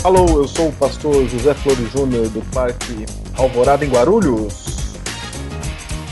Alô, 0.02 0.26
eu 0.40 0.48
sou 0.48 0.70
o 0.70 0.72
pastor 0.72 1.24
José 1.28 1.54
Flores 1.54 1.92
Júnior 1.92 2.28
do 2.30 2.42
Parque 2.52 3.06
Alvorada 3.38 3.84
em 3.84 3.88
Guarulhos. 3.88 4.96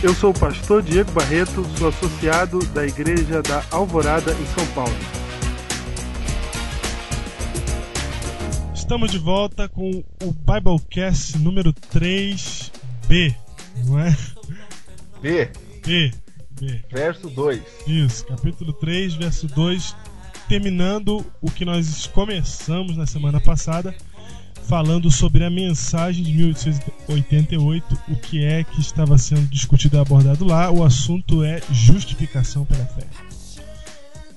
Eu 0.04 0.14
sou 0.14 0.30
o 0.30 0.38
pastor 0.38 0.82
Diego 0.82 1.10
Barreto, 1.10 1.64
sou 1.76 1.88
associado 1.88 2.60
da 2.66 2.86
Igreja 2.86 3.42
da 3.42 3.64
Alvorada 3.72 4.30
em 4.30 4.46
São 4.46 4.64
Paulo. 4.68 5.17
Estamos 8.88 9.10
de 9.10 9.18
volta 9.18 9.68
com 9.68 10.02
o 10.22 10.32
Biblecast 10.32 11.36
número 11.36 11.74
3B, 11.74 13.36
não 13.84 13.98
é? 13.98 14.16
B, 15.20 15.50
B, 15.84 16.10
B. 16.58 16.84
verso 16.90 17.28
2. 17.28 17.62
Isso, 17.86 18.24
capítulo 18.24 18.72
3, 18.72 19.12
verso 19.12 19.46
2, 19.48 19.94
terminando 20.48 21.22
o 21.38 21.50
que 21.50 21.66
nós 21.66 22.06
começamos 22.06 22.96
na 22.96 23.06
semana 23.06 23.38
passada, 23.38 23.94
falando 24.66 25.10
sobre 25.10 25.44
a 25.44 25.50
mensagem 25.50 26.24
de 26.24 26.32
1888, 26.32 27.98
o 28.08 28.16
que 28.16 28.42
é 28.42 28.64
que 28.64 28.80
estava 28.80 29.18
sendo 29.18 29.46
discutido 29.48 29.98
e 29.98 30.00
abordado 30.00 30.46
lá. 30.46 30.70
O 30.70 30.82
assunto 30.82 31.44
é 31.44 31.60
justificação 31.70 32.64
pela 32.64 32.86
fé. 32.86 33.04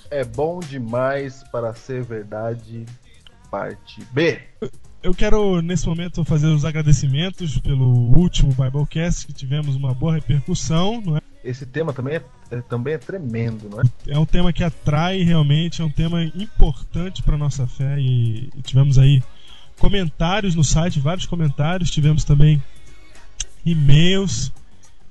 É 0.09 0.25
bom 0.25 0.59
demais 0.59 1.41
para 1.53 1.73
ser 1.73 2.03
verdade, 2.03 2.85
parte 3.51 4.01
B. 4.13 4.39
Eu 5.03 5.13
quero, 5.13 5.61
nesse 5.61 5.85
momento, 5.87 6.23
fazer 6.23 6.47
os 6.47 6.63
agradecimentos 6.63 7.57
pelo 7.57 7.87
último 8.17 8.53
Biblecast, 8.53 9.27
que 9.27 9.33
tivemos 9.33 9.75
uma 9.75 9.93
boa 9.93 10.13
repercussão, 10.13 11.01
não 11.01 11.17
é? 11.17 11.21
Esse 11.43 11.65
tema 11.65 11.91
também 11.91 12.15
é, 12.15 12.21
é- 12.51 12.61
também 12.61 12.93
é 12.93 12.97
tremendo, 12.97 13.67
não 13.67 13.81
é? 13.81 13.83
É 14.07 14.17
um 14.17 14.25
tema 14.25 14.53
que 14.53 14.63
atrai 14.63 15.23
realmente, 15.23 15.81
é 15.81 15.85
um 15.85 15.89
tema 15.89 16.23
importante 16.23 17.21
para 17.23 17.35
nossa 17.35 17.65
fé 17.67 17.99
e, 17.99 18.49
e 18.55 18.61
tivemos 18.61 18.97
aí 18.99 19.23
comentários 19.79 20.53
no 20.53 20.63
site, 20.63 20.99
vários 20.99 21.25
comentários, 21.25 21.89
tivemos 21.89 22.23
também 22.23 22.61
e-mails 23.65 24.51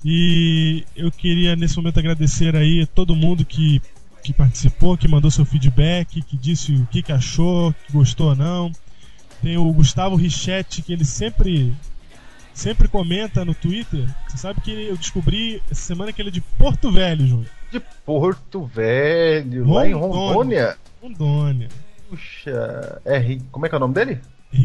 e 0.04 0.84
eu 0.96 1.10
queria 1.10 1.56
nesse 1.56 1.76
momento 1.76 1.98
agradecer 1.98 2.54
aí 2.56 2.82
a 2.82 2.86
todo 2.86 3.16
mundo 3.16 3.44
que, 3.44 3.82
que 4.22 4.32
participou, 4.32 4.96
que 4.96 5.08
mandou 5.08 5.30
seu 5.30 5.44
feedback, 5.44 6.22
que 6.22 6.36
disse 6.36 6.72
o 6.74 6.86
que, 6.86 7.02
que 7.02 7.12
achou, 7.12 7.72
que 7.86 7.92
gostou 7.92 8.28
ou 8.30 8.36
não. 8.36 8.72
Tem 9.42 9.56
o 9.56 9.72
Gustavo 9.72 10.16
Richetti, 10.16 10.82
que 10.82 10.92
ele 10.92 11.04
sempre 11.04 11.74
sempre 12.52 12.88
comenta 12.88 13.44
no 13.44 13.54
Twitter. 13.54 14.06
Você 14.28 14.36
sabe 14.36 14.60
que 14.60 14.70
eu 14.70 14.96
descobri 14.96 15.62
essa 15.70 15.80
semana 15.82 16.12
que 16.12 16.20
ele 16.20 16.28
é 16.28 16.32
de 16.32 16.40
Porto 16.40 16.90
Velho, 16.90 17.26
Júnior. 17.26 17.50
De 17.72 17.80
Porto 18.04 18.64
Velho, 18.66 19.66
lá 19.70 19.86
em 19.88 19.94
Rondônia. 19.94 20.18
Rondônia. 20.34 20.76
Rondônia. 21.02 21.68
Puxa, 22.08 23.00
é, 23.04 23.38
como 23.50 23.64
é 23.64 23.68
que 23.68 23.74
é 23.74 23.78
o 23.78 23.80
nome 23.80 23.94
dele? 23.94 24.20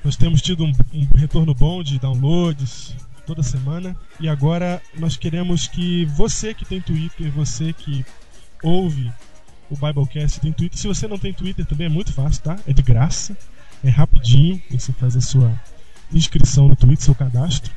Nós 0.03 0.17
temos 0.17 0.43
tido 0.43 0.65
um, 0.65 0.73
um 0.93 1.17
retorno 1.17 1.55
bom 1.55 1.83
de 1.83 1.99
downloads 1.99 2.95
toda 3.27 3.43
semana. 3.43 3.97
E 4.21 4.29
agora 4.29 4.81
nós 4.99 5.17
queremos 5.17 5.67
que 5.67 6.05
você 6.07 6.53
que 6.53 6.65
tem 6.65 6.81
Twitter, 6.81 7.31
você 7.33 7.73
que 7.73 8.05
ouve 8.63 9.11
o 9.75 9.87
Biblecast 9.87 10.41
tem 10.41 10.53
Twitter. 10.53 10.79
Se 10.79 10.87
você 10.87 11.09
não 11.09 11.19
tem 11.19 11.33
Twitter 11.33 11.67
também 11.67 11.87
é 11.87 11.91
muito 11.91 12.13
fácil, 12.13 12.43
tá? 12.43 12.57
É 12.67 12.73
de 12.73 12.83
graça, 12.83 13.37
é 13.83 13.91
rapidinho. 13.91 14.63
Você 14.71 14.93
faz 14.93 15.17
a 15.17 15.21
sua 15.21 15.53
inscrição 16.13 16.69
no 16.69 16.77
Twitter, 16.77 17.05
seu 17.05 17.15
cadastro. 17.15 17.73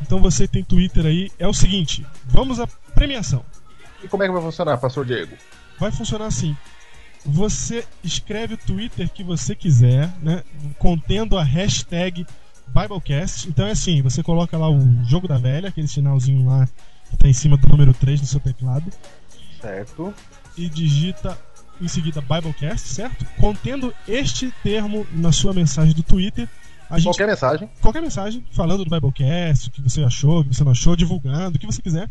Então 0.00 0.20
você 0.20 0.46
tem 0.46 0.62
Twitter 0.62 1.04
aí. 1.06 1.30
É 1.38 1.46
o 1.46 1.52
seguinte, 1.52 2.06
vamos 2.24 2.60
à 2.60 2.66
premiação. 2.94 3.44
E 4.02 4.08
como 4.08 4.22
é 4.22 4.26
que 4.26 4.32
vai 4.32 4.42
funcionar, 4.42 4.78
pastor 4.78 5.04
Diego? 5.04 5.36
vai 5.78 5.90
funcionar 5.90 6.26
assim. 6.26 6.56
Você 7.24 7.84
escreve 8.04 8.54
o 8.54 8.56
Twitter 8.56 9.08
que 9.08 9.24
você 9.24 9.54
quiser, 9.54 10.12
né? 10.20 10.42
Contendo 10.78 11.36
a 11.36 11.42
hashtag 11.42 12.26
Biblecast. 12.68 13.48
Então 13.48 13.66
é 13.66 13.72
assim, 13.72 14.00
você 14.02 14.22
coloca 14.22 14.56
lá 14.56 14.70
o 14.70 15.04
jogo 15.04 15.26
da 15.26 15.38
velha, 15.38 15.68
aquele 15.68 15.88
sinalzinho 15.88 16.46
lá 16.46 16.68
que 17.10 17.16
tá 17.16 17.28
em 17.28 17.32
cima 17.32 17.56
do 17.56 17.68
número 17.68 17.92
3 17.94 18.20
no 18.20 18.26
seu 18.26 18.40
teclado, 18.40 18.90
Certo. 19.60 20.12
E 20.56 20.68
digita 20.68 21.38
em 21.80 21.88
seguida 21.88 22.20
Biblecast, 22.20 22.88
certo? 22.88 23.26
Contendo 23.38 23.92
este 24.06 24.52
termo 24.62 25.06
na 25.12 25.32
sua 25.32 25.52
mensagem 25.52 25.94
do 25.94 26.02
Twitter. 26.02 26.48
A 26.88 26.98
gente 26.98 27.06
Qualquer 27.06 27.26
mensagem. 27.26 27.70
qualquer 27.80 28.02
mensagem 28.02 28.44
falando 28.52 28.84
do 28.84 28.90
Biblecast, 28.90 29.68
o 29.68 29.72
que 29.72 29.80
você 29.80 30.02
achou, 30.02 30.40
o 30.40 30.44
que 30.44 30.54
você 30.54 30.62
não 30.62 30.72
achou, 30.72 30.94
divulgando, 30.94 31.56
o 31.56 31.58
que 31.58 31.66
você 31.66 31.82
quiser. 31.82 32.10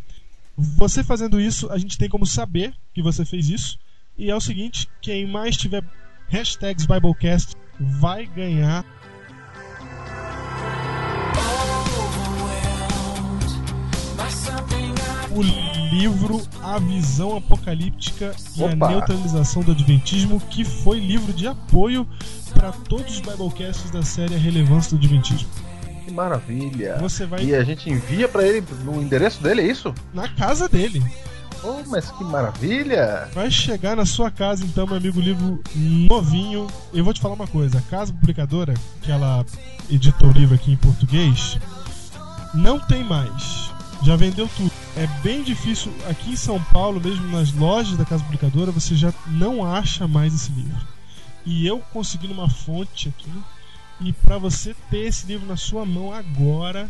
Você 0.57 1.03
fazendo 1.03 1.40
isso, 1.40 1.72
a 1.72 1.78
gente 1.78 1.97
tem 1.97 2.09
como 2.09 2.26
saber 2.26 2.73
que 2.93 3.02
você 3.02 3.23
fez 3.23 3.49
isso. 3.49 3.79
E 4.17 4.29
é 4.29 4.35
o 4.35 4.41
seguinte: 4.41 4.90
quem 5.02 5.26
mais 5.26 5.55
tiver 5.55 5.84
hashtags 6.29 6.85
Biblecast 6.85 7.55
vai 7.79 8.26
ganhar 8.26 8.85
o 15.33 15.41
livro 15.41 16.41
A 16.61 16.78
Visão 16.79 17.37
Apocalíptica 17.37 18.35
e 18.57 18.63
a 18.63 18.67
Opa! 18.67 18.89
Neutralização 18.89 19.63
do 19.63 19.72
Adventismo, 19.72 20.39
que 20.39 20.63
foi 20.66 20.99
livro 20.99 21.31
de 21.33 21.47
apoio 21.47 22.07
para 22.53 22.72
todos 22.72 23.13
os 23.13 23.19
Biblecasts 23.19 23.89
da 23.91 24.03
série 24.03 24.35
A 24.35 24.37
Relevância 24.37 24.91
do 24.91 24.97
Adventismo. 24.97 25.47
Que 26.05 26.11
maravilha. 26.11 26.97
Você 26.99 27.25
vai 27.25 27.43
E 27.43 27.55
a 27.55 27.63
gente 27.63 27.89
envia 27.89 28.28
pra 28.28 28.45
ele 28.45 28.66
no 28.83 29.01
endereço 29.01 29.41
dele, 29.41 29.61
é 29.61 29.67
isso? 29.67 29.93
na 30.13 30.28
casa 30.28 30.67
dele. 30.67 31.03
Oh, 31.63 31.87
mas 31.87 32.09
que 32.09 32.23
maravilha! 32.23 33.29
Vai 33.34 33.51
chegar 33.51 33.95
na 33.95 34.05
sua 34.05 34.31
casa, 34.31 34.66
então, 34.66 34.87
meu 34.87 34.95
amigo, 34.97 35.19
livro 35.19 35.61
novinho. 35.75 36.66
Eu 36.91 37.03
vou 37.03 37.13
te 37.13 37.22
falar 37.22 37.35
uma 37.35 37.45
coisa: 37.45 37.77
a 37.77 37.81
casa 37.81 38.11
publicadora, 38.11 38.73
que 39.03 39.11
ela 39.11 39.45
editou 39.87 40.29
o 40.29 40.31
livro 40.31 40.55
aqui 40.55 40.72
em 40.72 40.77
português, 40.77 41.59
não 42.51 42.79
tem 42.79 43.03
mais 43.03 43.72
Já 44.03 44.15
vendeu 44.15 44.49
tudo. 44.57 44.71
É 44.97 45.05
bem 45.21 45.43
difícil, 45.43 45.93
aqui 46.09 46.31
em 46.31 46.35
São 46.35 46.61
Paulo, 46.61 46.99
mesmo 46.99 47.27
nas 47.31 47.51
lojas 47.53 47.95
da 47.97 48.03
Casa 48.03 48.23
Publicadora, 48.23 48.71
você 48.71 48.95
já 48.95 49.13
não 49.27 49.63
acha 49.63 50.07
mais 50.07 50.33
esse 50.33 50.51
livro. 50.51 50.87
E 51.45 51.65
eu 51.67 51.79
consegui 51.93 52.27
numa 52.27 52.49
fonte 52.49 53.09
aqui. 53.09 53.31
E 53.99 54.11
para 54.11 54.39
você 54.39 54.75
ter 54.89 55.05
esse 55.05 55.27
livro 55.27 55.45
na 55.45 55.55
sua 55.55 55.85
mão 55.85 56.11
agora, 56.11 56.89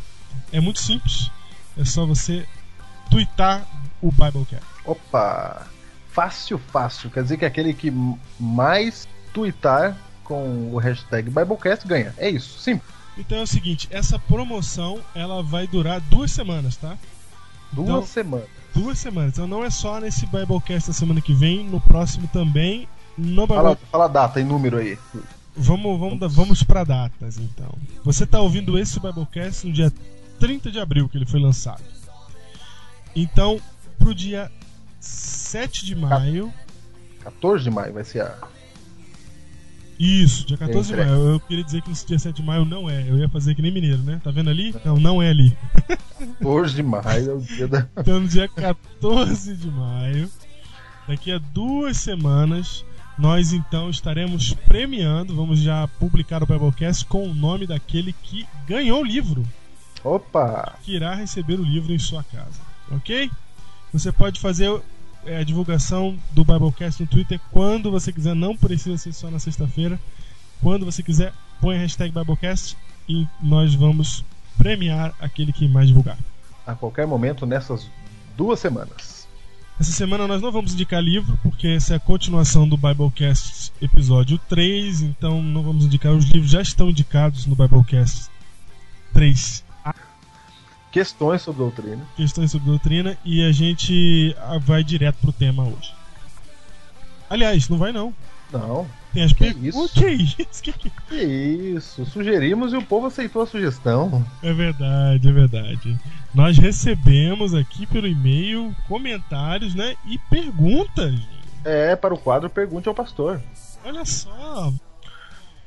é 0.51 0.61
muito 0.61 0.81
simples. 0.81 1.29
É 1.77 1.83
só 1.83 2.05
você 2.05 2.47
twittar 3.09 3.65
o 4.01 4.09
Biblecast. 4.11 4.65
Opa! 4.85 5.67
Fácil, 6.11 6.57
fácil. 6.71 7.09
Quer 7.09 7.23
dizer 7.23 7.37
que 7.37 7.45
aquele 7.45 7.73
que 7.73 7.91
mais 8.39 9.07
twittar 9.33 9.97
com 10.23 10.73
o 10.73 10.77
hashtag 10.77 11.29
Biblecast 11.29 11.85
ganha. 11.85 12.13
É 12.17 12.29
isso, 12.29 12.59
simples. 12.59 13.00
Então 13.17 13.37
é 13.37 13.41
o 13.43 13.47
seguinte, 13.47 13.87
essa 13.91 14.17
promoção 14.17 14.99
ela 15.13 15.43
vai 15.43 15.67
durar 15.67 15.99
duas 16.01 16.31
semanas, 16.31 16.77
tá? 16.77 16.97
Duas 17.71 17.87
Então- 17.89 18.05
semanas. 18.05 18.47
Duas 18.73 18.97
semanas. 18.99 19.33
Então 19.33 19.47
não 19.47 19.63
é 19.63 19.69
só 19.69 19.99
nesse 19.99 20.25
Biblecast 20.25 20.87
da 20.87 20.93
semana 20.93 21.19
que 21.19 21.33
vem, 21.33 21.65
no 21.65 21.81
próximo 21.81 22.27
também. 22.31 22.87
No 23.17 23.41
Bible... 23.45 23.55
Fala, 23.55 23.77
fala 23.91 24.05
a 24.05 24.07
data 24.07 24.39
e 24.39 24.43
número 24.45 24.77
aí. 24.77 24.97
Vamos, 25.55 25.99
vamos, 25.99 26.33
vamos 26.33 26.63
para 26.63 26.85
datas 26.85 27.37
então. 27.37 27.69
Você 28.05 28.23
está 28.23 28.39
ouvindo 28.39 28.79
esse 28.79 28.97
Biblecast 28.99 29.67
no 29.67 29.73
dia 29.73 29.91
30 30.39 30.71
de 30.71 30.79
abril 30.79 31.09
que 31.09 31.17
ele 31.17 31.25
foi 31.25 31.41
lançado. 31.41 31.83
Então, 33.13 33.59
pro 33.99 34.15
dia 34.15 34.49
7 34.99 35.85
de 35.85 35.93
maio. 35.95 36.51
14 37.21 37.63
de 37.65 37.69
maio 37.69 37.93
vai 37.93 38.03
ser 38.05 38.21
a. 38.21 38.37
Isso, 40.01 40.48
dia 40.48 40.57
14 40.57 40.89
de 40.89 40.98
maio. 40.98 41.33
Eu 41.33 41.39
queria 41.42 41.63
dizer 41.63 41.83
que 41.83 41.92
esse 41.92 42.07
dia 42.07 42.18
7 42.18 42.38
de 42.38 42.42
maio 42.42 42.65
não 42.65 42.89
é. 42.89 43.07
Eu 43.07 43.19
ia 43.19 43.30
fazer 43.30 43.53
que 43.53 43.62
nem 43.62 43.71
mineiro, 43.71 44.00
né? 44.00 44.19
Tá 44.24 44.31
vendo 44.31 44.50
ali? 44.50 44.75
Não, 44.83 44.98
não 44.98 45.21
é 45.21 45.30
ali. 45.30 45.56
14 46.39 46.74
de 46.74 46.81
maio 46.81 47.30
é 47.30 47.33
o 47.36 47.39
dia 47.39 47.68
da. 47.68 47.88
Então, 47.95 48.19
no 48.19 48.27
dia 48.27 48.48
14 48.48 49.56
de 49.56 49.69
maio, 49.69 50.27
daqui 51.07 51.31
a 51.31 51.38
duas 51.38 51.98
semanas, 51.98 52.83
nós 53.15 53.53
então 53.53 53.92
estaremos 53.92 54.56
premiando, 54.68 55.36
vamos 55.36 55.59
já 55.59 55.88
publicar 56.00 56.42
o 56.42 56.47
Biblecast 56.47 57.06
com 57.06 57.30
o 57.30 57.36
nome 57.36 57.68
daquele 57.68 58.12
que 58.12 58.47
ganhou 58.65 59.01
o 59.01 59.06
livro, 59.06 59.47
Opa! 60.04 60.80
que 60.81 60.95
irá 60.95 61.13
receber 61.13 61.59
o 61.59 61.63
livro 61.63 61.94
em 61.94 62.00
sua 62.00 62.24
casa, 62.24 62.59
ok? 62.89 63.30
Você 63.94 64.12
pode 64.12 64.39
fazer 64.39 64.81
é, 65.25 65.38
a 65.38 65.44
divulgação 65.44 66.18
do 66.31 66.44
Biblecast 66.44 67.01
no 67.01 67.07
Twitter 67.07 67.39
quando 67.51 67.91
você 67.91 68.12
quiser, 68.12 68.35
não 68.35 68.56
precisa 68.56 68.97
ser 68.97 69.13
só 69.13 69.29
na 69.29 69.39
sexta-feira. 69.39 70.00
Quando 70.62 70.85
você 70.85 71.01
quiser, 71.01 71.33
põe 71.59 71.75
a 71.75 71.79
hashtag 71.79 72.13
Biblecast 72.13 72.77
e 73.07 73.27
nós 73.41 73.73
vamos 73.73 74.23
premiar 74.57 75.13
aquele 75.19 75.51
que 75.51 75.68
mais 75.68 75.88
divulgar. 75.88 76.18
A 76.65 76.75
qualquer 76.75 77.07
momento 77.07 77.45
nessas 77.45 77.89
duas 78.38 78.59
semanas. 78.59 79.27
Essa 79.79 79.91
semana 79.91 80.27
nós 80.27 80.41
não 80.41 80.51
vamos 80.51 80.73
indicar 80.73 81.01
livro, 81.01 81.39
porque 81.41 81.69
essa 81.69 81.94
é 81.94 81.97
a 81.97 82.00
continuação 82.00 82.69
do 82.69 82.77
Biblecast 82.77 83.73
episódio 83.81 84.39
3, 84.47 85.01
então 85.01 85.41
não 85.41 85.63
vamos 85.63 85.85
indicar 85.85 86.13
os 86.13 86.25
livros, 86.25 86.51
já 86.51 86.62
estão 86.62 86.89
indicados 86.89 87.47
no 87.47 87.56
Biblecast 87.56 88.29
3, 89.13 89.63
Questões 90.91 91.41
sobre 91.41 91.61
doutrina. 91.61 92.05
questões 92.17 92.51
sobre 92.51 92.67
doutrina, 92.69 93.17
e 93.23 93.43
a 93.47 93.51
gente 93.51 94.35
ah, 94.39 94.57
vai 94.59 94.83
direto 94.83 95.15
pro 95.21 95.31
tema 95.31 95.63
hoje. 95.63 95.93
Aliás, 97.29 97.69
não 97.69 97.77
vai 97.77 97.91
não. 97.93 98.13
Não. 98.51 98.85
Tem 99.13 99.23
as 99.23 99.31
Que 99.31 99.45
perguntas. 99.53 99.75
isso? 99.75 99.85
O 99.85 99.89
que 99.89 100.05
é 100.05 100.11
isso? 100.13 100.35
Que 100.61 100.73
que- 100.73 100.91
Que 101.07 101.15
isso. 101.75 102.05
Sugerimos 102.05 102.73
e 102.73 102.75
o 102.77 102.81
povo 102.83 103.07
aceitou 103.07 103.41
a 103.41 103.47
sugestão. 103.47 104.25
É 104.43 104.51
verdade, 104.53 105.29
é 105.29 105.31
verdade. 105.31 105.97
Nós 106.33 106.57
recebemos 106.57 107.53
aqui 107.53 107.85
pelo 107.85 108.07
e-mail 108.07 108.75
comentários, 108.89 109.73
né? 109.73 109.95
E 110.05 110.17
perguntas. 110.29 111.15
É 111.63 111.95
para 111.95 112.13
o 112.13 112.17
quadro 112.17 112.49
Pergunte 112.49 112.89
ao 112.89 112.95
Pastor. 112.95 113.41
Olha 113.85 114.03
só. 114.03 114.73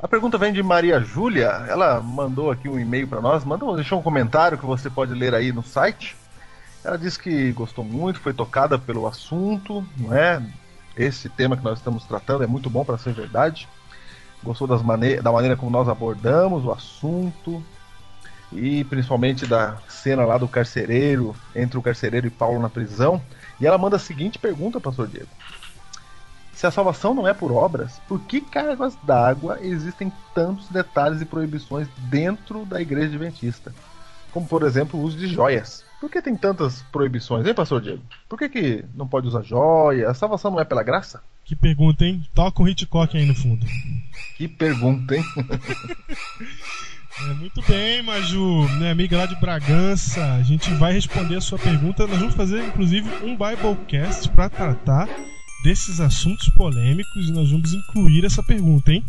A 0.05 0.06
pergunta 0.06 0.37
vem 0.37 0.53
de 0.53 0.62
Maria 0.62 1.01
Júlia. 1.01 1.47
Ela 1.67 1.99
mandou 1.99 2.51
aqui 2.51 2.69
um 2.69 2.79
e-mail 2.79 3.09
para 3.09 3.23
nós, 3.23 3.43
mandou, 3.43 3.75
deixou 3.75 3.99
um 3.99 4.03
comentário 4.03 4.59
que 4.59 4.67
você 4.67 4.91
pode 4.91 5.15
ler 5.15 5.35
aí 5.35 5.51
no 5.51 5.62
site. 5.62 6.15
Ela 6.85 6.99
disse 6.99 7.19
que 7.19 7.51
gostou 7.53 7.83
muito, 7.83 8.21
foi 8.21 8.35
tocada 8.35 8.79
pelo 8.79 9.06
assunto, 9.06 9.83
não 9.97 10.15
é? 10.15 10.43
Esse 10.95 11.31
tema 11.31 11.56
que 11.56 11.65
nós 11.65 11.79
estamos 11.79 12.05
tratando 12.05 12.45
é 12.45 12.47
muito 12.47 12.69
bom 12.69 12.85
para 12.85 12.99
ser 12.99 13.15
verdade. 13.15 13.67
Gostou 14.43 14.67
das 14.67 14.83
mane 14.83 15.23
da 15.23 15.33
maneira 15.33 15.56
como 15.56 15.71
nós 15.71 15.89
abordamos 15.89 16.67
o 16.67 16.71
assunto 16.71 17.65
e 18.53 18.85
principalmente 18.85 19.47
da 19.47 19.79
cena 19.89 20.27
lá 20.27 20.37
do 20.37 20.47
carcereiro, 20.47 21.35
entre 21.56 21.79
o 21.79 21.83
carcereiro 21.83 22.27
e 22.27 22.31
Paulo 22.31 22.61
na 22.61 22.69
prisão. 22.69 23.23
E 23.59 23.67
ela 23.67 23.79
manda 23.79 23.97
a 23.97 23.99
seguinte 23.99 24.39
pergunta, 24.39 24.79
pastor 24.79 25.09
Diego. 25.09 25.31
Se 26.65 26.69
a 26.69 26.71
salvação 26.71 27.13
não 27.13 27.29
é 27.29 27.35
por 27.35 27.53
obras, 27.53 28.01
por 28.09 28.19
que 28.23 28.41
cargas 28.41 28.97
d'água 29.03 29.59
existem 29.61 30.11
tantos 30.35 30.67
detalhes 30.71 31.21
e 31.21 31.27
proibições 31.27 31.87
dentro 32.09 32.65
da 32.65 32.81
igreja 32.81 33.09
adventista? 33.09 33.71
Como, 34.33 34.47
por 34.47 34.63
exemplo, 34.63 34.99
o 34.99 35.03
uso 35.03 35.19
de 35.19 35.27
joias. 35.27 35.85
Por 36.01 36.11
que 36.11 36.23
tem 36.23 36.35
tantas 36.35 36.81
proibições, 36.91 37.47
hein, 37.47 37.53
pastor 37.53 37.83
Diego? 37.83 38.03
Por 38.27 38.39
que, 38.39 38.49
que 38.49 38.85
não 38.95 39.07
pode 39.07 39.29
usar 39.29 39.43
joia? 39.43 40.09
A 40.09 40.15
salvação 40.15 40.53
não 40.53 40.59
é 40.59 40.65
pela 40.65 40.83
graça? 40.83 41.23
Que 41.45 41.55
pergunta, 41.55 42.03
hein? 42.03 42.27
Toca 42.35 42.63
o 42.63 42.67
Hitchcock 42.67 43.15
aí 43.15 43.27
no 43.27 43.35
fundo. 43.35 43.67
Que 44.39 44.49
pergunta, 44.49 45.15
hein? 45.15 45.25
É, 47.17 47.33
muito 47.35 47.63
bem, 47.69 48.03
Maju, 48.03 48.69
minha 48.71 48.91
amiga 48.91 49.17
lá 49.17 49.25
de 49.25 49.37
Bragança. 49.37 50.35
A 50.35 50.43
gente 50.43 50.69
vai 50.75 50.93
responder 50.93 51.37
a 51.37 51.41
sua 51.41 51.57
pergunta. 51.57 52.09
Nós 52.09 52.19
vamos 52.19 52.35
fazer, 52.35 52.67
inclusive, 52.67 53.09
um 53.25 53.37
Biblecast 53.37 54.29
para 54.31 54.51
tratar 54.51 55.09
desses 55.65 55.99
assuntos 55.99 56.51
polêmicos 56.51 57.29
e 57.29 57.33
nós 57.33 57.51
vamos 57.51 57.73
incluir 57.73 58.27
essa 58.27 58.43
pergunta, 58.43 58.93
hein? 58.93 59.03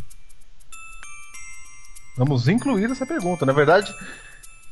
Vamos 2.18 2.48
incluir 2.48 2.90
essa 2.90 3.06
pergunta. 3.06 3.46
Na 3.46 3.52
verdade, 3.52 3.94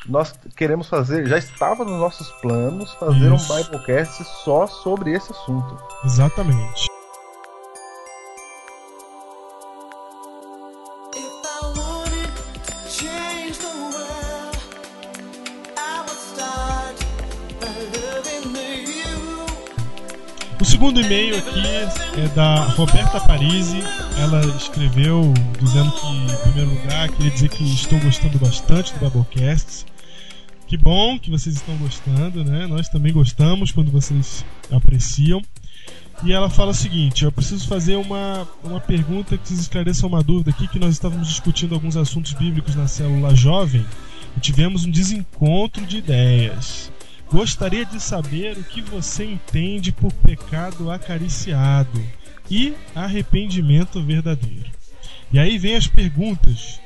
nós 0.08 0.34
queremos 0.56 0.88
fazer, 0.88 1.28
já 1.28 1.38
estava 1.38 1.84
nos 1.84 2.00
nossos 2.00 2.32
planos 2.42 2.94
fazer 2.94 3.34
Isso. 3.34 3.54
um 3.54 3.58
Biblecast 3.58 4.24
só 4.24 4.66
sobre 4.66 5.12
esse 5.12 5.30
assunto. 5.32 5.78
Exatamente. 6.06 6.93
Segundo 20.84 21.00
e-mail 21.00 21.38
aqui 21.38 21.66
é 22.20 22.28
da 22.36 22.66
Roberta 22.72 23.18
Parisi. 23.22 23.80
Ela 24.20 24.42
escreveu 24.58 25.34
dizendo 25.58 25.90
que, 25.94 26.08
em 26.08 26.38
primeiro 26.42 26.72
lugar, 26.72 27.10
queria 27.10 27.32
dizer 27.32 27.48
que 27.48 27.64
estou 27.64 27.98
gostando 28.02 28.38
bastante 28.38 28.94
do 28.96 29.10
Biblecast. 29.10 29.86
Que 30.68 30.76
bom 30.76 31.18
que 31.18 31.32
vocês 31.32 31.56
estão 31.56 31.78
gostando, 31.78 32.44
né? 32.44 32.68
Nós 32.68 32.90
também 32.90 33.14
gostamos 33.14 33.72
quando 33.72 33.92
vocês 33.92 34.44
apreciam. 34.70 35.42
E 36.22 36.34
ela 36.34 36.50
fala 36.50 36.72
o 36.72 36.76
seguinte: 36.76 37.24
eu 37.24 37.32
preciso 37.32 37.66
fazer 37.66 37.96
uma, 37.96 38.46
uma 38.62 38.82
pergunta 38.82 39.38
que 39.38 39.48
vocês 39.48 39.62
esclareçam 39.62 40.10
uma 40.10 40.22
dúvida 40.22 40.50
aqui, 40.50 40.68
que 40.68 40.80
nós 40.80 40.92
estávamos 40.92 41.30
discutindo 41.30 41.76
alguns 41.76 41.96
assuntos 41.96 42.34
bíblicos 42.34 42.76
na 42.76 42.90
célula 42.90 43.34
jovem 43.34 43.86
e 44.36 44.40
tivemos 44.42 44.84
um 44.84 44.92
desencontro 44.92 45.86
de 45.86 46.00
ideias. 46.00 46.92
Gostaria 47.34 47.84
de 47.84 48.00
saber 48.00 48.60
o 48.60 48.64
que 48.64 48.80
você 48.80 49.26
entende 49.26 49.92
por 49.92 50.14
pecado 50.14 50.92
acariciado 50.92 52.00
e 52.48 52.76
arrependimento 52.94 54.00
verdadeiro. 54.04 54.70
E 55.32 55.40
aí 55.40 55.58
vem 55.58 55.76
as 55.76 55.88
perguntas. 55.88 56.80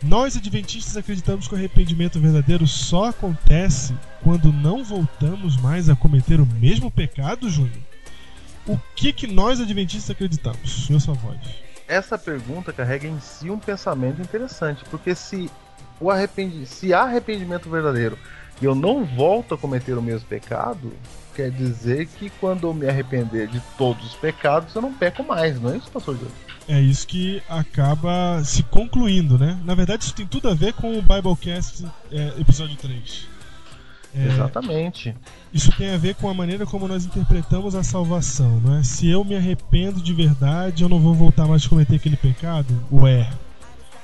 Nós 0.00 0.36
adventistas 0.36 0.96
acreditamos 0.96 1.48
que 1.48 1.54
o 1.54 1.56
arrependimento 1.56 2.20
verdadeiro 2.20 2.64
só 2.64 3.06
acontece 3.06 3.92
quando 4.22 4.52
não 4.52 4.84
voltamos 4.84 5.56
mais 5.56 5.88
a 5.88 5.96
cometer 5.96 6.40
o 6.40 6.46
mesmo 6.46 6.88
pecado, 6.88 7.50
Júnior? 7.50 7.82
O 8.68 8.78
que 8.94 9.12
que 9.12 9.26
nós 9.26 9.60
adventistas 9.60 10.10
acreditamos? 10.10 10.86
Senhor 10.86 11.00
sua 11.00 11.14
voz. 11.14 11.40
essa 11.88 12.16
pergunta 12.16 12.72
carrega 12.72 13.08
em 13.08 13.18
si 13.18 13.50
um 13.50 13.58
pensamento 13.58 14.22
interessante, 14.22 14.84
porque 14.88 15.12
se 15.12 15.50
o 15.98 16.08
arrependi 16.08 16.66
se 16.66 16.94
há 16.94 17.02
arrependimento 17.02 17.68
verdadeiro 17.68 18.16
e 18.62 18.64
eu 18.64 18.76
não 18.76 19.04
volto 19.04 19.54
a 19.54 19.58
cometer 19.58 19.98
o 19.98 20.02
mesmo 20.02 20.26
pecado, 20.28 20.92
quer 21.34 21.50
dizer 21.50 22.06
que 22.06 22.30
quando 22.30 22.68
eu 22.68 22.72
me 22.72 22.88
arrepender 22.88 23.48
de 23.48 23.60
todos 23.76 24.06
os 24.06 24.14
pecados, 24.14 24.72
eu 24.74 24.80
não 24.80 24.94
peco 24.94 25.24
mais, 25.24 25.60
não 25.60 25.72
é 25.72 25.76
isso, 25.76 25.90
pastor 25.90 26.14
Júlio? 26.14 26.32
É 26.68 26.80
isso 26.80 27.04
que 27.08 27.42
acaba 27.48 28.40
se 28.44 28.62
concluindo, 28.62 29.36
né? 29.36 29.60
Na 29.64 29.74
verdade, 29.74 30.04
isso 30.04 30.14
tem 30.14 30.24
tudo 30.24 30.48
a 30.48 30.54
ver 30.54 30.72
com 30.74 30.96
o 30.96 31.02
Biblecast 31.02 31.84
é, 32.12 32.40
episódio 32.40 32.76
3. 32.76 33.26
É, 34.14 34.26
Exatamente. 34.26 35.16
Isso 35.52 35.72
tem 35.76 35.92
a 35.92 35.96
ver 35.96 36.14
com 36.14 36.28
a 36.28 36.34
maneira 36.34 36.64
como 36.64 36.86
nós 36.86 37.04
interpretamos 37.04 37.74
a 37.74 37.82
salvação, 37.82 38.60
não 38.60 38.76
é? 38.76 38.82
Se 38.84 39.08
eu 39.08 39.24
me 39.24 39.34
arrependo 39.34 40.00
de 40.00 40.14
verdade, 40.14 40.84
eu 40.84 40.88
não 40.88 41.00
vou 41.00 41.14
voltar 41.14 41.48
mais 41.48 41.66
a 41.66 41.68
cometer 41.68 41.96
aquele 41.96 42.16
pecado? 42.16 42.72
Ué. 42.92 43.28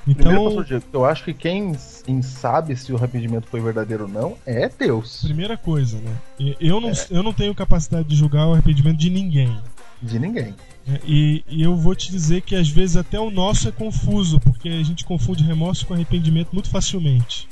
Então, 0.08 0.64
eu 0.92 1.04
acho 1.04 1.24
que 1.24 1.34
quem 1.34 1.72
em- 2.06 2.22
sabe 2.22 2.76
se 2.76 2.92
o 2.92 2.96
arrependimento 2.96 3.46
foi 3.48 3.60
verdadeiro 3.60 4.04
ou 4.04 4.08
não 4.08 4.36
é 4.46 4.68
Deus. 4.68 5.22
primeira 5.22 5.56
coisa, 5.56 5.98
né? 6.00 6.16
Eu 6.60 6.80
não, 6.80 6.92
eu 7.10 7.22
não 7.22 7.32
tenho 7.32 7.54
capacidade 7.54 8.08
de 8.08 8.16
julgar 8.16 8.46
o 8.46 8.52
arrependimento 8.54 8.96
de 8.96 9.10
ninguém. 9.10 9.60
De 10.00 10.18
ninguém. 10.18 10.54
né? 10.86 11.00
E, 11.04 11.44
e 11.48 11.62
eu 11.62 11.76
vou 11.76 11.94
te 11.94 12.10
dizer 12.10 12.40
que 12.42 12.54
às 12.54 12.68
vezes 12.68 12.96
até 12.96 13.18
o 13.20 13.30
nosso 13.30 13.68
é 13.68 13.72
confuso, 13.72 14.40
porque 14.40 14.68
a 14.68 14.82
gente 14.82 15.04
confunde 15.04 15.42
remorso 15.44 15.86
com 15.86 15.94
arrependimento 15.94 16.50
muito 16.52 16.70
facilmente. 16.70 17.48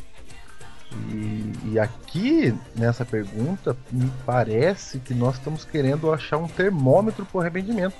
E, 1.12 1.52
e 1.72 1.78
aqui, 1.78 2.54
nessa 2.74 3.04
pergunta, 3.04 3.76
me 3.92 4.10
parece 4.24 4.98
que 5.00 5.12
nós 5.12 5.34
estamos 5.36 5.64
querendo 5.64 6.10
achar 6.12 6.38
um 6.38 6.46
termômetro 6.48 7.26
para 7.26 7.38
o 7.38 7.40
arrependimento. 7.40 7.96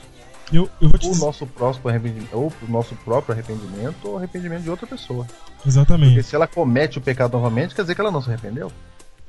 Eu, 0.53 0.71
eu 0.81 0.89
vou 0.89 0.99
te 0.99 1.07
O 1.09 1.11
dizer. 1.11 1.25
nosso 1.25 1.47
próximo 1.47 1.89
arrependimento, 1.89 2.29
ou 2.33 2.53
o 2.63 2.71
nosso 2.71 2.95
próprio 2.97 3.33
arrependimento, 3.35 3.97
ou 4.05 4.17
arrependimento 4.19 4.63
de 4.63 4.71
outra 4.71 4.87
pessoa. 4.87 5.25
Porque 5.27 5.69
Exatamente. 5.69 6.23
se 6.23 6.37
ela 6.37 6.47
comete 6.47 6.99
o 6.99 7.01
pecado 7.01 7.33
novamente, 7.33 7.75
quer 7.75 7.83
dizer 7.83 7.95
que 7.95 8.01
ela 8.01 8.11
não 8.13 8.23
se 8.23 8.29
arrependeu. 8.31 8.71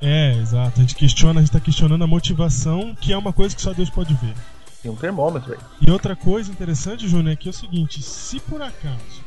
É, 0.00 0.32
exato. 0.36 0.78
A 0.78 0.80
gente 0.80 0.94
questiona, 0.94 1.40
a 1.40 1.42
gente 1.42 1.52
tá 1.52 1.58
questionando 1.58 2.04
a 2.04 2.06
motivação, 2.06 2.94
que 3.00 3.12
é 3.12 3.18
uma 3.18 3.32
coisa 3.32 3.54
que 3.56 3.60
só 3.60 3.72
Deus 3.72 3.90
pode 3.90 4.14
ver. 4.14 4.32
Tem 4.80 4.90
um 4.92 4.94
termômetro 4.94 5.52
aí. 5.54 5.58
E 5.80 5.90
outra 5.90 6.14
coisa 6.14 6.52
interessante, 6.52 7.08
Júnior, 7.08 7.32
é 7.32 7.36
que 7.36 7.48
é 7.48 7.50
o 7.50 7.54
seguinte: 7.54 8.00
se 8.00 8.38
por 8.38 8.62
acaso 8.62 9.24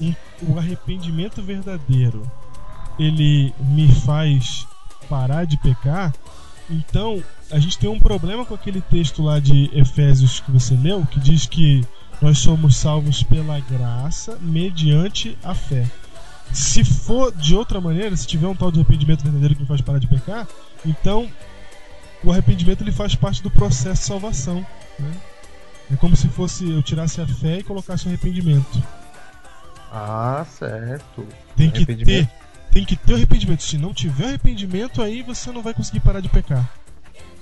um- 0.00 0.14
o 0.48 0.56
arrependimento 0.58 1.42
verdadeiro 1.42 2.22
ele 2.96 3.52
me 3.58 3.88
faz 3.92 4.66
parar 5.08 5.44
de 5.46 5.56
pecar, 5.58 6.12
então 6.72 7.22
a 7.50 7.58
gente 7.58 7.78
tem 7.78 7.88
um 7.88 7.98
problema 7.98 8.44
com 8.44 8.54
aquele 8.54 8.80
texto 8.80 9.22
lá 9.22 9.38
de 9.38 9.70
Efésios 9.72 10.40
que 10.40 10.50
você 10.50 10.74
leu, 10.74 11.06
que 11.06 11.20
diz 11.20 11.46
que 11.46 11.86
nós 12.20 12.38
somos 12.38 12.76
salvos 12.76 13.22
pela 13.22 13.60
graça 13.60 14.38
mediante 14.40 15.36
a 15.42 15.54
fé. 15.54 15.86
Se 16.52 16.84
for 16.84 17.32
de 17.32 17.54
outra 17.54 17.80
maneira, 17.80 18.16
se 18.16 18.26
tiver 18.26 18.46
um 18.46 18.54
tal 18.54 18.70
de 18.70 18.78
arrependimento 18.78 19.22
verdadeiro 19.22 19.54
que 19.54 19.62
me 19.62 19.66
faz 19.66 19.80
parar 19.80 19.98
de 19.98 20.06
pecar, 20.06 20.46
então 20.84 21.28
o 22.22 22.30
arrependimento 22.30 22.82
ele 22.82 22.92
faz 22.92 23.14
parte 23.14 23.42
do 23.42 23.50
processo 23.50 24.02
de 24.02 24.06
salvação. 24.06 24.66
Né? 24.98 25.12
É 25.92 25.96
como 25.96 26.14
se 26.14 26.28
fosse 26.28 26.70
eu 26.70 26.82
tirasse 26.82 27.20
a 27.20 27.26
fé 27.26 27.58
e 27.58 27.62
colocasse 27.62 28.06
o 28.06 28.08
arrependimento. 28.08 28.82
Ah, 29.90 30.46
certo. 30.48 31.26
Tem 31.56 31.70
que 31.70 31.84
ter, 31.84 31.92
Arrependimento. 31.92 32.41
Tem 32.72 32.84
que 32.84 32.96
ter 32.96 33.14
arrependimento. 33.14 33.62
Se 33.62 33.78
não 33.78 33.94
tiver 33.94 34.26
arrependimento, 34.26 35.00
aí 35.02 35.22
você 35.22 35.52
não 35.52 35.62
vai 35.62 35.74
conseguir 35.74 36.00
parar 36.00 36.20
de 36.20 36.28
pecar. 36.28 36.68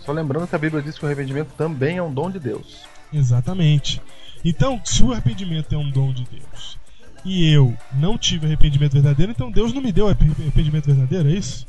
Só 0.00 0.12
lembrando 0.12 0.46
que 0.46 0.54
a 0.54 0.58
Bíblia 0.58 0.82
diz 0.82 0.98
que 0.98 1.04
o 1.04 1.06
arrependimento 1.06 1.52
também 1.56 1.98
é 1.98 2.02
um 2.02 2.12
dom 2.12 2.30
de 2.30 2.40
Deus. 2.40 2.84
Exatamente. 3.12 4.02
Então, 4.44 4.80
se 4.84 5.02
o 5.02 5.12
arrependimento 5.12 5.74
é 5.74 5.78
um 5.78 5.90
dom 5.90 6.12
de 6.12 6.24
Deus 6.24 6.78
e 7.24 7.52
eu 7.52 7.76
não 7.92 8.16
tive 8.18 8.46
arrependimento 8.46 8.92
verdadeiro, 8.92 9.32
então 9.32 9.50
Deus 9.50 9.72
não 9.72 9.82
me 9.82 9.92
deu 9.92 10.08
arrependimento 10.08 10.86
verdadeiro, 10.86 11.28
é 11.28 11.32
isso? 11.32 11.66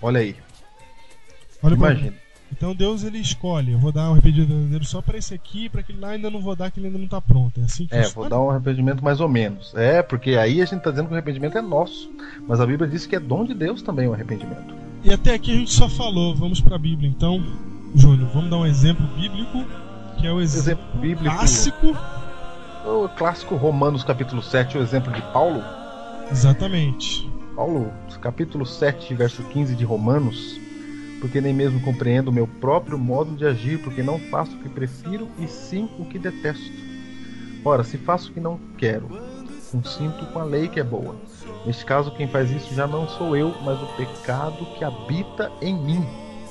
Olha 0.00 0.20
aí, 0.20 0.34
Olha 1.62 1.74
imagina. 1.74 2.14
Então 2.52 2.74
Deus 2.74 3.02
ele 3.02 3.18
escolhe, 3.18 3.72
eu 3.72 3.78
vou 3.78 3.90
dar 3.90 4.08
um 4.10 4.12
arrependimento 4.12 4.50
verdadeiro 4.50 4.84
só 4.84 5.00
pra 5.02 5.16
esse 5.18 5.32
aqui, 5.34 5.68
pra 5.68 5.80
aquele 5.80 5.98
lá 5.98 6.10
ainda 6.10 6.30
não 6.30 6.40
vou 6.40 6.54
dar, 6.54 6.70
que 6.70 6.78
ele 6.78 6.86
ainda 6.88 6.98
não 6.98 7.08
tá 7.08 7.20
pronto. 7.20 7.60
É 7.60 7.64
assim 7.64 7.86
que 7.86 7.94
É, 7.94 8.02
funciona? 8.04 8.28
vou 8.28 8.38
dar 8.38 8.40
um 8.44 8.50
arrependimento 8.50 9.02
mais 9.02 9.20
ou 9.20 9.28
menos. 9.28 9.72
É, 9.74 10.02
porque 10.02 10.32
aí 10.36 10.60
a 10.62 10.64
gente 10.64 10.82
tá 10.82 10.90
dizendo 10.90 11.06
que 11.06 11.12
o 11.12 11.16
arrependimento 11.16 11.56
é 11.58 11.62
nosso. 11.62 12.10
Mas 12.46 12.60
a 12.60 12.66
Bíblia 12.66 12.88
diz 12.88 13.06
que 13.06 13.16
é 13.16 13.20
dom 13.20 13.44
de 13.44 13.54
Deus 13.54 13.82
também 13.82 14.06
o 14.06 14.12
arrependimento. 14.12 14.74
E 15.02 15.12
até 15.12 15.34
aqui 15.34 15.50
a 15.52 15.56
gente 15.56 15.72
só 15.72 15.88
falou, 15.88 16.34
vamos 16.36 16.60
pra 16.60 16.78
Bíblia. 16.78 17.08
Então, 17.10 17.42
Júnior, 17.94 18.28
vamos 18.32 18.50
dar 18.50 18.58
um 18.58 18.66
exemplo 18.66 19.04
bíblico, 19.18 19.64
que 20.20 20.26
é 20.26 20.32
o 20.32 20.40
exemplo, 20.40 20.62
Exemplo 20.82 21.00
bíblico. 21.00 21.34
clássico. 21.36 21.96
O 22.84 23.08
clássico 23.08 23.56
Romanos 23.56 24.04
capítulo 24.04 24.42
7, 24.42 24.76
o 24.78 24.82
exemplo 24.82 25.12
de 25.12 25.22
Paulo. 25.32 25.62
Exatamente. 26.30 27.28
Paulo, 27.54 27.92
capítulo 28.20 28.64
7, 28.64 29.14
verso 29.14 29.42
15 29.44 29.74
de 29.76 29.84
Romanos. 29.84 30.58
Porque 31.22 31.40
nem 31.40 31.54
mesmo 31.54 31.80
compreendo 31.80 32.28
o 32.28 32.32
meu 32.32 32.48
próprio 32.48 32.98
modo 32.98 33.36
de 33.36 33.46
agir, 33.46 33.80
porque 33.80 34.02
não 34.02 34.18
faço 34.18 34.56
o 34.56 34.58
que 34.58 34.68
prefiro 34.68 35.28
e 35.38 35.46
sim 35.46 35.88
o 35.96 36.04
que 36.04 36.18
detesto. 36.18 36.72
Ora, 37.64 37.84
se 37.84 37.96
faço 37.96 38.30
o 38.30 38.34
que 38.34 38.40
não 38.40 38.58
quero, 38.76 39.08
consinto 39.70 40.26
com 40.26 40.40
a 40.40 40.44
lei 40.44 40.66
que 40.66 40.80
é 40.80 40.82
boa. 40.82 41.14
Neste 41.64 41.86
caso, 41.86 42.10
quem 42.10 42.26
faz 42.26 42.50
isso 42.50 42.74
já 42.74 42.88
não 42.88 43.08
sou 43.08 43.36
eu, 43.36 43.54
mas 43.62 43.80
o 43.80 43.86
pecado 43.96 44.66
que 44.76 44.82
habita 44.84 45.48
em 45.62 45.72
mim. 45.72 46.04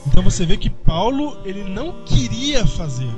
Então 0.07 0.23
você 0.23 0.45
vê 0.45 0.55
que 0.55 0.69
Paulo, 0.69 1.37
ele 1.43 1.65
não 1.65 2.05
queria 2.05 2.65
fazer. 2.65 3.11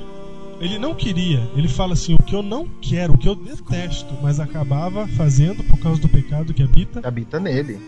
Ele 0.59 0.79
não 0.79 0.95
queria. 0.95 1.47
Ele 1.55 1.67
fala 1.67 1.93
assim: 1.93 2.15
o 2.15 2.23
que 2.23 2.35
eu 2.35 2.41
não 2.41 2.67
quero, 2.81 3.13
o 3.13 3.17
que 3.17 3.29
eu 3.29 3.35
detesto, 3.35 4.15
mas 4.23 4.39
acabava 4.39 5.07
fazendo 5.09 5.63
por 5.65 5.79
causa 5.79 6.01
do 6.01 6.09
pecado 6.09 6.51
que 6.51 6.63
habita, 6.63 7.07
habita 7.07 7.39
nele. 7.39 7.79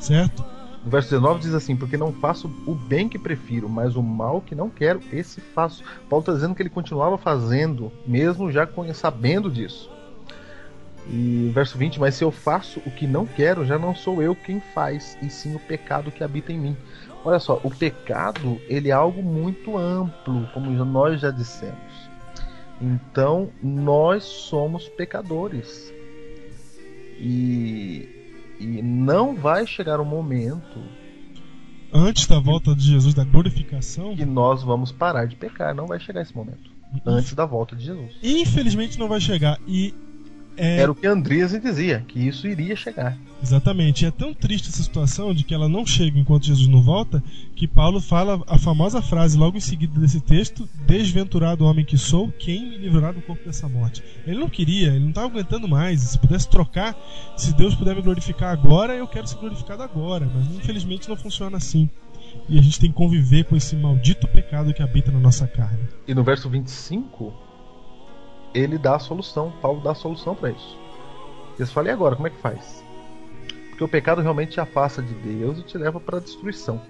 certo? 0.00 0.53
No 0.84 0.90
verso 0.90 1.08
19 1.10 1.40
diz 1.40 1.54
assim: 1.54 1.74
Porque 1.74 1.96
não 1.96 2.12
faço 2.12 2.46
o 2.66 2.74
bem 2.74 3.08
que 3.08 3.18
prefiro, 3.18 3.68
mas 3.68 3.96
o 3.96 4.02
mal 4.02 4.40
que 4.42 4.54
não 4.54 4.68
quero, 4.68 5.00
esse 5.12 5.40
faço. 5.40 5.82
Paulo 6.10 6.20
está 6.20 6.32
dizendo 6.32 6.54
que 6.54 6.60
ele 6.60 6.68
continuava 6.68 7.16
fazendo, 7.16 7.90
mesmo 8.06 8.52
já 8.52 8.68
sabendo 8.92 9.50
disso. 9.50 9.90
E 11.08 11.50
verso 11.54 11.78
20: 11.78 11.98
Mas 11.98 12.16
se 12.16 12.24
eu 12.24 12.30
faço 12.30 12.80
o 12.80 12.90
que 12.90 13.06
não 13.06 13.24
quero, 13.24 13.64
já 13.64 13.78
não 13.78 13.94
sou 13.94 14.22
eu 14.22 14.36
quem 14.36 14.60
faz, 14.74 15.16
e 15.22 15.30
sim 15.30 15.54
o 15.54 15.58
pecado 15.58 16.10
que 16.10 16.22
habita 16.22 16.52
em 16.52 16.58
mim. 16.58 16.76
Olha 17.24 17.38
só, 17.38 17.58
o 17.64 17.70
pecado 17.70 18.60
ele 18.68 18.90
é 18.90 18.92
algo 18.92 19.22
muito 19.22 19.78
amplo, 19.78 20.46
como 20.52 20.70
nós 20.84 21.18
já 21.20 21.30
dissemos. 21.30 22.10
Então, 22.78 23.48
nós 23.62 24.24
somos 24.24 24.88
pecadores. 24.88 25.90
E, 27.18 28.13
e 28.58 28.82
não 28.82 29.34
vai 29.34 29.66
chegar 29.66 30.00
um 30.00 30.04
momento 30.04 30.80
Antes 31.96 32.26
da 32.26 32.40
volta 32.40 32.74
de 32.74 32.82
Jesus, 32.82 33.14
da 33.14 33.22
glorificação, 33.22 34.16
que 34.16 34.24
nós 34.24 34.64
vamos 34.64 34.90
parar 34.90 35.26
de 35.26 35.36
pecar. 35.36 35.72
Não 35.72 35.86
vai 35.86 36.00
chegar 36.00 36.22
esse 36.22 36.34
momento. 36.34 36.68
Antes 37.06 37.34
da 37.34 37.46
volta 37.46 37.76
de 37.76 37.84
Jesus. 37.84 38.16
infelizmente 38.20 38.98
não 38.98 39.06
vai 39.06 39.20
chegar. 39.20 39.60
E 39.64 39.94
é, 40.56 40.78
Era 40.78 40.92
o 40.92 40.94
que 40.94 41.06
Andrias 41.06 41.52
dizia, 41.60 42.04
que 42.06 42.18
isso 42.18 42.46
iria 42.46 42.76
chegar. 42.76 43.16
Exatamente. 43.42 44.04
E 44.04 44.08
é 44.08 44.10
tão 44.10 44.32
triste 44.32 44.68
essa 44.68 44.82
situação 44.82 45.34
de 45.34 45.44
que 45.44 45.54
ela 45.54 45.68
não 45.68 45.84
chega 45.84 46.18
enquanto 46.18 46.46
Jesus 46.46 46.68
não 46.68 46.80
volta, 46.80 47.22
que 47.54 47.68
Paulo 47.68 48.00
fala 48.00 48.42
a 48.46 48.58
famosa 48.58 49.02
frase 49.02 49.36
logo 49.36 49.56
em 49.56 49.60
seguida 49.60 49.98
desse 50.00 50.20
texto: 50.20 50.68
Desventurado 50.86 51.64
homem 51.64 51.84
que 51.84 51.98
sou, 51.98 52.32
quem 52.38 52.70
me 52.70 52.78
livrará 52.78 53.12
do 53.12 53.20
corpo 53.22 53.44
dessa 53.44 53.68
morte? 53.68 54.02
Ele 54.26 54.38
não 54.38 54.48
queria, 54.48 54.88
ele 54.88 55.00
não 55.00 55.10
estava 55.10 55.26
aguentando 55.26 55.68
mais. 55.68 56.00
Se 56.00 56.18
pudesse 56.18 56.48
trocar, 56.48 56.96
se 57.36 57.54
Deus 57.54 57.74
puder 57.74 57.94
me 57.94 58.02
glorificar 58.02 58.52
agora, 58.52 58.94
eu 58.94 59.06
quero 59.06 59.26
ser 59.26 59.36
glorificado 59.36 59.82
agora. 59.82 60.30
Mas 60.34 60.46
infelizmente 60.56 61.08
não 61.08 61.16
funciona 61.16 61.56
assim. 61.56 61.88
E 62.48 62.58
a 62.58 62.62
gente 62.62 62.80
tem 62.80 62.90
que 62.90 62.96
conviver 62.96 63.44
com 63.44 63.56
esse 63.56 63.76
maldito 63.76 64.26
pecado 64.28 64.72
que 64.72 64.82
habita 64.82 65.10
na 65.12 65.18
nossa 65.18 65.46
carne. 65.46 65.80
E 66.06 66.14
no 66.14 66.24
verso 66.24 66.48
25, 66.48 67.32
ele 68.54 68.78
dá 68.78 68.96
a 68.96 68.98
solução. 68.98 69.52
Paulo 69.60 69.80
dá 69.80 69.90
a 69.90 69.94
solução 69.94 70.34
para 70.34 70.50
isso. 70.50 70.78
Eles 71.58 71.72
falam, 71.72 71.90
e 71.90 71.92
agora, 71.92 72.16
como 72.16 72.28
é 72.28 72.30
que 72.30 72.40
faz? 72.40 72.82
Porque 73.70 73.84
o 73.84 73.88
pecado 73.88 74.22
realmente 74.22 74.52
te 74.52 74.60
afasta 74.60 75.02
de 75.02 75.14
Deus 75.14 75.58
e 75.58 75.62
te 75.62 75.76
leva 75.76 75.98
para 75.98 76.18
a 76.18 76.20
destruição. 76.20 76.80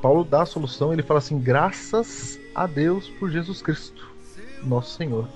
Paulo 0.00 0.24
dá 0.24 0.42
a 0.42 0.46
solução, 0.46 0.92
ele 0.92 1.02
fala 1.02 1.18
assim: 1.18 1.38
graças 1.38 2.38
a 2.54 2.66
Deus 2.66 3.08
por 3.08 3.30
Jesus 3.30 3.60
Cristo, 3.60 4.08
nosso 4.62 4.96
Senhor. 4.96 5.28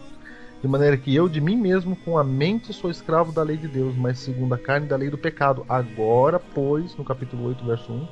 De 0.63 0.69
maneira 0.69 0.97
que 0.97 1.15
eu 1.15 1.29
de 1.29 1.43
mim 1.43 1.57
mesmo 1.57 1.95
com 1.95 2.17
a 2.17 2.25
mente 2.25 2.73
sou 2.73 2.91
escravo 2.91 3.33
da 3.33 3.43
lei 3.43 3.59
de 3.59 3.69
Deus, 3.69 3.95
mas 3.95 4.19
segundo 4.19 4.55
a 4.55 4.59
carne 4.59 4.87
da 4.87 4.97
lei 4.97 5.11
do 5.11 5.19
pecado. 5.19 5.67
Agora, 5.69 6.39
pois, 6.39 6.97
no 6.97 7.05
capítulo 7.05 7.49
8, 7.49 7.65
verso 7.67 7.93
1, 7.93 8.09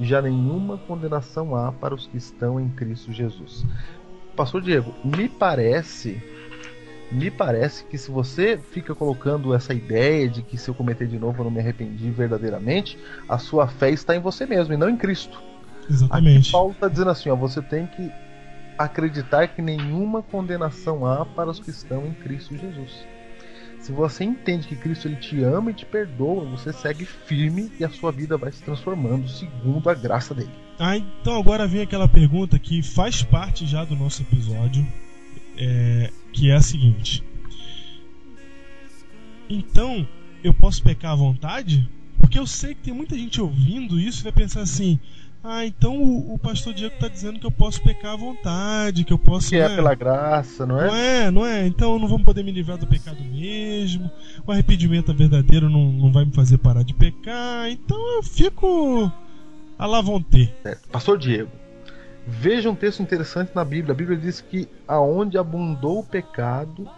já 0.00 0.20
nenhuma 0.20 0.76
condenação 0.76 1.56
há 1.56 1.72
para 1.72 1.94
os 1.94 2.06
que 2.06 2.18
estão 2.18 2.60
em 2.60 2.68
Cristo 2.68 3.10
Jesus. 3.10 3.64
Pastor 4.36 4.60
Diego, 4.60 4.92
me 5.02 5.30
parece, 5.30 6.22
me 7.14 7.30
parece 7.30 7.84
que 7.84 7.96
se 7.96 8.10
você 8.10 8.58
fica 8.72 8.94
colocando 8.94 9.54
essa 9.54 9.72
ideia 9.72 10.28
de 10.28 10.42
que 10.42 10.58
se 10.58 10.68
eu 10.68 10.74
cometer 10.74 11.06
de 11.06 11.18
novo 11.18 11.40
eu 11.40 11.44
não 11.44 11.50
me 11.50 11.60
arrependi 11.60 12.10
verdadeiramente, 12.10 12.98
a 13.28 13.38
sua 13.38 13.68
fé 13.68 13.90
está 13.90 14.16
em 14.16 14.20
você 14.20 14.44
mesmo 14.44 14.74
e 14.74 14.76
não 14.76 14.90
em 14.90 14.96
Cristo. 14.96 15.38
Aqui 15.84 15.92
Exatamente. 15.92 16.52
Paulo 16.52 16.72
está 16.72 16.88
dizendo 16.88 17.10
assim, 17.10 17.30
ó, 17.30 17.36
você 17.36 17.62
tem 17.62 17.86
que 17.86 18.10
acreditar 18.76 19.48
que 19.48 19.62
nenhuma 19.62 20.22
condenação 20.22 21.06
há 21.06 21.24
para 21.24 21.50
os 21.50 21.60
que 21.60 21.70
estão 21.70 22.04
em 22.04 22.12
Cristo 22.12 22.56
Jesus. 22.56 23.06
Se 23.78 23.92
você 23.92 24.24
entende 24.24 24.66
que 24.66 24.76
Cristo 24.76 25.06
ele 25.06 25.16
te 25.16 25.42
ama 25.42 25.70
e 25.70 25.74
te 25.74 25.84
perdoa, 25.84 26.44
você 26.46 26.72
segue 26.72 27.04
firme 27.04 27.70
e 27.78 27.84
a 27.84 27.90
sua 27.90 28.10
vida 28.10 28.36
vai 28.36 28.50
se 28.50 28.62
transformando 28.62 29.28
segundo 29.28 29.88
a 29.90 29.94
graça 29.94 30.34
dele. 30.34 30.50
Ah, 30.78 30.96
então 30.96 31.38
agora 31.38 31.66
vem 31.66 31.82
aquela 31.82 32.08
pergunta 32.08 32.58
que 32.58 32.82
faz 32.82 33.22
parte 33.22 33.66
já 33.66 33.84
do 33.84 33.94
nosso 33.94 34.22
episódio, 34.22 34.86
é, 35.56 36.10
que 36.32 36.50
é 36.50 36.54
a 36.54 36.60
seguinte: 36.60 37.22
Então 39.48 40.06
eu 40.42 40.52
posso 40.52 40.82
pecar 40.82 41.12
à 41.12 41.16
vontade? 41.16 41.88
Porque 42.18 42.38
eu 42.38 42.46
sei 42.46 42.74
que 42.74 42.82
tem 42.82 42.94
muita 42.94 43.16
gente 43.16 43.40
ouvindo 43.40 43.98
isso 43.98 44.20
e 44.20 44.24
vai 44.24 44.32
pensar 44.32 44.62
assim: 44.62 44.98
Ah, 45.42 45.64
então 45.64 45.96
o, 45.96 46.34
o 46.34 46.38
pastor 46.38 46.74
Diego 46.74 46.96
tá 46.98 47.08
dizendo 47.08 47.38
que 47.38 47.46
eu 47.46 47.50
posso 47.50 47.82
pecar 47.82 48.12
à 48.12 48.16
vontade, 48.16 49.04
que 49.04 49.12
eu 49.12 49.18
posso. 49.18 49.50
Que 49.50 49.56
é 49.56 49.68
né? 49.68 49.76
pela 49.76 49.94
graça, 49.94 50.66
não 50.66 50.80
é? 50.80 50.86
Não 50.86 50.96
é, 50.96 51.30
não 51.30 51.46
é? 51.46 51.66
Então 51.66 51.92
eu 51.94 51.98
não 51.98 52.08
vou 52.08 52.18
poder 52.18 52.42
me 52.42 52.52
livrar 52.52 52.78
do 52.78 52.86
pecado 52.86 53.22
mesmo. 53.22 54.10
O 54.46 54.52
arrependimento 54.52 55.14
verdadeiro 55.14 55.68
não, 55.68 55.92
não 55.92 56.12
vai 56.12 56.24
me 56.24 56.32
fazer 56.32 56.58
parar 56.58 56.82
de 56.82 56.94
pecar. 56.94 57.70
Então 57.70 58.16
eu 58.16 58.22
fico 58.22 59.10
à 59.78 59.86
la 59.86 60.00
vontade. 60.00 60.52
Certo. 60.62 60.88
Pastor 60.88 61.18
Diego, 61.18 61.50
veja 62.26 62.70
um 62.70 62.74
texto 62.74 63.02
interessante 63.02 63.52
na 63.54 63.64
Bíblia. 63.64 63.92
A 63.92 63.96
Bíblia 63.96 64.16
diz 64.16 64.40
que 64.40 64.68
aonde 64.86 65.38
abundou 65.38 66.00
o 66.00 66.04
pecado, 66.04 66.88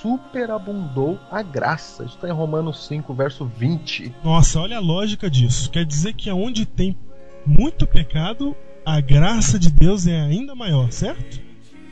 superabundou 0.00 1.18
a 1.30 1.42
graça. 1.42 2.04
Isso 2.04 2.16
está 2.16 2.28
em 2.28 2.32
Romanos 2.32 2.86
5, 2.86 3.12
verso 3.14 3.44
20. 3.44 4.14
Nossa, 4.22 4.60
olha 4.60 4.76
a 4.76 4.80
lógica 4.80 5.28
disso. 5.30 5.70
Quer 5.70 5.84
dizer 5.84 6.14
que 6.14 6.30
aonde 6.30 6.66
tem 6.66 6.96
muito 7.44 7.86
pecado, 7.86 8.56
a 8.84 9.00
graça 9.00 9.58
de 9.58 9.70
Deus 9.70 10.06
é 10.06 10.20
ainda 10.20 10.54
maior, 10.54 10.90
certo? 10.90 11.40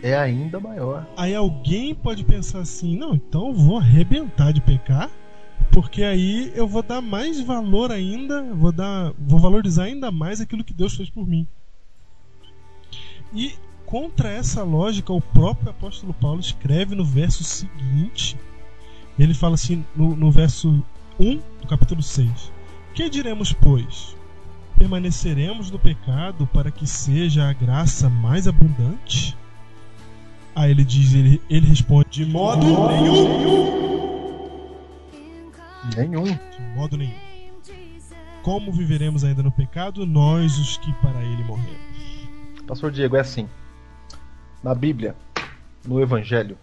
É 0.02 0.14
ainda 0.14 0.60
maior. 0.60 1.06
Aí 1.16 1.34
alguém 1.34 1.94
pode 1.94 2.24
pensar 2.24 2.60
assim: 2.60 2.96
não, 2.96 3.14
então 3.14 3.48
eu 3.48 3.54
vou 3.54 3.78
arrebentar 3.78 4.52
de 4.52 4.60
pecar, 4.60 5.10
porque 5.72 6.02
aí 6.02 6.52
eu 6.54 6.68
vou 6.68 6.82
dar 6.82 7.00
mais 7.00 7.40
valor 7.40 7.90
ainda, 7.90 8.42
vou 8.54 8.70
dar, 8.70 9.12
vou 9.18 9.40
valorizar 9.40 9.84
ainda 9.84 10.10
mais 10.10 10.40
aquilo 10.40 10.62
que 10.62 10.74
Deus 10.74 10.94
fez 10.94 11.08
por 11.08 11.26
mim. 11.26 11.46
E 13.34 13.54
contra 13.84 14.30
essa 14.30 14.62
lógica, 14.62 15.12
o 15.12 15.20
próprio 15.20 15.70
apóstolo 15.70 16.14
Paulo 16.14 16.40
escreve 16.40 16.94
no 16.94 17.04
verso 17.04 17.42
seguinte. 17.42 18.36
Ele 19.18 19.34
fala 19.34 19.54
assim 19.54 19.84
no, 19.94 20.14
no 20.14 20.30
verso 20.30 20.82
1 21.18 21.40
do 21.60 21.68
capítulo 21.68 22.02
6: 22.02 22.52
Que 22.94 23.10
diremos, 23.10 23.52
pois? 23.52 24.16
Permaneceremos 24.78 25.70
no 25.70 25.78
pecado 25.78 26.48
para 26.52 26.70
que 26.70 26.86
seja 26.86 27.48
a 27.48 27.52
graça 27.52 28.08
mais 28.08 28.46
abundante? 28.46 29.36
Aí 30.54 30.70
ele 30.70 30.84
diz, 30.84 31.14
ele, 31.14 31.42
ele 31.50 31.66
responde: 31.66 32.08
De 32.10 32.26
modo 32.26 32.64
nenhum! 32.88 33.84
Nenhum. 35.96 36.24
De 36.24 36.76
modo 36.76 36.96
nenhum. 36.96 37.24
Como 38.42 38.72
viveremos 38.72 39.24
ainda 39.24 39.42
no 39.42 39.50
pecado, 39.50 40.06
nós 40.06 40.58
os 40.58 40.76
que 40.76 40.92
para 40.94 41.22
ele 41.22 41.42
morremos? 41.44 42.13
Pastor 42.66 42.90
Diego, 42.90 43.16
é 43.16 43.20
assim. 43.20 43.48
Na 44.62 44.74
Bíblia, 44.74 45.14
no 45.84 46.00
Evangelho, 46.00 46.56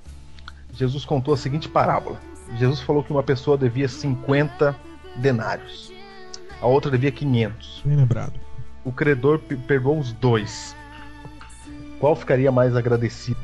Jesus 0.73 1.05
contou 1.05 1.33
a 1.33 1.37
seguinte 1.37 1.69
parábola. 1.69 2.19
Jesus 2.57 2.79
falou 2.81 3.03
que 3.03 3.11
uma 3.11 3.23
pessoa 3.23 3.57
devia 3.57 3.87
50 3.87 4.75
denários, 5.17 5.91
a 6.61 6.65
outra 6.67 6.91
devia 6.91 7.11
500. 7.11 7.81
Bem 7.85 7.95
lembrado. 7.97 8.39
O 8.83 8.91
credor 8.91 9.39
pe- 9.39 9.55
perdoou 9.55 9.99
os 9.99 10.11
dois. 10.13 10.75
Qual 11.99 12.15
ficaria 12.15 12.51
mais 12.51 12.75
agradecido? 12.75 13.39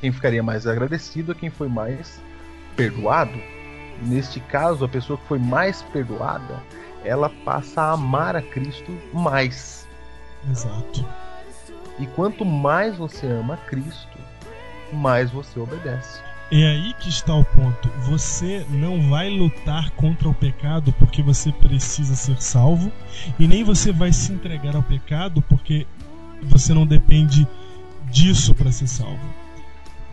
Quem 0.00 0.10
ficaria 0.10 0.42
mais 0.42 0.66
agradecido 0.66 1.32
é 1.32 1.34
quem 1.34 1.50
foi 1.50 1.68
mais 1.68 2.22
perdoado. 2.76 3.38
Neste 4.02 4.40
caso, 4.40 4.84
a 4.84 4.88
pessoa 4.88 5.18
que 5.18 5.26
foi 5.26 5.38
mais 5.38 5.82
perdoada, 5.82 6.62
ela 7.04 7.28
passa 7.44 7.82
a 7.82 7.92
amar 7.92 8.34
a 8.36 8.40
Cristo 8.42 8.96
mais. 9.12 9.86
Exato. 10.50 11.04
E 11.98 12.06
quanto 12.06 12.44
mais 12.44 12.96
você 12.96 13.26
ama 13.26 13.56
Cristo, 13.56 14.18
mais 14.92 15.30
você 15.30 15.58
obedece. 15.58 16.20
É 16.50 16.66
aí 16.66 16.94
que 16.94 17.10
está 17.10 17.34
o 17.34 17.44
ponto. 17.44 17.90
Você 18.08 18.64
não 18.70 19.10
vai 19.10 19.28
lutar 19.28 19.90
contra 19.90 20.28
o 20.28 20.34
pecado 20.34 20.94
porque 20.98 21.22
você 21.22 21.52
precisa 21.52 22.14
ser 22.14 22.40
salvo, 22.40 22.90
e 23.38 23.46
nem 23.46 23.62
você 23.62 23.92
vai 23.92 24.12
se 24.12 24.32
entregar 24.32 24.74
ao 24.74 24.82
pecado 24.82 25.42
porque 25.42 25.86
você 26.42 26.72
não 26.72 26.86
depende 26.86 27.46
disso 28.10 28.54
para 28.54 28.72
ser 28.72 28.86
salvo. 28.86 29.20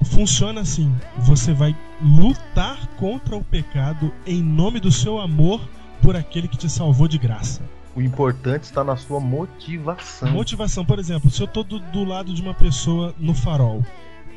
Funciona 0.04 0.62
assim: 0.62 0.94
você 1.20 1.54
vai 1.54 1.76
lutar 2.02 2.86
contra 2.98 3.36
o 3.36 3.44
pecado 3.44 4.14
em 4.26 4.42
nome 4.42 4.80
do 4.80 4.92
seu 4.92 5.20
amor 5.20 5.62
por 6.02 6.16
aquele 6.16 6.48
que 6.48 6.58
te 6.58 6.70
salvou 6.70 7.08
de 7.08 7.18
graça. 7.18 7.64
O 7.96 8.02
importante 8.02 8.64
está 8.64 8.84
na 8.84 8.98
sua 8.98 9.22
motivação. 9.22 10.30
Motivação, 10.32 10.84
por 10.84 11.00
exemplo, 11.00 11.32
se 11.32 11.42
eu 11.42 11.48
tô 11.48 11.64
do, 11.64 11.80
do 11.80 12.04
lado 12.04 12.34
de 12.34 12.42
uma 12.42 12.54
pessoa 12.54 13.16
no 13.18 13.34
farol 13.34 13.84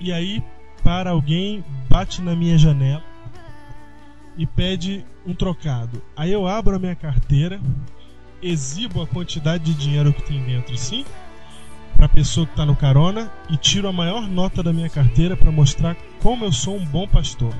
e 0.00 0.12
aí 0.12 0.42
para 0.84 1.10
alguém, 1.10 1.64
bate 1.88 2.22
na 2.22 2.36
minha 2.36 2.56
janela 2.56 3.02
e 4.36 4.46
pede 4.46 5.04
um 5.26 5.34
trocado. 5.34 6.00
Aí 6.16 6.32
eu 6.32 6.46
abro 6.46 6.76
a 6.76 6.78
minha 6.78 6.94
carteira, 6.94 7.60
exibo 8.40 9.02
a 9.02 9.06
quantidade 9.06 9.64
de 9.64 9.74
dinheiro 9.74 10.12
que 10.12 10.22
tem 10.22 10.40
dentro, 10.44 10.76
sim, 10.76 11.04
para 11.96 12.06
a 12.06 12.08
pessoa 12.08 12.46
que 12.46 12.52
está 12.52 12.64
no 12.64 12.76
carona 12.76 13.28
e 13.50 13.56
tiro 13.56 13.88
a 13.88 13.92
maior 13.92 14.28
nota 14.28 14.62
da 14.62 14.72
minha 14.72 14.88
carteira 14.88 15.36
para 15.36 15.50
mostrar 15.50 15.96
como 16.22 16.44
eu 16.44 16.52
sou 16.52 16.76
um 16.76 16.84
bom 16.86 17.08
pastor. 17.08 17.52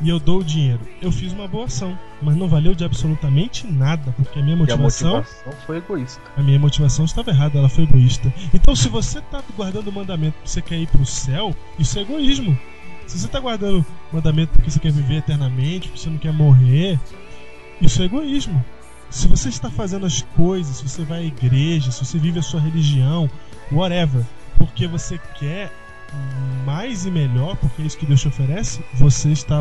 E 0.00 0.08
eu 0.08 0.20
dou 0.20 0.38
o 0.40 0.44
dinheiro. 0.44 0.80
Eu 1.02 1.10
fiz 1.10 1.32
uma 1.32 1.48
boa 1.48 1.64
ação, 1.64 1.98
mas 2.22 2.36
não 2.36 2.48
valeu 2.48 2.74
de 2.74 2.84
absolutamente 2.84 3.66
nada, 3.66 4.12
porque 4.16 4.38
a 4.38 4.42
minha 4.42 4.54
E 4.54 4.58
a 4.58 4.76
motivação 4.76 5.16
motivação 5.16 5.52
foi 5.66 5.78
egoísta. 5.78 6.20
a 6.36 6.42
minha 6.42 6.58
motivação 6.58 7.04
estava 7.04 7.30
errada, 7.30 7.58
ela 7.58 7.68
foi 7.68 7.84
egoísta. 7.84 8.32
Então, 8.54 8.76
se 8.76 8.88
você 8.88 9.18
está 9.18 9.42
guardando 9.56 9.88
o 9.88 9.92
mandamento 9.92 10.34
porque 10.34 10.50
você 10.50 10.62
quer 10.62 10.76
ir 10.78 10.86
para 10.86 11.02
o 11.02 11.06
céu, 11.06 11.54
isso 11.78 11.98
é 11.98 12.02
egoísmo. 12.02 12.56
Se 13.06 13.18
você 13.18 13.26
está 13.26 13.40
guardando 13.40 13.80
o 14.12 14.16
mandamento 14.16 14.52
porque 14.52 14.70
você 14.70 14.78
quer 14.78 14.92
viver 14.92 15.16
eternamente, 15.16 15.88
porque 15.88 16.00
você 16.00 16.10
não 16.10 16.18
quer 16.18 16.32
morrer, 16.32 16.98
isso 17.80 18.00
é 18.02 18.04
egoísmo. 18.04 18.64
Se 19.10 19.26
você 19.26 19.48
está 19.48 19.70
fazendo 19.70 20.04
as 20.06 20.22
coisas, 20.36 20.76
se 20.76 20.88
você 20.88 21.02
vai 21.02 21.20
à 21.20 21.24
igreja, 21.24 21.90
se 21.90 22.04
você 22.04 22.18
vive 22.18 22.38
a 22.38 22.42
sua 22.42 22.60
religião, 22.60 23.28
whatever, 23.72 24.22
porque 24.58 24.86
você 24.86 25.18
quer 25.38 25.72
mais 26.64 27.06
e 27.06 27.10
melhor, 27.10 27.56
porque 27.56 27.82
é 27.82 27.86
isso 27.86 27.96
que 27.96 28.06
Deus 28.06 28.20
te 28.20 28.28
oferece, 28.28 28.84
você 28.94 29.30
está 29.30 29.58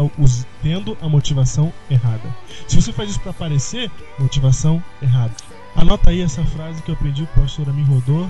tendo 0.62 0.98
a 1.02 1.08
motivação 1.08 1.72
errada. 1.90 2.36
Se 2.68 2.76
você 2.76 2.92
faz 2.92 3.12
isso 3.12 3.20
para 3.20 3.32
aparecer, 3.32 3.90
motivação 4.20 4.84
errada. 5.02 5.34
Anota 5.76 6.10
aí 6.10 6.22
essa 6.22 6.44
frase 6.44 6.82
que 6.82 6.90
eu 6.90 6.96
aprendi 6.96 7.26
com 7.26 7.40
o 7.40 7.44
pastor 7.44 7.70
Amin 7.70 7.84
Rodor. 7.84 8.28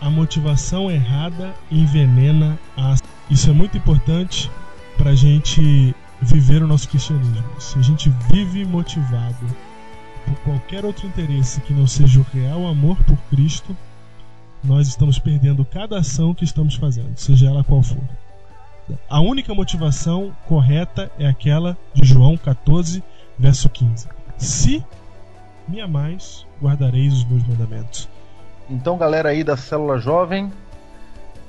A 0.00 0.10
motivação 0.10 0.90
errada 0.90 1.54
envenena 1.70 2.58
a. 2.76 2.96
Isso 3.30 3.48
é 3.48 3.52
muito 3.52 3.78
importante 3.78 4.50
para 4.98 5.10
a 5.10 5.14
gente 5.14 5.94
viver 6.20 6.62
o 6.62 6.66
nosso 6.66 6.88
cristianismo. 6.88 7.44
Se 7.58 7.78
a 7.78 7.82
gente 7.82 8.12
vive 8.30 8.64
motivado 8.64 9.46
por 10.26 10.34
qualquer 10.44 10.84
outro 10.84 11.06
interesse 11.06 11.60
que 11.62 11.72
não 11.72 11.86
seja 11.86 12.20
o 12.20 12.26
real 12.32 12.66
amor 12.66 12.96
por 13.04 13.16
Cristo, 13.30 13.76
nós 14.62 14.88
estamos 14.88 15.18
perdendo 15.18 15.64
cada 15.64 15.98
ação 15.98 16.34
que 16.34 16.44
estamos 16.44 16.74
fazendo, 16.76 17.16
seja 17.16 17.48
ela 17.48 17.64
qual 17.64 17.82
for. 17.82 18.02
A 19.08 19.20
única 19.20 19.54
motivação 19.54 20.34
correta 20.46 21.10
é 21.18 21.26
aquela 21.26 21.76
de 21.94 22.04
João 22.04 22.36
14, 22.36 23.02
verso 23.38 23.68
15. 23.68 24.08
Se 24.36 24.84
me 25.68 25.80
amais, 25.80 26.46
guardareis 26.60 27.14
os 27.14 27.24
meus 27.24 27.46
mandamentos. 27.46 28.08
Então, 28.68 28.96
galera 28.96 29.30
aí 29.30 29.44
da 29.44 29.56
célula 29.56 29.98
jovem, 29.98 30.52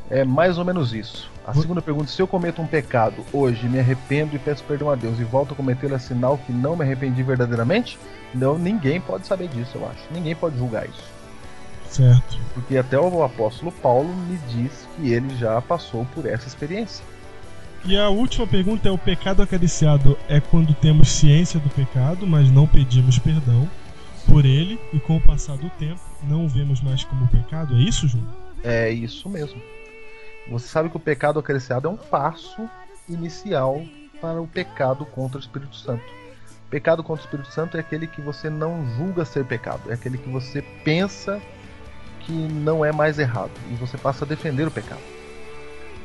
é 0.10 0.24
mais 0.24 0.58
ou 0.58 0.66
menos 0.66 0.94
isso. 0.94 1.32
A 1.46 1.54
segunda 1.54 1.82
pergunta: 1.82 2.10
se 2.10 2.22
eu 2.22 2.28
cometo 2.28 2.62
um 2.62 2.68
pecado 2.68 3.24
hoje, 3.34 3.68
me 3.68 3.80
arrependo 3.80 4.36
e 4.36 4.40
peço 4.40 4.64
perdão 4.64 4.90
a 4.90 4.96
Deus 4.96 5.20
e 5.20 5.24
volto 5.24 5.54
a 5.54 5.56
cometê-lo, 5.56 5.96
é 5.96 6.00
sinal 6.00 6.38
que 6.38 6.52
não 6.52 6.76
me 6.76 6.84
arrependi 6.84 7.22
verdadeiramente? 7.24 7.98
Não, 8.34 8.58
ninguém 8.58 9.02
pode 9.02 9.28
saber 9.28 9.48
disso, 9.50 9.78
eu 9.78 9.88
acho. 9.88 10.02
Ninguém 10.12 10.36
pode 10.36 10.58
julgar 10.58 10.86
isso. 10.88 11.13
Certo. 11.94 12.40
Porque 12.56 12.76
até 12.76 13.00
o 13.00 13.24
apóstolo 13.24 13.72
Paulo 13.72 14.12
me 14.12 14.38
diz 14.50 14.88
que 14.96 15.14
ele 15.14 15.36
já 15.36 15.62
passou 15.62 16.06
por 16.06 16.26
essa 16.26 16.48
experiência. 16.48 17.06
E 17.86 17.96
a 17.96 18.10
última 18.10 18.48
pergunta 18.48 18.90
é: 18.90 18.92
o 18.92 18.98
pecado 18.98 19.44
acariciado 19.44 20.18
é 20.28 20.40
quando 20.40 20.74
temos 20.74 21.10
ciência 21.10 21.60
do 21.60 21.70
pecado, 21.70 22.26
mas 22.26 22.50
não 22.50 22.66
pedimos 22.66 23.20
perdão 23.20 23.70
por 24.28 24.44
ele 24.44 24.80
e 24.92 25.00
com 25.00 25.18
o 25.18 25.22
passar 25.22 25.56
do 25.58 25.70
tempo 25.72 26.02
não 26.24 26.46
o 26.46 26.50
vemos 26.50 26.82
mais 26.82 27.04
como 27.04 27.28
pecado? 27.28 27.76
É 27.76 27.80
isso, 27.80 28.08
Júnior? 28.08 28.30
É 28.64 28.90
isso 28.90 29.30
mesmo. 29.30 29.62
Você 30.50 30.68
sabe 30.68 30.90
que 30.90 30.98
o 30.98 31.00
pecado 31.00 31.38
acariciado 31.38 31.88
é 31.88 31.92
um 31.92 31.98
passo 31.98 32.68
inicial 33.08 33.84
para 34.20 34.42
o 34.42 34.48
pecado 34.48 35.06
contra 35.06 35.38
o 35.38 35.42
Espírito 35.42 35.76
Santo. 35.76 36.04
O 36.66 36.70
pecado 36.72 37.04
contra 37.04 37.22
o 37.22 37.26
Espírito 37.26 37.52
Santo 37.52 37.78
é 37.78 37.82
aquele 37.82 38.08
que 38.08 38.22
você 38.22 38.50
não 38.50 38.84
julga 38.96 39.26
ser 39.26 39.46
pecado, 39.46 39.92
é 39.92 39.94
aquele 39.94 40.18
que 40.18 40.30
você 40.30 40.62
pensa 40.84 41.40
que 42.26 42.32
não 42.32 42.84
é 42.84 42.92
mais 42.92 43.20
errado 43.20 43.52
e 43.72 43.76
você 43.76 43.98
passa 43.98 44.26
a 44.26 44.28
defender 44.28 44.68
o 44.68 44.72
pecado. 44.72 45.02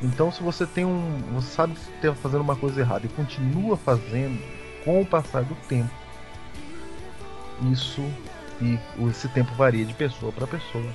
Então, 0.01 0.31
se 0.31 0.41
você 0.41 0.65
tem 0.65 0.85
um, 0.85 1.21
você 1.33 1.49
sabe 1.49 1.73
que 1.73 2.07
está 2.07 2.15
fazendo 2.15 2.41
uma 2.41 2.55
coisa 2.55 2.79
errada 2.79 3.05
e 3.05 3.09
continua 3.09 3.75
fazendo 3.75 4.41
com 4.85 5.01
o 5.01 5.05
passar 5.05 5.43
do 5.43 5.55
tempo, 5.67 5.91
isso 7.71 8.03
e 8.61 8.79
esse 9.09 9.27
tempo 9.29 9.53
varia 9.55 9.85
de 9.85 9.93
pessoa 9.93 10.31
para 10.31 10.47
pessoa 10.47 10.89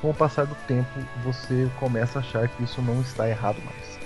com 0.00 0.10
o 0.10 0.14
passar 0.14 0.46
do 0.46 0.54
tempo, 0.66 1.00
você 1.24 1.68
começa 1.78 2.18
a 2.18 2.22
achar 2.22 2.48
que 2.48 2.62
isso 2.62 2.80
não 2.82 3.00
está 3.00 3.28
errado 3.28 3.58
mais. 3.64 3.98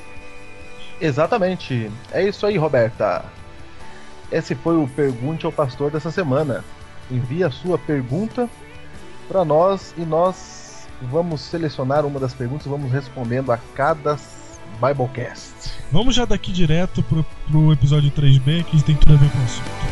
Exatamente. 1.01 1.91
É 2.13 2.23
isso 2.23 2.47
aí, 2.47 2.57
Roberta. 2.57 3.25
Esse 4.31 4.55
foi 4.55 4.77
o 4.77 4.89
Pergunte 4.89 5.47
ao 5.47 5.53
Pastor 5.53 5.91
dessa 5.91 6.11
semana. 6.11 6.65
Envie 7.11 7.43
a 7.43 7.51
sua 7.51 7.79
pergunta 7.79 8.49
para 9.31 9.45
nós 9.45 9.95
e 9.97 10.01
nós 10.01 10.89
vamos 11.03 11.41
selecionar 11.41 12.05
uma 12.05 12.19
das 12.19 12.35
perguntas 12.35 12.67
e 12.67 12.69
vamos 12.69 12.91
respondendo 12.91 13.53
a 13.53 13.59
cada 13.77 14.19
Biblecast. 14.81 15.53
Vamos 15.93 16.17
já 16.17 16.25
daqui 16.25 16.51
direto 16.51 17.01
pro, 17.05 17.25
pro 17.49 17.73
episódio 17.73 18.11
3B, 18.11 18.65
que 18.65 18.83
tem 18.83 18.97
tudo 18.97 19.15
a 19.15 19.17
ver 19.17 19.31
com 19.31 19.39
o 19.39 19.45
assunto. 19.45 19.90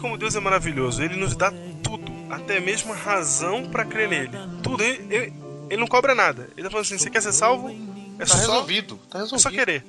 Como 0.00 0.16
Deus 0.18 0.34
é 0.34 0.40
maravilhoso. 0.40 1.02
Ele 1.02 1.16
nos 1.16 1.36
dá 1.36 1.52
tudo, 1.82 2.10
até 2.30 2.58
mesmo 2.60 2.92
a 2.92 2.96
razão 2.96 3.68
para 3.70 3.84
crer 3.84 4.08
nele. 4.08 4.30
Tudo. 4.62 4.82
Ele, 4.82 5.14
ele- 5.14 5.32
ele 5.70 5.80
não 5.80 5.86
cobra 5.86 6.14
nada. 6.14 6.48
Ele 6.56 6.64
tá 6.64 6.70
falando 6.70 6.84
assim: 6.86 6.98
você 6.98 7.08
quer 7.10 7.22
ser 7.22 7.32
salvo? 7.32 7.68
É 8.18 8.24
Tá 8.24 8.26
só, 8.26 8.36
resolvido, 8.38 8.96
tá 9.10 9.18
é 9.18 9.22
resolvido. 9.22 9.42
só 9.42 9.50
querer. 9.50 9.84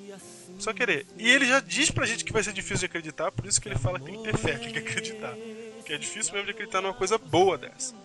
Só 0.59 0.73
querer. 0.73 1.07
E 1.17 1.29
ele 1.29 1.45
já 1.47 1.59
diz 1.59 1.89
pra 1.89 2.05
gente 2.05 2.23
que 2.23 2.31
vai 2.31 2.43
ser 2.43 2.53
difícil 2.53 2.79
de 2.79 2.85
acreditar, 2.85 3.31
por 3.31 3.45
isso 3.47 3.59
que 3.59 3.67
ele 3.67 3.79
fala 3.79 3.99
que 3.99 4.05
tem 4.05 4.17
que 4.17 4.23
ter 4.23 4.37
fé, 4.37 4.53
tem 4.59 4.71
que 4.71 4.77
acreditar. 4.79 5.33
Que 5.85 5.93
é 5.93 5.97
difícil 5.97 6.31
mesmo 6.33 6.45
de 6.45 6.51
acreditar 6.51 6.81
numa 6.81 6.93
coisa 6.93 7.17
boa 7.17 7.57
dessa. 7.57 7.95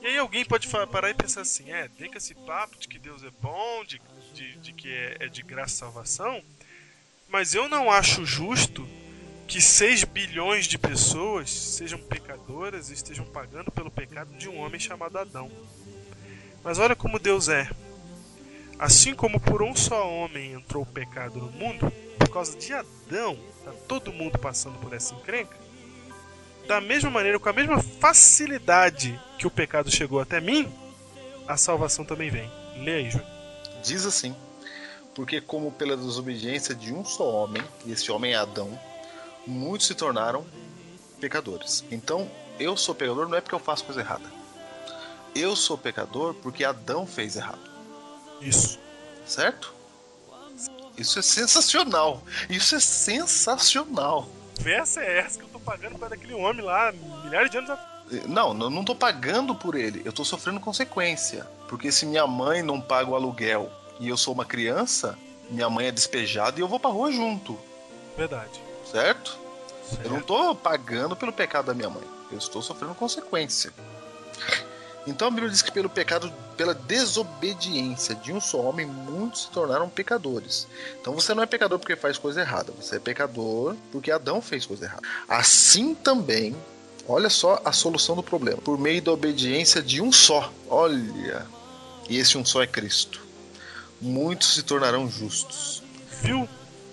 E 0.00 0.06
aí 0.06 0.16
alguém 0.18 0.44
pode 0.44 0.68
fa- 0.68 0.86
parar 0.86 1.10
e 1.10 1.14
pensar 1.14 1.40
assim, 1.40 1.72
é, 1.72 1.88
vem 1.98 2.08
com 2.10 2.16
esse 2.16 2.32
papo 2.34 2.78
de 2.78 2.86
que 2.86 2.96
Deus 2.98 3.24
é 3.24 3.30
bom, 3.42 3.82
de, 3.84 4.00
de, 4.32 4.56
de 4.58 4.72
que 4.72 4.88
é, 4.88 5.16
é 5.20 5.26
de 5.28 5.42
graça 5.42 5.74
e 5.74 5.78
salvação, 5.78 6.40
mas 7.28 7.54
eu 7.54 7.68
não 7.68 7.90
acho 7.90 8.24
justo 8.24 8.86
que 9.46 9.60
6 9.60 10.04
bilhões 10.04 10.66
de 10.66 10.76
pessoas 10.76 11.50
sejam 11.50 11.98
pecadoras 11.98 12.90
e 12.90 12.94
estejam 12.94 13.24
pagando 13.24 13.70
pelo 13.70 13.90
pecado 13.90 14.36
de 14.36 14.48
um 14.48 14.58
homem 14.58 14.80
chamado 14.80 15.18
Adão. 15.18 15.50
Mas 16.64 16.78
olha 16.78 16.96
como 16.96 17.18
Deus 17.18 17.48
é. 17.48 17.70
Assim 18.78 19.14
como 19.14 19.40
por 19.40 19.62
um 19.62 19.74
só 19.74 20.06
homem 20.10 20.52
entrou 20.52 20.82
o 20.82 20.86
pecado 20.86 21.38
no 21.38 21.50
mundo, 21.52 21.90
por 22.18 22.28
causa 22.28 22.58
de 22.58 22.72
Adão, 22.72 23.38
tá 23.64 23.72
todo 23.88 24.12
mundo 24.12 24.38
passando 24.38 24.78
por 24.78 24.92
essa 24.92 25.14
encrenca. 25.14 25.56
Da 26.66 26.80
mesma 26.80 27.08
maneira, 27.08 27.38
com 27.38 27.48
a 27.48 27.52
mesma 27.52 27.80
facilidade 27.80 29.18
que 29.38 29.46
o 29.46 29.50
pecado 29.50 29.90
chegou 29.90 30.20
até 30.20 30.40
mim, 30.40 30.70
a 31.46 31.56
salvação 31.56 32.04
também 32.04 32.28
vem. 32.28 32.50
Lê 32.78 32.96
aí, 32.96 33.10
Júlio. 33.10 33.26
Diz 33.84 34.04
assim: 34.04 34.34
Porque, 35.14 35.40
como 35.40 35.70
pela 35.70 35.96
desobediência 35.96 36.74
de 36.74 36.92
um 36.92 37.04
só 37.04 37.30
homem, 37.30 37.62
e 37.86 37.92
esse 37.92 38.10
homem 38.10 38.32
é 38.32 38.36
Adão, 38.36 38.76
muitos 39.46 39.86
se 39.86 39.94
tornaram 39.94 40.44
pecadores. 41.20 41.84
Então, 41.90 42.30
eu 42.58 42.76
sou 42.76 42.94
pecador 42.94 43.28
não 43.28 43.36
é 43.36 43.40
porque 43.40 43.54
eu 43.54 43.60
faço 43.60 43.84
coisa 43.84 44.00
errada. 44.00 44.24
Eu 45.34 45.54
sou 45.54 45.76
pecador 45.76 46.34
porque 46.34 46.64
Adão 46.64 47.06
fez 47.06 47.36
errado. 47.36 47.70
Isso. 48.40 48.78
Certo? 49.26 49.74
Isso 50.96 51.18
é 51.18 51.22
sensacional. 51.22 52.22
Isso 52.48 52.74
é 52.74 52.80
sensacional. 52.80 54.28
Essa 54.64 55.02
é 55.02 55.18
essa 55.18 55.38
que 55.38 55.44
eu 55.44 55.48
tô 55.48 55.60
pagando 55.60 55.98
para 55.98 56.14
aquele 56.14 56.32
homem 56.32 56.64
lá, 56.64 56.92
milhares 57.24 57.50
de 57.50 57.58
anos 57.58 57.70
atrás. 57.70 57.96
Não, 58.26 58.48
eu 58.50 58.70
não 58.70 58.84
tô 58.84 58.94
pagando 58.94 59.54
por 59.54 59.74
ele, 59.74 60.00
eu 60.04 60.12
tô 60.12 60.24
sofrendo 60.24 60.60
consequência. 60.60 61.46
Porque 61.68 61.90
se 61.90 62.06
minha 62.06 62.26
mãe 62.26 62.62
não 62.62 62.80
paga 62.80 63.10
o 63.10 63.16
aluguel 63.16 63.70
e 63.98 64.08
eu 64.08 64.16
sou 64.16 64.32
uma 64.32 64.44
criança, 64.44 65.18
minha 65.50 65.68
mãe 65.68 65.88
é 65.88 65.92
despejada 65.92 66.58
e 66.58 66.62
eu 66.62 66.68
vou 66.68 66.80
pra 66.80 66.90
rua 66.90 67.12
junto, 67.12 67.58
Verdade. 68.16 68.65
Certo? 68.90 69.38
Eu 70.02 70.10
não 70.10 70.20
tô 70.20 70.54
pagando 70.54 71.14
pelo 71.14 71.32
pecado 71.32 71.66
da 71.66 71.74
minha 71.74 71.90
mãe, 71.90 72.04
eu 72.30 72.38
estou 72.38 72.60
sofrendo 72.62 72.94
consequência. 72.94 73.72
Então 75.06 75.28
a 75.28 75.30
Bíblia 75.30 75.50
diz 75.50 75.62
que 75.62 75.70
pelo 75.70 75.88
pecado, 75.88 76.32
pela 76.56 76.74
desobediência 76.74 78.14
de 78.16 78.32
um 78.32 78.40
só 78.40 78.60
homem, 78.60 78.84
muitos 78.84 79.42
se 79.42 79.50
tornaram 79.50 79.88
pecadores. 79.88 80.66
Então 81.00 81.14
você 81.14 81.32
não 81.32 81.42
é 81.42 81.46
pecador 81.46 81.78
porque 81.78 81.94
faz 81.94 82.18
coisa 82.18 82.40
errada, 82.40 82.72
você 82.72 82.96
é 82.96 82.98
pecador 82.98 83.76
porque 83.92 84.10
Adão 84.10 84.42
fez 84.42 84.66
coisa 84.66 84.86
errada. 84.86 85.02
Assim 85.28 85.94
também, 85.94 86.56
olha 87.06 87.30
só 87.30 87.60
a 87.64 87.70
solução 87.70 88.16
do 88.16 88.22
problema, 88.22 88.60
por 88.60 88.76
meio 88.76 89.00
da 89.00 89.12
obediência 89.12 89.80
de 89.80 90.02
um 90.02 90.10
só. 90.10 90.52
Olha, 90.68 91.46
e 92.08 92.18
esse 92.18 92.36
um 92.36 92.44
só 92.44 92.62
é 92.62 92.66
Cristo. 92.66 93.24
Muitos 94.00 94.54
se 94.54 94.62
tornarão 94.64 95.08
justos. 95.08 95.82
Viu, 96.20 96.48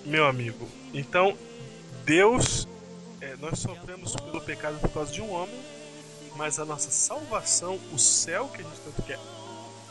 meu 0.05 0.27
amigo? 0.27 0.67
Então, 0.93 1.35
Deus, 2.05 2.67
é, 3.21 3.35
nós 3.37 3.59
sofremos 3.59 4.13
pelo 4.15 4.41
pecado 4.41 4.77
por 4.79 4.89
causa 4.91 5.11
de 5.11 5.21
um 5.21 5.31
homem, 5.31 5.59
mas 6.35 6.59
a 6.59 6.65
nossa 6.65 6.91
salvação, 6.91 7.79
o 7.91 7.99
céu 7.99 8.49
que 8.49 8.61
a 8.61 8.63
gente 8.63 8.79
tanto 8.83 9.01
quer, 9.03 9.19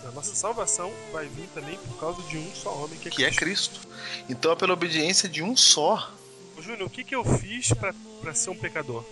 a 0.07 0.11
nossa 0.11 0.35
salvação 0.35 0.93
vai 1.13 1.27
vir 1.29 1.49
também 1.55 1.79
por 1.79 1.99
causa 1.99 2.21
de 2.29 2.37
um 2.37 2.55
só 2.55 2.75
homem 2.75 2.99
que 2.99 3.09
é 3.09 3.11
Que 3.11 3.25
é 3.25 3.31
Cristo. 3.31 3.81
Cristo. 3.81 3.89
Então 4.29 4.53
é 4.53 4.57
pela 4.57 4.73
obediência 4.73 5.29
de 5.29 5.43
um 5.43 5.57
só. 5.57 6.13
Ô, 6.59 6.61
Júnior, 6.63 6.87
o 6.87 6.91
que, 6.91 7.05
que 7.05 7.15
eu 7.15 7.25
fiz 7.25 7.69
pra 8.21 8.35
ser 8.35 8.51
um 8.51 8.57
pecador? 8.57 9.05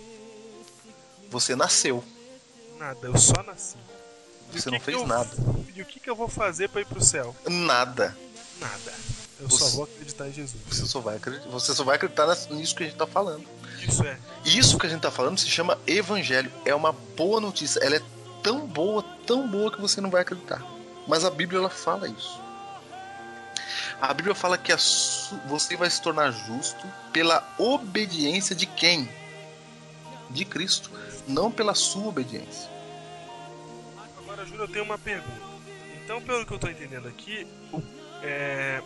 Você 1.29 1.55
nasceu. 1.55 2.03
Nada, 2.77 3.07
eu 3.07 3.17
só 3.17 3.41
nasci. 3.43 3.77
E 4.53 4.59
Você 4.61 4.67
o 4.67 4.71
não 4.73 4.79
que 4.79 4.85
fez 4.85 4.97
que 4.97 5.03
eu- 5.03 5.07
nada. 5.07 5.29
E 5.73 5.81
o 5.81 5.85
que, 5.85 5.99
que 5.99 6.09
eu 6.09 6.15
vou 6.15 6.27
fazer 6.27 6.67
pra 6.69 6.81
ir 6.81 6.85
pro 6.85 7.01
céu? 7.01 7.33
Nada. 7.47 8.15
Nada. 8.59 8.93
Eu 9.41 9.49
Você- 9.49 9.57
só 9.57 9.69
vou 9.71 9.83
acreditar 9.85 10.27
em 10.27 10.33
Jesus. 10.33 10.61
Você 10.69 10.85
só 10.85 10.99
vai 10.99 11.17
acreditar, 11.17 11.49
você 11.49 11.73
só 11.73 11.83
vai 11.83 11.95
acreditar 11.95 12.27
nisso 12.51 12.75
que 12.75 12.83
a 12.83 12.85
gente 12.85 12.95
tá 12.95 13.07
falando. 13.07 13.43
Isso 13.81 14.03
é. 14.03 14.17
Isso 14.45 14.77
que 14.77 14.85
a 14.85 14.89
gente 14.89 15.01
tá 15.01 15.09
falando 15.09 15.39
se 15.39 15.47
chama 15.47 15.79
evangelho. 15.87 16.51
É 16.63 16.75
uma 16.75 16.91
boa 16.91 17.41
notícia. 17.41 17.79
Ela 17.79 17.95
é 17.95 18.01
tão 18.43 18.67
boa, 18.67 19.03
tão 19.25 19.47
boa 19.47 19.71
que 19.71 19.81
você 19.81 19.99
não 19.99 20.11
vai 20.11 20.21
acreditar. 20.21 20.63
Mas 21.07 21.25
a 21.25 21.31
Bíblia 21.31 21.59
ela 21.59 21.69
fala 21.71 22.07
isso. 22.07 22.39
A 23.99 24.13
Bíblia 24.13 24.35
fala 24.35 24.57
que 24.57 24.71
a 24.71 24.77
você 25.47 25.75
vai 25.75 25.89
se 25.89 26.01
tornar 26.01 26.31
justo 26.31 26.85
pela 27.11 27.43
obediência 27.57 28.55
de 28.55 28.65
quem? 28.67 29.09
De 30.29 30.45
Cristo, 30.45 30.91
não 31.27 31.51
pela 31.51 31.73
sua 31.73 32.07
obediência. 32.07 32.69
Agora, 34.19 34.45
Júlio, 34.45 34.63
eu 34.63 34.67
tenho 34.67 34.85
uma 34.85 34.97
pergunta. 34.97 35.51
Então, 36.03 36.21
pelo 36.21 36.45
que 36.45 36.53
eu 36.53 36.59
tô 36.59 36.67
entendendo 36.67 37.07
aqui, 37.07 37.45
é, 38.23 38.81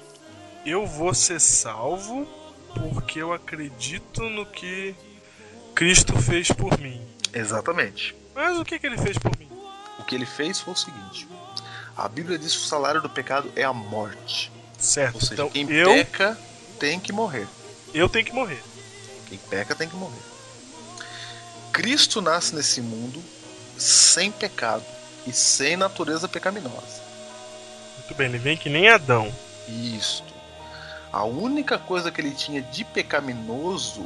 eu 0.65 0.85
vou 0.85 1.13
ser 1.13 1.39
salvo 1.39 2.27
porque 2.73 3.21
eu 3.21 3.31
acredito 3.31 4.23
no 4.23 4.45
que 4.45 4.95
Cristo 5.73 6.17
fez 6.21 6.51
por 6.51 6.79
mim. 6.79 7.01
Exatamente. 7.33 8.15
Mas 8.33 8.57
o 8.57 8.65
que, 8.65 8.79
que 8.79 8.87
ele 8.87 8.97
fez 8.97 9.17
por 9.17 9.37
mim? 9.37 9.47
O 9.99 10.03
que 10.03 10.15
ele 10.15 10.25
fez 10.25 10.59
foi 10.59 10.73
o 10.73 10.77
seguinte: 10.77 11.27
a 11.95 12.09
Bíblia 12.09 12.37
diz 12.37 12.55
que 12.55 12.63
o 12.63 12.67
salário 12.67 13.01
do 13.01 13.09
pecado 13.09 13.51
é 13.55 13.63
a 13.63 13.73
morte. 13.73 14.51
Certo. 14.77 15.15
Ou 15.15 15.21
seja, 15.21 15.33
então, 15.33 15.49
quem 15.49 15.69
eu, 15.71 15.87
peca 15.87 16.37
tem 16.79 16.99
que 16.99 17.13
morrer. 17.13 17.47
eu 17.93 18.09
tenho 18.09 18.25
que 18.25 18.33
morrer. 18.33 18.61
Quem 19.27 19.37
peca 19.37 19.75
tem 19.75 19.87
que 19.87 19.95
morrer. 19.95 20.21
Cristo 21.71 22.21
nasce 22.21 22.55
nesse 22.55 22.81
mundo 22.81 23.21
sem 23.77 24.31
pecado 24.31 24.85
e 25.27 25.33
sem 25.33 25.75
natureza 25.75 26.27
pecaminosa. 26.27 27.03
Muito 27.97 28.15
bem, 28.15 28.27
ele 28.27 28.37
vem 28.37 28.57
que 28.57 28.69
nem 28.69 28.89
Adão. 28.89 29.33
Isto. 29.67 30.34
A 31.15 31.23
única 31.23 31.77
coisa 31.79 32.11
que 32.11 32.19
ele 32.19 32.31
tinha 32.31 32.61
de 32.61 32.83
pecaminoso 32.83 34.05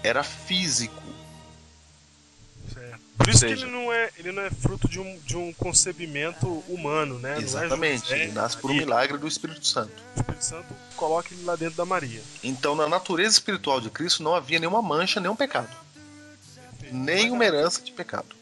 era 0.00 0.22
físico. 0.22 1.02
Certo. 2.72 3.00
Por 3.18 3.28
isso 3.28 3.38
seja- 3.40 3.56
que 3.56 3.62
ele 3.64 3.72
não 3.72 3.92
é, 3.92 4.10
ele 4.16 4.30
não 4.30 4.42
é 4.44 4.48
fruto 4.48 4.88
de 4.88 5.00
um, 5.00 5.18
de 5.26 5.36
um 5.36 5.52
concebimento 5.54 6.46
humano, 6.68 7.18
né? 7.18 7.34
É 7.34 7.38
Exatamente. 7.40 8.02
José, 8.02 8.22
Ele 8.22 8.32
nasce 8.32 8.56
por 8.58 8.70
um 8.70 8.74
milagre 8.74 9.18
do 9.18 9.26
Espírito 9.26 9.66
Santo. 9.66 9.92
O 10.14 10.20
Espírito 10.20 10.44
Santo 10.44 10.72
coloca 10.94 11.34
ele 11.34 11.42
lá 11.42 11.56
dentro 11.56 11.76
da 11.76 11.84
Maria. 11.84 12.22
Então, 12.44 12.76
na 12.76 12.88
natureza 12.88 13.34
espiritual 13.34 13.80
de 13.80 13.90
Cristo 13.90 14.22
não 14.22 14.32
havia 14.32 14.60
nenhuma 14.60 14.80
mancha, 14.80 15.18
nenhum 15.18 15.34
pecado. 15.34 15.76
Nenhuma 16.92 17.44
herança 17.44 17.82
de 17.82 17.90
pecado. 17.90 18.36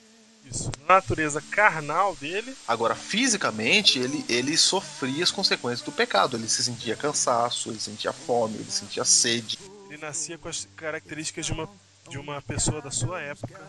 Isso. 0.50 0.70
Na 0.86 0.94
natureza 0.96 1.40
carnal 1.40 2.16
dele, 2.16 2.54
Agora, 2.66 2.94
fisicamente, 2.94 3.98
ele, 3.98 4.24
ele 4.28 4.56
sofria 4.56 5.22
as 5.22 5.30
consequências 5.30 5.82
do 5.82 5.92
pecado. 5.92 6.36
Ele 6.36 6.48
se 6.48 6.62
sentia 6.62 6.96
cansaço, 6.96 7.70
ele 7.70 7.80
sentia 7.80 8.12
fome, 8.12 8.56
ele 8.56 8.70
sentia 8.70 9.04
sede. 9.04 9.58
ele 9.88 9.98
nascia 9.98 10.38
com 10.38 10.48
as 10.48 10.66
características 10.76 11.46
de 11.46 11.52
uma, 11.52 11.68
de 12.08 12.18
uma 12.18 12.40
pessoa 12.40 12.80
da 12.80 12.90
sua 12.90 13.20
época. 13.20 13.60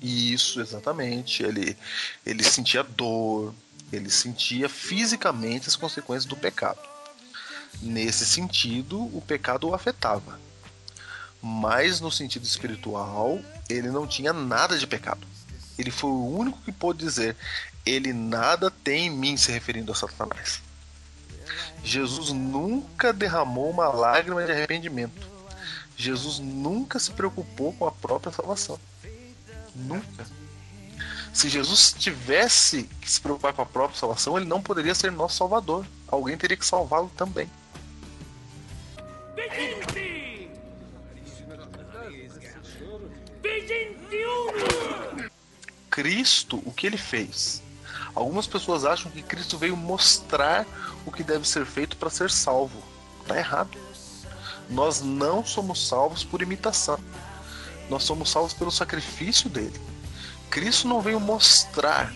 Isso, 0.00 0.60
exatamente. 0.60 1.42
Ele, 1.42 1.76
ele 2.26 2.42
sentia 2.42 2.82
dor, 2.82 3.54
ele 3.92 4.10
sentia 4.10 4.68
fisicamente 4.68 5.68
as 5.68 5.76
consequências 5.76 6.24
do 6.24 6.36
pecado. 6.36 6.80
Nesse 7.80 8.26
sentido, 8.26 9.00
o 9.00 9.22
pecado 9.26 9.68
o 9.68 9.74
afetava. 9.74 10.38
Mas 11.40 12.00
no 12.00 12.10
sentido 12.10 12.44
espiritual, 12.44 13.40
ele 13.68 13.90
não 13.90 14.06
tinha 14.06 14.32
nada 14.32 14.78
de 14.78 14.86
pecado. 14.86 15.26
Ele 15.78 15.90
foi 15.90 16.10
o 16.10 16.26
único 16.26 16.60
que 16.62 16.72
pôde 16.72 16.98
dizer: 16.98 17.36
Ele 17.84 18.12
nada 18.12 18.70
tem 18.70 19.06
em 19.06 19.10
mim, 19.10 19.36
se 19.36 19.50
referindo 19.50 19.92
a 19.92 19.94
Satanás. 19.94 20.62
Jesus 21.82 22.30
nunca 22.30 23.12
derramou 23.12 23.70
uma 23.70 23.88
lágrima 23.88 24.44
de 24.44 24.52
arrependimento. 24.52 25.30
Jesus 25.96 26.38
nunca 26.38 26.98
se 26.98 27.10
preocupou 27.10 27.72
com 27.72 27.86
a 27.86 27.92
própria 27.92 28.32
salvação. 28.32 28.78
Nunca. 29.74 30.26
Se 31.32 31.48
Jesus 31.48 31.94
tivesse 31.98 32.84
que 33.00 33.10
se 33.10 33.20
preocupar 33.20 33.52
com 33.52 33.62
a 33.62 33.66
própria 33.66 33.98
salvação, 33.98 34.36
ele 34.36 34.46
não 34.46 34.62
poderia 34.62 34.94
ser 34.94 35.10
nosso 35.10 35.36
salvador. 35.36 35.86
Alguém 36.06 36.36
teria 36.36 36.56
que 36.56 36.66
salvá-lo 36.66 37.10
também. 37.16 37.48
Cristo, 46.02 46.60
o 46.66 46.72
que 46.72 46.84
ele 46.84 46.96
fez? 46.96 47.62
Algumas 48.12 48.48
pessoas 48.48 48.84
acham 48.84 49.08
que 49.08 49.22
Cristo 49.22 49.56
veio 49.56 49.76
mostrar 49.76 50.66
o 51.06 51.12
que 51.12 51.22
deve 51.22 51.46
ser 51.46 51.64
feito 51.64 51.96
para 51.96 52.10
ser 52.10 52.28
salvo. 52.28 52.82
Tá 53.24 53.38
errado. 53.38 53.78
Nós 54.68 55.00
não 55.00 55.46
somos 55.46 55.86
salvos 55.86 56.24
por 56.24 56.42
imitação. 56.42 56.98
Nós 57.88 58.02
somos 58.02 58.32
salvos 58.32 58.52
pelo 58.52 58.72
sacrifício 58.72 59.48
dele. 59.48 59.80
Cristo 60.50 60.88
não 60.88 61.00
veio 61.00 61.20
mostrar 61.20 62.12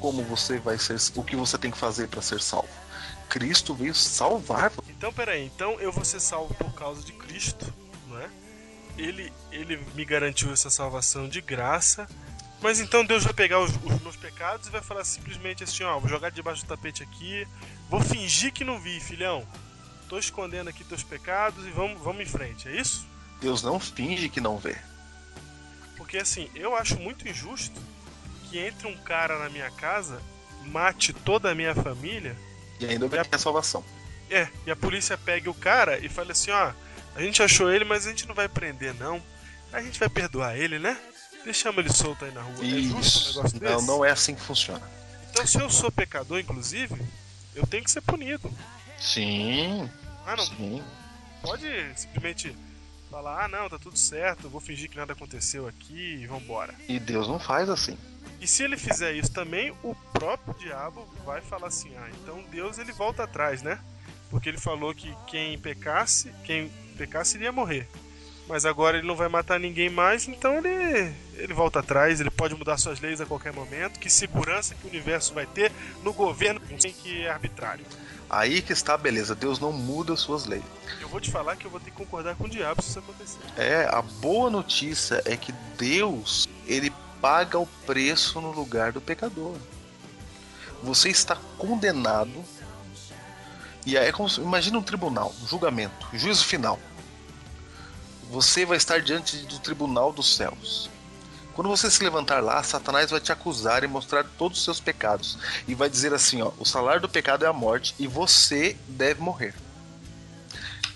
como 0.00 0.22
você 0.22 0.60
vai 0.60 0.78
ser, 0.78 0.96
o 1.16 1.24
que 1.24 1.34
você 1.34 1.58
tem 1.58 1.72
que 1.72 1.78
fazer 1.78 2.06
para 2.06 2.22
ser 2.22 2.40
salvo. 2.40 2.68
Cristo 3.28 3.74
veio 3.74 3.92
salvar. 3.92 4.70
Então, 4.88 5.12
peraí, 5.12 5.44
então 5.44 5.80
eu 5.80 5.90
vou 5.90 6.04
ser 6.04 6.20
salvo 6.20 6.54
por 6.54 6.72
causa 6.74 7.02
de 7.02 7.12
Cristo, 7.12 7.74
não 8.06 8.20
é? 8.20 8.30
Ele, 8.96 9.32
ele 9.50 9.84
me 9.96 10.04
garantiu 10.04 10.52
essa 10.52 10.70
salvação 10.70 11.28
de 11.28 11.40
graça, 11.40 12.06
mas 12.60 12.80
então 12.80 13.04
Deus 13.04 13.24
vai 13.24 13.32
pegar 13.32 13.60
os, 13.60 13.70
os 13.84 14.00
meus 14.02 14.16
pecados 14.16 14.66
e 14.66 14.70
vai 14.70 14.80
falar 14.80 15.04
simplesmente 15.04 15.64
assim: 15.64 15.84
ó, 15.84 15.98
vou 15.98 16.08
jogar 16.08 16.30
debaixo 16.30 16.64
do 16.64 16.68
tapete 16.68 17.02
aqui, 17.02 17.46
vou 17.88 18.00
fingir 18.00 18.52
que 18.52 18.64
não 18.64 18.80
vi, 18.80 18.98
filhão. 19.00 19.46
Tô 20.08 20.18
escondendo 20.18 20.68
aqui 20.68 20.84
teus 20.84 21.02
pecados 21.02 21.66
e 21.66 21.70
vamos, 21.70 22.00
vamos 22.00 22.22
em 22.22 22.26
frente, 22.26 22.68
é 22.68 22.80
isso? 22.80 23.06
Deus 23.40 23.62
não 23.62 23.78
finge 23.78 24.28
que 24.28 24.40
não 24.40 24.56
vê. 24.56 24.76
Porque 25.96 26.18
assim, 26.18 26.48
eu 26.54 26.76
acho 26.76 26.98
muito 26.98 27.28
injusto 27.28 27.80
que 28.48 28.58
entre 28.58 28.86
um 28.86 28.96
cara 28.96 29.38
na 29.38 29.48
minha 29.48 29.70
casa, 29.72 30.22
mate 30.66 31.12
toda 31.12 31.50
a 31.50 31.54
minha 31.54 31.74
família 31.74 32.36
E 32.78 32.86
ainda 32.86 33.08
vai 33.08 33.24
ter 33.24 33.36
a 33.36 33.38
salvação. 33.38 33.84
É, 34.30 34.48
e 34.66 34.70
a 34.70 34.76
polícia 34.76 35.16
pega 35.16 35.50
o 35.50 35.54
cara 35.54 35.98
e 35.98 36.08
fala 36.08 36.32
assim, 36.32 36.50
ó, 36.50 36.72
a 37.14 37.22
gente 37.22 37.42
achou 37.42 37.70
ele, 37.70 37.84
mas 37.84 38.06
a 38.06 38.10
gente 38.10 38.26
não 38.26 38.34
vai 38.34 38.48
prender 38.48 38.94
não. 38.94 39.22
A 39.72 39.80
gente 39.80 39.98
vai 39.98 40.08
perdoar 40.08 40.56
ele, 40.56 40.78
né? 40.78 40.98
Deixamos 41.46 41.78
ele 41.78 41.92
solto 41.94 42.24
aí 42.24 42.32
na 42.32 42.42
rua. 42.42 42.56
É 42.64 42.68
justo 42.82 42.96
um 42.96 43.00
Isso. 43.00 43.28
negócio 43.36 43.60
Não, 43.62 43.76
desse? 43.76 43.86
não 43.86 44.04
é 44.04 44.10
assim 44.10 44.34
que 44.34 44.40
funciona. 44.40 44.82
Então 45.30 45.46
se 45.46 45.60
eu 45.60 45.70
sou 45.70 45.92
pecador, 45.92 46.40
inclusive, 46.40 47.00
eu 47.54 47.64
tenho 47.66 47.84
que 47.84 47.90
ser 47.90 48.00
punido. 48.00 48.52
Sim, 48.98 49.88
Ah, 50.26 50.34
não 50.36 50.44
sim. 50.44 50.82
pode 51.40 51.64
simplesmente 51.94 52.56
falar, 53.08 53.44
ah 53.44 53.48
não, 53.48 53.68
tá 53.70 53.78
tudo 53.78 53.96
certo, 53.96 54.48
vou 54.48 54.60
fingir 54.60 54.90
que 54.90 54.96
nada 54.96 55.12
aconteceu 55.12 55.68
aqui 55.68 56.16
e 56.20 56.26
vambora. 56.26 56.74
E 56.88 56.98
Deus 56.98 57.28
não 57.28 57.38
faz 57.38 57.68
assim. 57.70 57.96
E 58.40 58.46
se 58.46 58.64
ele 58.64 58.76
fizer 58.76 59.12
isso 59.12 59.30
também, 59.30 59.72
o 59.84 59.94
próprio 60.12 60.52
diabo 60.58 61.06
vai 61.24 61.40
falar 61.40 61.68
assim: 61.68 61.94
ah, 61.96 62.08
então 62.20 62.42
Deus 62.50 62.76
ele 62.78 62.90
volta 62.92 63.22
atrás, 63.22 63.62
né? 63.62 63.78
Porque 64.30 64.48
ele 64.48 64.58
falou 64.58 64.92
que 64.92 65.14
quem 65.28 65.56
pecasse, 65.60 66.32
quem 66.44 66.68
pecasse 66.98 67.36
iria 67.36 67.52
morrer. 67.52 67.88
Mas 68.48 68.64
agora 68.64 68.98
ele 68.98 69.06
não 69.06 69.16
vai 69.16 69.28
matar 69.28 69.58
ninguém 69.58 69.90
mais, 69.90 70.28
então 70.28 70.56
ele, 70.56 71.12
ele 71.34 71.52
volta 71.52 71.80
atrás, 71.80 72.20
ele 72.20 72.30
pode 72.30 72.54
mudar 72.54 72.78
suas 72.78 73.00
leis 73.00 73.20
a 73.20 73.26
qualquer 73.26 73.52
momento. 73.52 73.98
Que 73.98 74.08
segurança 74.08 74.74
que 74.74 74.86
o 74.86 74.88
universo 74.88 75.34
vai 75.34 75.46
ter 75.46 75.72
no 76.04 76.12
governo 76.12 76.60
que 76.60 77.22
é 77.22 77.30
arbitrário. 77.30 77.84
Aí 78.28 78.62
que 78.62 78.72
está 78.72 78.94
a 78.94 78.98
beleza. 78.98 79.34
Deus 79.34 79.58
não 79.58 79.72
muda 79.72 80.16
suas 80.16 80.46
leis. 80.46 80.64
Eu 81.00 81.08
vou 81.08 81.20
te 81.20 81.30
falar 81.30 81.56
que 81.56 81.64
eu 81.64 81.70
vou 81.70 81.80
ter 81.80 81.90
que 81.90 81.96
concordar 81.96 82.34
com 82.36 82.44
o 82.44 82.48
diabo 82.48 82.82
se 82.82 82.90
isso 82.90 82.98
acontecer. 82.98 83.38
É, 83.56 83.88
a 83.90 84.02
boa 84.02 84.50
notícia 84.50 85.22
é 85.24 85.36
que 85.36 85.52
Deus, 85.76 86.48
ele 86.66 86.92
paga 87.20 87.58
o 87.58 87.66
preço 87.84 88.40
no 88.40 88.52
lugar 88.52 88.92
do 88.92 89.00
pecador. 89.00 89.56
Você 90.82 91.08
está 91.08 91.36
condenado. 91.58 92.44
E 93.84 93.96
é 93.96 94.10
como 94.10 94.28
imagina 94.38 94.78
um 94.78 94.82
tribunal, 94.82 95.32
um 95.42 95.46
julgamento, 95.46 96.08
juízo 96.12 96.44
final. 96.44 96.78
Você 98.30 98.66
vai 98.66 98.76
estar 98.76 99.00
diante 99.00 99.36
do 99.38 99.58
tribunal 99.58 100.12
dos 100.12 100.34
céus. 100.36 100.90
Quando 101.54 101.68
você 101.68 101.90
se 101.90 102.02
levantar 102.02 102.42
lá, 102.42 102.62
Satanás 102.62 103.10
vai 103.10 103.20
te 103.20 103.32
acusar 103.32 103.82
e 103.82 103.86
mostrar 103.86 104.24
todos 104.36 104.58
os 104.58 104.64
seus 104.64 104.78
pecados 104.78 105.38
e 105.66 105.74
vai 105.74 105.88
dizer 105.88 106.12
assim, 106.12 106.42
ó, 106.42 106.52
o 106.58 106.66
salário 106.66 107.00
do 107.00 107.08
pecado 107.08 107.44
é 107.44 107.48
a 107.48 107.52
morte 107.52 107.94
e 107.98 108.06
você 108.06 108.76
deve 108.86 109.22
morrer. 109.22 109.54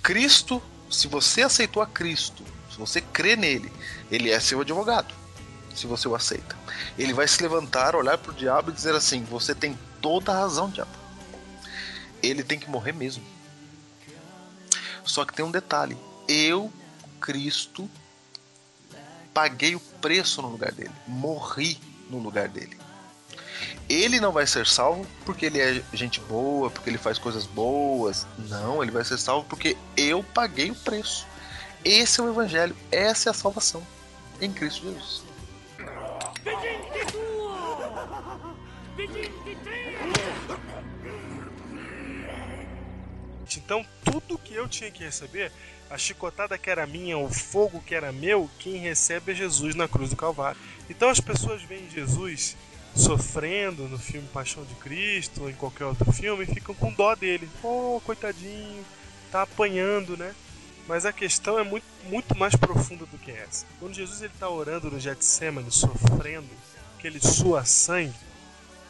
Cristo, 0.02 0.62
se 0.90 1.08
você 1.08 1.42
aceitou 1.42 1.82
a 1.82 1.86
Cristo, 1.86 2.44
se 2.70 2.78
você 2.78 3.00
crê 3.00 3.36
nele, 3.36 3.72
ele 4.10 4.30
é 4.30 4.38
seu 4.38 4.60
advogado. 4.60 5.14
Se 5.74 5.86
você 5.86 6.08
o 6.08 6.14
aceita, 6.14 6.56
ele 6.98 7.14
vai 7.14 7.26
se 7.26 7.40
levantar, 7.40 7.94
olhar 7.94 8.18
para 8.18 8.32
o 8.32 8.34
diabo 8.34 8.70
e 8.70 8.74
dizer 8.74 8.94
assim: 8.94 9.22
Você 9.24 9.54
tem 9.54 9.78
toda 10.02 10.32
a 10.32 10.40
razão, 10.40 10.68
diabo. 10.68 10.90
Ele 12.22 12.42
tem 12.42 12.58
que 12.58 12.68
morrer 12.68 12.92
mesmo. 12.92 13.24
Só 15.04 15.24
que 15.24 15.32
tem 15.32 15.44
um 15.44 15.50
detalhe: 15.50 15.96
eu, 16.28 16.72
Cristo, 17.20 17.88
paguei 19.32 19.74
o 19.74 19.80
preço 19.80 20.42
no 20.42 20.48
lugar 20.48 20.72
dele, 20.72 20.90
morri 21.06 21.78
no 22.08 22.18
lugar 22.18 22.48
dele. 22.48 22.76
Ele 23.88 24.20
não 24.20 24.32
vai 24.32 24.46
ser 24.46 24.66
salvo 24.66 25.06
porque 25.24 25.46
ele 25.46 25.60
é 25.60 25.82
gente 25.92 26.20
boa, 26.20 26.70
porque 26.70 26.88
ele 26.88 26.98
faz 26.98 27.18
coisas 27.18 27.44
boas. 27.44 28.26
Não, 28.38 28.82
ele 28.82 28.92
vai 28.92 29.04
ser 29.04 29.18
salvo 29.18 29.46
porque 29.48 29.76
eu 29.96 30.22
paguei 30.22 30.70
o 30.70 30.74
preço. 30.74 31.26
Esse 31.84 32.20
é 32.20 32.22
o 32.22 32.30
evangelho, 32.30 32.76
essa 32.90 33.28
é 33.28 33.30
a 33.30 33.34
salvação 33.34 33.84
em 34.40 34.52
Cristo 34.52 34.82
Jesus. 34.82 35.22
Então, 43.56 43.84
tudo 44.04 44.38
que 44.38 44.54
eu 44.54 44.68
tinha 44.68 44.90
que 44.90 45.04
receber, 45.04 45.52
a 45.90 45.98
chicotada 45.98 46.56
que 46.56 46.70
era 46.70 46.86
minha, 46.86 47.18
o 47.18 47.28
fogo 47.28 47.82
que 47.84 47.94
era 47.94 48.12
meu, 48.12 48.48
quem 48.60 48.76
recebe 48.76 49.32
é 49.32 49.34
Jesus 49.34 49.74
na 49.74 49.88
cruz 49.88 50.10
do 50.10 50.16
Calvário. 50.16 50.60
Então, 50.88 51.08
as 51.08 51.20
pessoas 51.20 51.62
veem 51.62 51.90
Jesus 51.90 52.56
sofrendo 52.94 53.88
no 53.88 53.98
filme 53.98 54.26
Paixão 54.28 54.64
de 54.64 54.74
Cristo 54.76 55.42
ou 55.42 55.50
em 55.50 55.54
qualquer 55.54 55.84
outro 55.84 56.10
filme 56.12 56.44
e 56.44 56.54
ficam 56.54 56.74
com 56.74 56.92
dó 56.92 57.14
dele. 57.14 57.48
Oh, 57.62 58.00
coitadinho, 58.04 58.84
tá 59.30 59.42
apanhando, 59.42 60.16
né? 60.16 60.34
Mas 60.86 61.04
a 61.04 61.12
questão 61.12 61.58
é 61.58 61.62
muito, 61.62 61.84
muito 62.04 62.36
mais 62.36 62.54
profunda 62.54 63.04
do 63.06 63.18
que 63.18 63.30
essa. 63.30 63.66
Quando 63.78 63.94
Jesus 63.94 64.22
está 64.22 64.48
orando 64.48 64.90
no 64.90 64.98
Getsemane, 64.98 65.70
sofrendo, 65.70 66.48
que 66.98 67.06
ele 67.06 67.20
sua 67.20 67.64
sangue, 67.64 68.14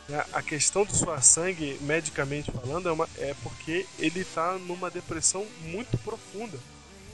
né, 0.09 0.25
a 0.33 0.43
questão 0.43 0.85
do 0.85 0.95
suar 0.95 1.23
sangue, 1.23 1.79
medicamente 1.83 2.51
falando, 2.51 2.89
é, 2.89 2.93
uma, 2.93 3.09
é 3.19 3.35
porque 3.43 3.87
ele 3.99 4.21
está 4.21 4.55
numa 4.59 4.91
depressão 4.91 5.47
muito 5.63 5.97
profunda. 5.99 6.59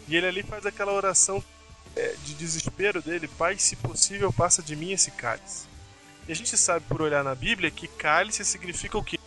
E 0.08 0.16
ele 0.16 0.26
ali 0.26 0.42
faz 0.42 0.64
aquela 0.64 0.92
oração 0.92 1.42
é, 1.94 2.14
de 2.24 2.34
desespero 2.34 3.02
dele: 3.02 3.28
Pai, 3.28 3.58
se 3.58 3.76
possível, 3.76 4.32
passa 4.32 4.62
de 4.62 4.76
mim 4.76 4.92
esse 4.92 5.10
cálice. 5.10 5.66
E 6.28 6.32
a 6.32 6.34
gente 6.34 6.56
sabe 6.56 6.84
por 6.88 7.00
olhar 7.00 7.22
na 7.22 7.34
Bíblia 7.34 7.70
que 7.70 7.86
cálice 7.86 8.44
significa 8.44 8.98
o 8.98 9.04
quê? 9.04 9.18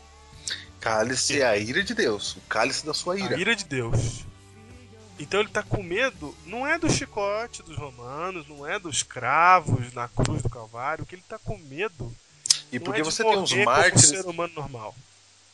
Cálice 0.79 1.41
é 1.41 1.45
a 1.45 1.57
ira 1.57 1.83
de 1.83 1.93
Deus, 1.93 2.35
o 2.35 2.41
cálice 2.41 2.85
da 2.85 2.93
sua 2.93 3.19
ira. 3.19 3.35
A 3.35 3.39
ira 3.39 3.55
de 3.55 3.65
Deus. 3.65 4.25
Então 5.19 5.41
ele 5.41 5.49
tá 5.49 5.61
com 5.61 5.83
medo, 5.83 6.33
não 6.45 6.65
é 6.65 6.79
do 6.79 6.89
chicote 6.89 7.61
dos 7.61 7.77
romanos, 7.77 8.47
não 8.47 8.65
é 8.65 8.79
dos 8.79 9.03
cravos 9.03 9.93
na 9.93 10.07
cruz 10.07 10.41
do 10.41 10.49
Calvário, 10.49 11.03
o 11.03 11.07
que 11.07 11.15
ele 11.15 11.23
tá 11.27 11.37
com 11.37 11.57
medo. 11.57 12.13
E 12.71 12.79
porque 12.79 13.01
é 13.01 13.03
você 13.03 13.23
tem 13.23 13.37
os 13.37 13.49
como 13.49 13.61
um 13.61 13.65
mártires. 13.65 14.07
ser 14.07 14.25
humano 14.25 14.53
normal. 14.55 14.95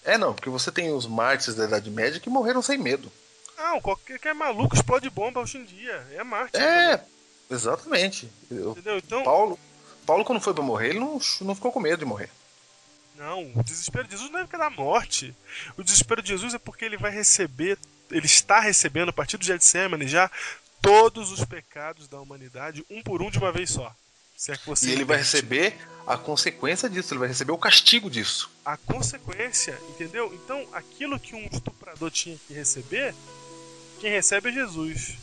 É, 0.04 0.20
não, 0.20 0.34
porque 0.34 0.52
você 0.52 0.72
tem 0.72 0.92
os 0.92 1.08
mártires 1.08 1.56
da 1.56 1.66
Idade 1.66 1.90
Média 1.90 2.20
que 2.20 2.30
morreram 2.30 2.62
sem 2.62 2.78
medo. 2.78 3.12
Não, 3.58 3.80
qualquer 3.82 4.20
que 4.20 4.28
é 4.28 4.34
maluco 4.34 4.76
explode 4.76 5.10
bomba 5.10 5.40
hoje 5.42 5.58
em 5.58 5.64
dia. 5.66 6.06
É 6.14 6.24
Marte. 6.24 6.58
É, 6.58 7.02
exatamente. 7.50 8.30
Eu- 8.52 8.72
Entendeu? 8.72 8.98
Então, 8.98 9.24
Paulo, 9.24 9.60
Paulo, 10.06 10.26
quando 10.26 10.42
foi 10.42 10.54
pra 10.54 10.64
morrer, 10.64 10.90
ele 10.90 11.00
não, 11.00 11.20
não 11.42 11.56
ficou 11.56 11.72
com 11.72 11.80
medo 11.80 12.00
de 12.00 12.06
morrer. 12.06 12.30
não, 13.18 13.52
o 13.56 13.64
desespero 13.64 14.06
de 14.06 14.12
Jesus 14.12 14.30
não 14.32 14.40
é 14.40 14.44
porque 14.44 14.56
é 14.58 14.60
da 14.60 14.70
morte. 14.70 15.34
O 15.78 15.84
desespero 15.84 16.22
de 16.22 16.30
Jesus 16.30 16.54
é 16.54 16.58
porque 16.60 16.84
ele 16.86 16.98
vai 16.98 17.12
receber, 17.12 17.78
ele 18.12 18.26
está 18.26 18.60
recebendo 18.60 19.10
a 19.10 19.14
partir 19.14 19.38
do 19.38 19.46
Getsemane 19.46 20.08
já 20.08 20.30
todos 20.82 21.32
os 21.32 21.44
pecados 21.46 22.08
da 22.08 22.20
humanidade, 22.20 22.86
um 22.90 23.02
por 23.02 23.22
um 23.22 23.32
de 23.32 23.38
uma 23.40 23.52
vez 23.52 23.72
só. 23.72 23.96
Se 24.38 24.52
é 24.52 24.58
que 24.58 24.66
você 24.68 24.90
E 24.90 24.92
ele 24.92 25.06
vai 25.06 25.18
receber 25.18 25.74
a 26.06 26.18
consequência 26.18 26.90
disso, 26.90 27.14
ele 27.14 27.20
vai 27.20 27.30
receber 27.30 27.54
o 27.54 27.58
castigo 27.58 28.10
disso. 28.12 28.52
a 28.66 28.76
consequência, 28.76 29.80
entendeu? 29.90 30.32
Então, 30.34 30.68
aquilo 30.74 31.18
que 31.18 31.34
um 31.34 31.48
estuprador 31.52 32.12
tinha 32.12 32.38
que 32.46 32.54
receber, 32.54 33.16
quem 34.00 34.12
recebe 34.12 34.50
é 34.50 34.54
Jesus. 34.54 35.18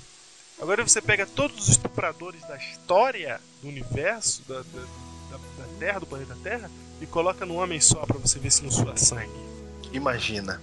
Agora 0.60 0.86
você 0.86 1.00
pega 1.00 1.26
todos 1.26 1.58
os 1.62 1.68
estupradores 1.68 2.40
da 2.42 2.56
história 2.56 3.40
do 3.60 3.68
universo, 3.68 4.42
da, 4.48 4.56
da, 4.62 4.80
da- 5.30 5.38
da 5.64 5.78
Terra, 5.78 5.98
do 6.00 6.06
planeta 6.06 6.36
Terra, 6.42 6.70
e 7.00 7.06
coloca 7.06 7.44
num 7.44 7.56
homem 7.56 7.80
só 7.80 8.06
pra 8.06 8.18
você 8.18 8.38
ver 8.38 8.52
se 8.52 8.62
não 8.62 8.70
sua 8.70 8.96
sangue. 8.96 9.32
Imagina. 9.92 10.60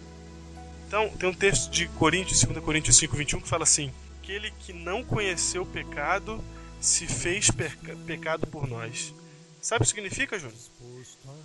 Então, 0.87 1.09
tem 1.09 1.29
um 1.29 1.33
texto 1.33 1.69
de 1.69 1.87
Coríntios, 1.89 2.41
2 2.43 2.63
Coríntios 2.63 2.97
5, 2.97 3.15
21, 3.15 3.41
que 3.41 3.47
fala 3.49 3.63
assim: 3.63 3.91
Aquele 4.23 4.51
que 4.51 4.71
não 4.73 5.03
conheceu 5.03 5.63
o 5.63 5.65
pecado 5.65 6.43
se 6.79 7.05
fez 7.07 7.51
perca- 7.51 7.95
pecado 8.07 8.47
por 8.47 8.67
nós. 8.67 9.13
Sabe 9.61 9.81
o 9.81 9.85
que 9.85 9.89
significa, 9.93 10.39
Júnior? 10.39 10.57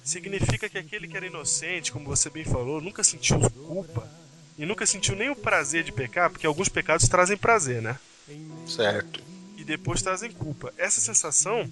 Significa 0.04 0.68
que 0.68 0.78
aquele 0.78 1.08
que 1.08 1.16
era 1.16 1.26
inocente, 1.26 1.90
como 1.90 2.06
você 2.06 2.30
bem 2.30 2.44
falou, 2.44 2.80
nunca 2.80 3.02
sentiu 3.02 3.38
culpa 3.50 4.08
e 4.58 4.64
nunca 4.66 4.86
sentiu 4.86 5.16
nem 5.16 5.30
o 5.30 5.36
prazer 5.36 5.82
de 5.84 5.92
pecar, 5.92 6.30
porque 6.30 6.46
alguns 6.46 6.68
pecados 6.68 7.08
trazem 7.08 7.36
prazer, 7.36 7.82
né? 7.82 7.98
Certo. 8.66 9.22
E 9.56 9.64
depois 9.64 10.02
trazem 10.02 10.30
culpa. 10.30 10.72
Essa 10.78 11.00
sensação, 11.00 11.68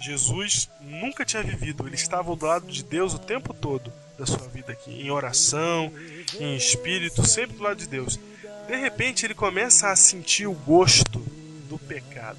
Jesus 0.00 0.68
nunca 0.80 1.24
tinha 1.24 1.42
vivido. 1.42 1.86
Ele 1.86 1.94
estava 1.94 2.34
do 2.36 2.46
lado 2.46 2.66
de 2.70 2.84
Deus 2.84 3.14
o 3.14 3.18
tempo 3.18 3.54
todo 3.54 3.92
da 4.18 4.26
sua 4.26 4.46
vida 4.48 4.72
aqui, 4.72 4.90
em 5.02 5.10
oração, 5.10 5.92
em 6.40 6.56
espírito, 6.56 7.26
sempre 7.26 7.56
do 7.56 7.62
lado 7.62 7.76
de 7.78 7.86
Deus. 7.86 8.18
De 8.66 8.76
repente 8.76 9.26
ele 9.26 9.34
começa 9.34 9.90
a 9.90 9.96
sentir 9.96 10.46
o 10.46 10.52
gosto 10.54 11.18
do 11.68 11.78
pecado. 11.78 12.38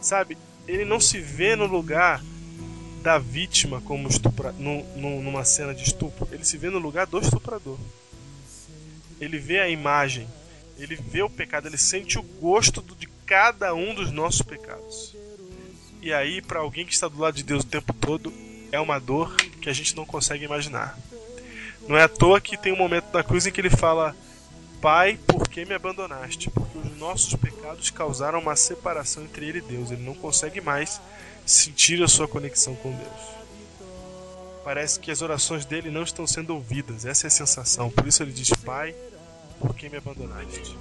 Sabe? 0.00 0.36
Ele 0.66 0.84
não 0.84 1.00
se 1.00 1.20
vê 1.20 1.54
no 1.56 1.66
lugar 1.66 2.22
da 3.02 3.18
vítima 3.18 3.80
como 3.80 4.08
estupra, 4.08 4.52
nu- 4.52 4.84
numa 4.96 5.44
cena 5.44 5.74
de 5.74 5.82
estupro. 5.84 6.28
Ele 6.32 6.44
se 6.44 6.56
vê 6.56 6.70
no 6.70 6.78
lugar 6.78 7.06
do 7.06 7.18
estuprador. 7.18 7.78
Ele 9.22 9.38
vê 9.38 9.60
a 9.60 9.68
imagem, 9.68 10.26
ele 10.76 10.96
vê 10.96 11.22
o 11.22 11.30
pecado, 11.30 11.68
ele 11.68 11.78
sente 11.78 12.18
o 12.18 12.22
gosto 12.22 12.82
de 12.98 13.06
cada 13.24 13.72
um 13.72 13.94
dos 13.94 14.10
nossos 14.10 14.42
pecados. 14.42 15.14
E 16.00 16.12
aí, 16.12 16.42
para 16.42 16.58
alguém 16.58 16.84
que 16.84 16.92
está 16.92 17.06
do 17.06 17.20
lado 17.20 17.36
de 17.36 17.44
Deus 17.44 17.62
o 17.62 17.66
tempo 17.66 17.92
todo, 17.92 18.32
é 18.72 18.80
uma 18.80 18.98
dor 18.98 19.36
que 19.36 19.70
a 19.70 19.72
gente 19.72 19.94
não 19.94 20.04
consegue 20.04 20.44
imaginar. 20.44 20.98
Não 21.86 21.96
é 21.96 22.02
à 22.02 22.08
toa 22.08 22.40
que 22.40 22.56
tem 22.56 22.72
um 22.72 22.76
momento 22.76 23.12
na 23.12 23.22
cruz 23.22 23.46
em 23.46 23.52
que 23.52 23.60
ele 23.60 23.70
fala: 23.70 24.16
Pai, 24.80 25.16
por 25.24 25.48
que 25.48 25.64
me 25.64 25.74
abandonaste? 25.74 26.50
Porque 26.50 26.78
os 26.78 26.98
nossos 26.98 27.32
pecados 27.34 27.90
causaram 27.90 28.40
uma 28.40 28.56
separação 28.56 29.22
entre 29.22 29.46
ele 29.46 29.58
e 29.58 29.62
Deus. 29.62 29.92
Ele 29.92 30.02
não 30.02 30.14
consegue 30.14 30.60
mais 30.60 31.00
sentir 31.46 32.02
a 32.02 32.08
sua 32.08 32.26
conexão 32.26 32.74
com 32.74 32.90
Deus. 32.90 33.32
Parece 34.64 34.98
que 34.98 35.10
as 35.10 35.22
orações 35.22 35.64
dele 35.64 35.90
não 35.90 36.02
estão 36.02 36.26
sendo 36.26 36.54
ouvidas. 36.54 37.04
Essa 37.04 37.26
é 37.26 37.28
a 37.28 37.30
sensação. 37.30 37.90
Por 37.90 38.06
isso 38.06 38.22
ele 38.22 38.32
diz: 38.32 38.50
Pai, 38.50 38.94
por 39.62 39.76
que 39.76 39.88
me 39.88 39.96
abandonaste? 39.96 40.76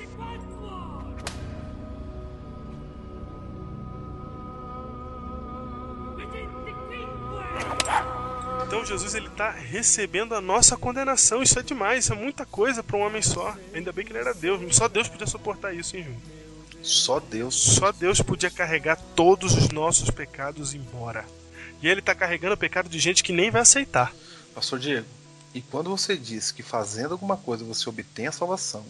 Então 8.66 8.86
Jesus 8.86 9.14
ele 9.14 9.28
está 9.28 9.52
recebendo 9.52 10.34
a 10.34 10.42
nossa 10.42 10.76
condenação. 10.76 11.44
Isso 11.44 11.60
é 11.60 11.64
demais, 11.64 12.06
isso 12.06 12.14
é 12.14 12.16
muita 12.16 12.46
coisa 12.46 12.82
para 12.82 12.98
um 12.98 13.02
homem 13.02 13.22
só. 13.22 13.56
Ainda 13.74 13.92
bem 13.92 14.04
que 14.04 14.12
ele 14.12 14.20
era 14.20 14.34
Deus. 14.34 14.76
Só 14.76 14.88
Deus 14.88 15.08
podia 15.08 15.28
suportar 15.28 15.76
isso, 15.76 15.96
hein, 15.96 16.04
Júnior? 16.04 16.22
Só 16.82 17.20
Deus. 17.20 17.54
Só 17.54 17.92
Deus 17.92 18.22
podia 18.22 18.50
carregar 18.50 18.98
todos 19.16 19.54
os 19.56 19.70
nossos 19.70 20.10
pecados 20.10 20.74
embora. 20.74 21.26
E 21.84 21.88
ele 21.88 22.00
está 22.00 22.16
carregando 22.16 22.56
o 22.56 22.58
pecado 22.58 22.90
de 22.90 22.98
gente 22.98 23.24
que 23.24 23.34
nem 23.34 23.52
vai 23.52 23.62
aceitar. 23.62 24.14
Pastor 24.56 24.80
Diego, 24.80 25.06
e 25.54 25.62
quando 25.62 25.90
você 25.90 26.16
diz 26.16 26.52
que 26.52 26.64
fazendo 26.64 27.12
alguma 27.14 27.38
coisa 27.38 27.64
você 27.66 27.90
obtém 27.90 28.28
a 28.28 28.32
salvação, 28.32 28.86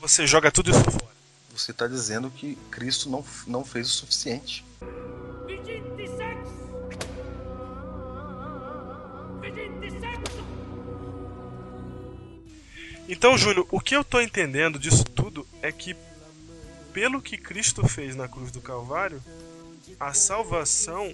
Você 0.00 0.26
joga 0.26 0.50
tudo 0.52 0.70
isso 0.70 0.82
fora. 0.84 1.14
você 1.52 1.70
está 1.70 1.86
dizendo 1.86 2.30
que 2.30 2.56
Cristo 2.70 3.08
não, 3.08 3.24
não 3.46 3.64
fez 3.64 3.88
o 3.88 3.90
suficiente. 3.90 4.64
Vigente 5.46 6.08
sexo! 6.08 6.54
Vigente 9.40 9.90
sexo! 10.00 10.44
Então, 13.08 13.36
Júnior, 13.36 13.66
o 13.70 13.80
que 13.80 13.94
eu 13.96 14.02
tô 14.04 14.20
entendendo 14.20 14.78
disso 14.78 15.04
tudo 15.04 15.46
é 15.60 15.70
que, 15.70 15.94
pelo 16.92 17.20
que 17.20 17.36
Cristo 17.36 17.86
fez 17.86 18.16
na 18.16 18.28
cruz 18.28 18.50
do 18.50 18.60
Calvário, 18.60 19.22
a 20.00 20.14
salvação 20.14 21.12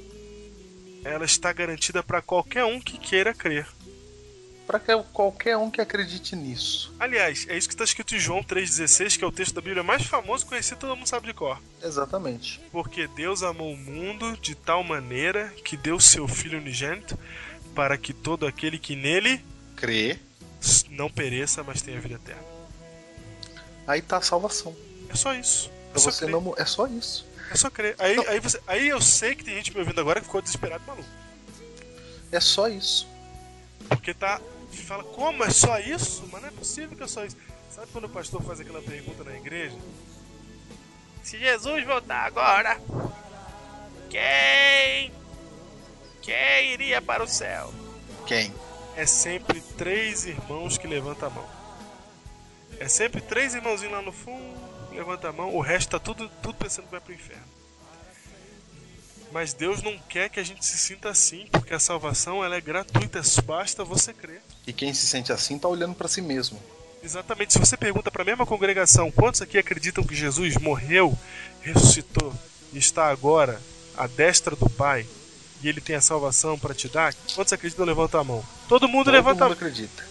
ela 1.02 1.24
está 1.24 1.52
garantida 1.52 2.02
para 2.02 2.22
qualquer 2.22 2.64
um 2.64 2.80
que 2.80 2.98
queira 2.98 3.34
crer. 3.34 3.66
Para 4.70 4.78
que 4.78 4.96
qualquer 5.12 5.56
um 5.56 5.68
que 5.68 5.80
acredite 5.80 6.36
nisso. 6.36 6.94
Aliás, 7.00 7.44
é 7.48 7.58
isso 7.58 7.66
que 7.66 7.74
está 7.74 7.82
escrito 7.82 8.14
em 8.14 8.20
João 8.20 8.40
3,16, 8.40 9.18
que 9.18 9.24
é 9.24 9.26
o 9.26 9.32
texto 9.32 9.52
da 9.52 9.60
Bíblia 9.60 9.82
mais 9.82 10.04
famoso 10.04 10.46
conhecido, 10.46 10.78
todo 10.78 10.94
mundo 10.94 11.08
sabe 11.08 11.26
de 11.26 11.34
cor. 11.34 11.60
Exatamente. 11.82 12.60
Porque 12.70 13.08
Deus 13.08 13.42
amou 13.42 13.72
o 13.72 13.76
mundo 13.76 14.36
de 14.36 14.54
tal 14.54 14.84
maneira 14.84 15.52
que 15.64 15.76
deu 15.76 15.98
seu 15.98 16.28
Filho 16.28 16.60
unigênito 16.60 17.18
para 17.74 17.98
que 17.98 18.12
todo 18.12 18.46
aquele 18.46 18.78
que 18.78 18.94
nele 18.94 19.44
Crer, 19.74 20.20
não 20.90 21.10
pereça, 21.10 21.64
mas 21.64 21.82
tenha 21.82 22.00
vida 22.00 22.14
eterna. 22.14 22.44
aí 23.88 24.00
tá 24.00 24.18
a 24.18 24.22
salvação. 24.22 24.76
É 25.08 25.16
só 25.16 25.34
isso. 25.34 25.68
É 25.92 25.98
só 25.98 26.12
você 26.12 26.26
crer. 26.26 26.30
não, 26.30 26.54
é 26.56 26.64
só 26.64 26.86
isso. 26.86 27.26
É 27.50 27.56
só 27.56 27.68
crer. 27.70 27.96
Aí, 27.98 28.16
aí, 28.28 28.38
você, 28.38 28.60
aí 28.68 28.88
eu 28.88 29.00
sei 29.00 29.34
que 29.34 29.42
tem 29.42 29.56
gente 29.56 29.72
me 29.72 29.80
ouvindo 29.80 30.00
agora 30.00 30.20
que 30.20 30.26
ficou 30.26 30.40
desesperado 30.40 30.84
e 30.84 30.86
maluco. 30.86 31.08
É 32.30 32.38
só 32.38 32.68
isso. 32.68 33.08
Porque 33.88 34.14
tá. 34.14 34.40
Fala, 34.78 35.04
como? 35.04 35.44
É 35.44 35.50
só 35.50 35.78
isso? 35.78 36.28
Mas 36.32 36.42
não 36.42 36.48
é 36.48 36.52
possível 36.52 36.96
que 36.96 37.02
é 37.02 37.06
só 37.06 37.24
isso. 37.24 37.36
Sabe 37.70 37.86
quando 37.92 38.04
o 38.04 38.08
pastor 38.08 38.42
faz 38.42 38.60
aquela 38.60 38.82
pergunta 38.82 39.22
na 39.24 39.36
igreja? 39.36 39.76
Se 41.22 41.38
Jesus 41.38 41.84
voltar 41.84 42.26
agora, 42.26 42.80
quem? 44.08 45.12
Quem 46.22 46.72
iria 46.72 47.00
para 47.00 47.22
o 47.22 47.28
céu? 47.28 47.72
Quem? 48.26 48.52
É 48.96 49.06
sempre 49.06 49.60
três 49.78 50.26
irmãos 50.26 50.76
que 50.76 50.86
levantam 50.86 51.28
a 51.28 51.32
mão. 51.32 51.48
É 52.78 52.88
sempre 52.88 53.20
três 53.20 53.54
irmãozinhos 53.54 53.92
lá 53.92 54.02
no 54.02 54.12
fundo, 54.12 54.58
levanta 54.90 55.28
a 55.28 55.32
mão, 55.32 55.54
o 55.54 55.60
resto 55.60 55.90
tá 55.90 55.98
tudo, 55.98 56.28
tudo 56.42 56.54
pensando 56.54 56.86
que 56.86 56.90
vai 56.90 57.00
pro 57.00 57.12
inferno. 57.12 57.44
Mas 59.32 59.52
Deus 59.52 59.82
não 59.82 59.96
quer 60.08 60.28
que 60.28 60.40
a 60.40 60.42
gente 60.44 60.64
se 60.64 60.76
sinta 60.76 61.08
assim, 61.08 61.46
porque 61.52 61.72
a 61.72 61.78
salvação 61.78 62.44
ela 62.44 62.56
é 62.56 62.60
gratuita, 62.60 63.20
basta 63.44 63.84
você 63.84 64.12
crer. 64.12 64.42
E 64.66 64.72
quem 64.72 64.92
se 64.92 65.06
sente 65.06 65.32
assim 65.32 65.58
tá 65.58 65.68
olhando 65.68 65.94
para 65.94 66.08
si 66.08 66.20
mesmo. 66.20 66.60
Exatamente. 67.02 67.52
Se 67.52 67.58
você 67.58 67.76
pergunta 67.76 68.10
para 68.10 68.22
a 68.22 68.24
mesma 68.24 68.44
congregação 68.44 69.10
quantos 69.10 69.40
aqui 69.40 69.56
acreditam 69.56 70.04
que 70.04 70.14
Jesus 70.14 70.56
morreu, 70.56 71.16
ressuscitou 71.62 72.34
e 72.72 72.78
está 72.78 73.08
agora 73.08 73.60
à 73.96 74.06
destra 74.06 74.54
do 74.56 74.68
Pai 74.68 75.06
e 75.62 75.68
ele 75.68 75.80
tem 75.80 75.94
a 75.96 76.00
salvação 76.00 76.58
para 76.58 76.74
te 76.74 76.88
dar, 76.88 77.14
quantos 77.34 77.52
acreditam 77.52 77.84
levanta 77.84 78.18
a 78.18 78.24
mão? 78.24 78.44
Todo 78.68 78.88
mundo 78.88 79.04
Todo 79.06 79.14
levanta 79.14 79.44
a 79.44 79.48
mundo 79.48 79.56
mão. 79.58 79.68
acredita. 79.68 80.10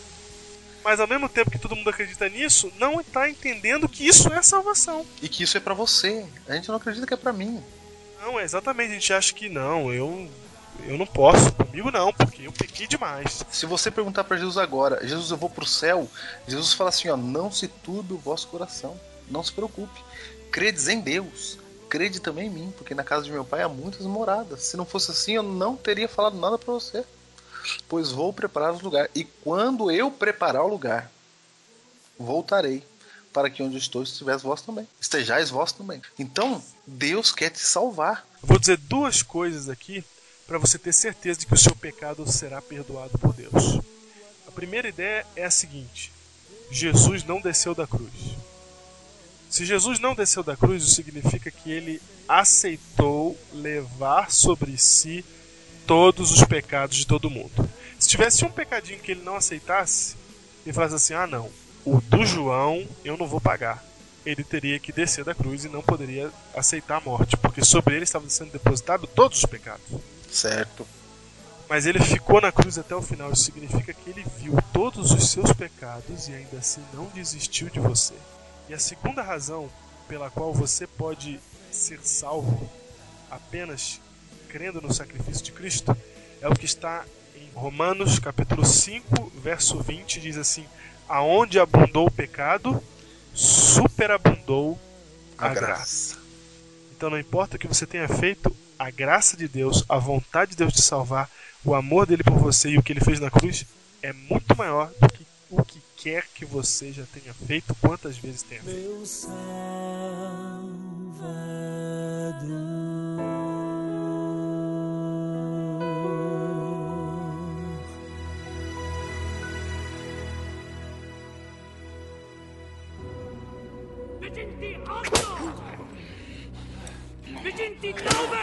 Mas 0.83 0.99
ao 0.99 1.07
mesmo 1.07 1.27
tempo 1.27 1.51
que 1.51 1.59
todo 1.59 1.75
mundo 1.75 1.89
acredita 1.89 2.29
nisso, 2.29 2.71
não 2.79 3.01
está 3.01 3.29
entendendo 3.29 3.89
que 3.89 4.07
isso 4.07 4.31
é 4.33 4.41
salvação. 4.41 5.05
E 5.21 5.27
que 5.27 5.43
isso 5.43 5.57
é 5.57 5.59
para 5.59 5.73
você. 5.73 6.25
A 6.47 6.55
gente 6.55 6.69
não 6.69 6.75
acredita 6.75 7.05
que 7.05 7.13
é 7.13 7.17
para 7.17 7.33
mim. 7.33 7.61
Não, 8.21 8.39
é 8.39 8.43
exatamente. 8.43 8.91
A 8.91 8.93
gente 8.93 9.13
acha 9.13 9.33
que 9.33 9.49
não, 9.49 9.93
eu 9.93 10.29
eu 10.85 10.97
não 10.97 11.05
posso, 11.05 11.51
comigo 11.51 11.91
não, 11.91 12.13
porque 12.13 12.47
eu 12.47 12.51
pequei 12.51 12.87
demais. 12.87 13.43
Se 13.49 13.65
você 13.65 13.91
perguntar 13.91 14.23
para 14.23 14.37
Jesus 14.37 14.57
agora, 14.57 15.05
Jesus, 15.05 15.31
eu 15.31 15.37
vou 15.37 15.49
pro 15.49 15.65
céu, 15.65 16.07
Jesus 16.47 16.73
fala 16.73 16.89
assim, 16.89 17.09
ó, 17.09 17.17
não 17.17 17.51
se 17.51 17.67
turbe 17.67 18.13
o 18.13 18.17
vosso 18.17 18.47
coração, 18.47 18.99
não 19.29 19.43
se 19.43 19.51
preocupe. 19.51 20.01
Credes 20.51 20.87
em 20.87 20.99
Deus, 20.99 21.57
crede 21.89 22.19
também 22.19 22.47
em 22.47 22.49
mim, 22.49 22.73
porque 22.77 22.95
na 22.95 23.03
casa 23.03 23.25
de 23.25 23.31
meu 23.31 23.43
pai 23.43 23.61
há 23.61 23.69
muitas 23.69 24.05
moradas. 24.05 24.63
Se 24.63 24.77
não 24.77 24.85
fosse 24.85 25.11
assim, 25.11 25.33
eu 25.33 25.43
não 25.43 25.75
teria 25.75 26.07
falado 26.07 26.37
nada 26.37 26.57
para 26.57 26.73
você. 26.73 27.03
Pois 27.87 28.11
vou 28.11 28.31
preparar 28.31 28.73
o 28.73 28.81
lugar, 28.81 29.09
e 29.13 29.23
quando 29.23 29.91
eu 29.91 30.09
preparar 30.09 30.63
o 30.63 30.69
lugar, 30.69 31.11
voltarei 32.17 32.83
para 33.33 33.49
que 33.49 33.61
onde 33.61 33.77
estou 33.77 34.03
estivesse 34.03 34.43
vós 34.43 34.61
também. 34.61 34.87
Estejais 34.99 35.49
vós 35.49 35.71
também. 35.71 36.01
Então, 36.17 36.61
Deus 36.85 37.31
quer 37.31 37.49
te 37.49 37.59
salvar. 37.59 38.25
Vou 38.41 38.59
dizer 38.59 38.77
duas 38.77 39.21
coisas 39.21 39.69
aqui 39.69 40.03
para 40.47 40.57
você 40.57 40.79
ter 40.79 40.93
certeza 40.93 41.39
de 41.39 41.45
que 41.45 41.53
o 41.53 41.57
seu 41.57 41.75
pecado 41.75 42.29
será 42.31 42.61
perdoado 42.61 43.17
por 43.19 43.33
Deus. 43.33 43.79
A 44.47 44.51
primeira 44.51 44.89
ideia 44.89 45.25
é 45.35 45.45
a 45.45 45.51
seguinte: 45.51 46.11
Jesus 46.71 47.23
não 47.23 47.39
desceu 47.39 47.75
da 47.75 47.85
cruz. 47.85 48.11
Se 49.49 49.65
Jesus 49.65 49.99
não 49.99 50.13
desceu 50.13 50.43
da 50.43 50.55
cruz, 50.55 50.83
isso 50.83 50.95
significa 50.95 51.49
que 51.49 51.71
ele 51.71 52.01
aceitou 52.27 53.37
levar 53.53 54.31
sobre 54.31 54.77
si 54.77 55.25
todos 55.87 56.31
os 56.31 56.43
pecados 56.43 56.97
de 56.97 57.07
todo 57.07 57.31
mundo. 57.31 57.69
Se 57.99 58.07
tivesse 58.07 58.45
um 58.45 58.51
pecadinho 58.51 58.99
que 58.99 59.11
ele 59.11 59.23
não 59.23 59.35
aceitasse, 59.35 60.15
ele 60.65 60.73
falasse 60.73 60.95
assim: 60.95 61.13
ah, 61.13 61.25
não, 61.25 61.49
o 61.85 62.01
do 62.01 62.25
João 62.25 62.85
eu 63.03 63.17
não 63.17 63.27
vou 63.27 63.41
pagar. 63.41 63.83
Ele 64.25 64.43
teria 64.43 64.79
que 64.79 64.91
descer 64.91 65.23
da 65.23 65.33
cruz 65.33 65.65
e 65.65 65.69
não 65.69 65.81
poderia 65.81 66.29
aceitar 66.55 66.97
a 66.97 67.01
morte, 67.01 67.37
porque 67.37 67.63
sobre 67.63 67.95
ele 67.95 68.03
estavam 68.03 68.29
sendo 68.29 68.51
depositados 68.51 69.09
todos 69.15 69.39
os 69.39 69.45
pecados. 69.45 69.85
Certo. 70.29 70.85
Mas 71.69 71.85
ele 71.85 71.99
ficou 71.99 72.41
na 72.41 72.51
cruz 72.51 72.77
até 72.77 72.95
o 72.95 73.01
final. 73.01 73.31
Isso 73.31 73.43
significa 73.43 73.93
que 73.93 74.09
ele 74.09 74.25
viu 74.37 74.57
todos 74.73 75.11
os 75.11 75.31
seus 75.31 75.53
pecados 75.53 76.27
e 76.27 76.33
ainda 76.33 76.57
assim 76.57 76.81
não 76.93 77.05
desistiu 77.05 77.69
de 77.69 77.79
você. 77.79 78.15
E 78.67 78.73
a 78.73 78.79
segunda 78.79 79.21
razão 79.21 79.69
pela 80.07 80.29
qual 80.29 80.53
você 80.53 80.87
pode 80.87 81.39
ser 81.71 81.99
salvo 82.03 82.69
apenas 83.29 84.01
crendo 84.49 84.81
no 84.81 84.91
sacrifício 84.91 85.45
de 85.45 85.51
Cristo 85.51 85.95
é 86.41 86.47
o 86.47 86.55
que 86.55 86.65
está 86.65 87.05
em 87.35 87.49
Romanos 87.53 88.17
capítulo 88.17 88.65
5, 88.65 89.31
verso 89.35 89.79
20, 89.79 90.19
diz 90.19 90.37
assim: 90.37 90.65
Aonde 91.09 91.59
abundou 91.59 92.07
o 92.07 92.11
pecado, 92.11 92.81
superabundou 93.33 94.79
a, 95.37 95.47
A 95.47 95.53
graça. 95.53 95.65
graça. 95.65 96.19
Então 96.95 97.09
não 97.09 97.19
importa 97.19 97.55
o 97.55 97.59
que 97.59 97.67
você 97.67 97.85
tenha 97.85 98.07
feito, 98.07 98.55
a 98.77 98.91
graça 98.91 99.35
de 99.35 99.47
Deus, 99.47 99.83
a 99.89 99.97
vontade 99.97 100.51
de 100.51 100.57
Deus 100.57 100.71
de 100.73 100.81
salvar, 100.81 101.29
o 101.65 101.73
amor 101.73 102.05
dele 102.05 102.23
por 102.23 102.37
você 102.37 102.69
e 102.69 102.77
o 102.77 102.83
que 102.83 102.93
ele 102.93 103.01
fez 103.01 103.19
na 103.19 103.31
cruz 103.31 103.65
é 104.01 104.13
muito 104.13 104.55
maior 104.55 104.91
do 105.01 105.07
que 105.11 105.25
o 105.49 105.63
que 105.63 105.81
quer 105.97 106.25
que 106.33 106.45
você 106.45 106.91
já 106.91 107.03
tenha 107.11 107.33
feito, 107.33 107.73
quantas 107.81 108.17
vezes 108.17 108.43
tenha 108.43 108.61
feito. 108.61 108.79
Meu 108.79 109.05
Salvador. 109.05 109.39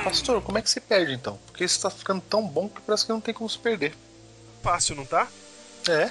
Pastor, 0.06 0.40
como 0.42 0.56
é 0.58 0.62
que 0.62 0.70
se 0.70 0.80
perde 0.80 1.12
então? 1.12 1.38
Porque 1.46 1.64
isso 1.64 1.80
tá 1.80 1.90
ficando 1.90 2.20
tão 2.20 2.46
bom 2.46 2.68
que 2.68 2.80
parece 2.80 3.04
que 3.04 3.12
não 3.12 3.20
tem 3.20 3.34
como 3.34 3.48
se 3.50 3.58
perder. 3.58 3.92
Fácil, 4.62 4.94
não 4.94 5.04
tá? 5.04 5.26
É. 5.88 6.10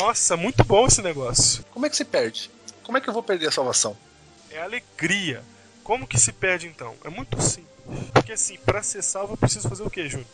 Nossa, 0.00 0.36
muito 0.36 0.64
bom 0.64 0.86
esse 0.86 1.02
negócio. 1.02 1.64
Como 1.70 1.84
é 1.86 1.90
que 1.90 1.96
se 1.96 2.04
perde? 2.04 2.50
Como 2.82 2.96
é 2.96 3.00
que 3.00 3.08
eu 3.08 3.12
vou 3.14 3.22
perder 3.22 3.48
a 3.48 3.52
salvação? 3.52 3.96
É 4.50 4.58
alegria. 4.60 5.42
Como 5.84 6.06
que 6.06 6.18
se 6.18 6.32
perde 6.32 6.66
então? 6.66 6.94
É 7.04 7.08
muito 7.10 7.40
simples. 7.42 7.66
Porque 8.12 8.32
assim, 8.32 8.56
pra 8.58 8.82
ser 8.82 9.02
salvo 9.02 9.34
eu 9.34 9.36
preciso 9.36 9.68
fazer 9.68 9.82
o 9.82 9.90
quê, 9.90 10.08
Júnior? 10.08 10.26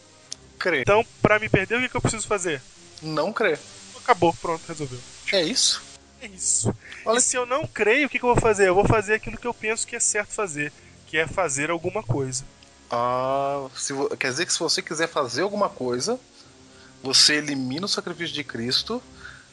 Crer. 0.59 0.83
Então, 0.83 1.05
pra 1.21 1.39
me 1.39 1.49
perder, 1.49 1.77
o 1.79 1.81
que, 1.81 1.89
que 1.89 1.97
eu 1.97 2.01
preciso 2.01 2.27
fazer? 2.27 2.63
Não 3.03 3.33
crer. 3.33 3.59
Acabou, 3.99 4.33
pronto, 4.35 4.63
resolveu. 4.67 4.99
É 5.33 5.43
isso? 5.43 5.83
É 6.21 6.27
isso. 6.27 6.73
Olha- 7.05 7.19
E 7.19 7.21
se 7.21 7.37
eu 7.37 7.45
não 7.47 7.67
creio, 7.67 8.07
o 8.07 8.11
que, 8.11 8.19
que 8.19 8.25
eu 8.25 8.33
vou 8.33 8.41
fazer? 8.41 8.69
Eu 8.69 8.75
vou 8.75 8.85
fazer 8.87 9.15
aquilo 9.15 9.37
que 9.37 9.47
eu 9.47 9.53
penso 9.55 9.87
que 9.87 9.97
é 9.97 10.01
certo 10.01 10.31
fazer, 10.33 10.73
que 11.07 11.17
é 11.19 11.27
fazer 11.27 11.69
alguma 11.71 12.03
coisa. 12.03 12.45
Ah, 12.93 13.67
se 13.75 13.95
quer 14.19 14.31
dizer 14.31 14.45
que 14.47 14.53
se 14.53 14.59
você 14.59 14.83
quiser 14.83 15.09
fazer 15.09 15.41
alguma 15.43 15.69
coisa, 15.71 16.21
você 17.03 17.37
elimina 17.37 17.87
o 17.87 17.89
sacrifício 17.89 18.35
de 18.35 18.45
Cristo, 18.45 19.03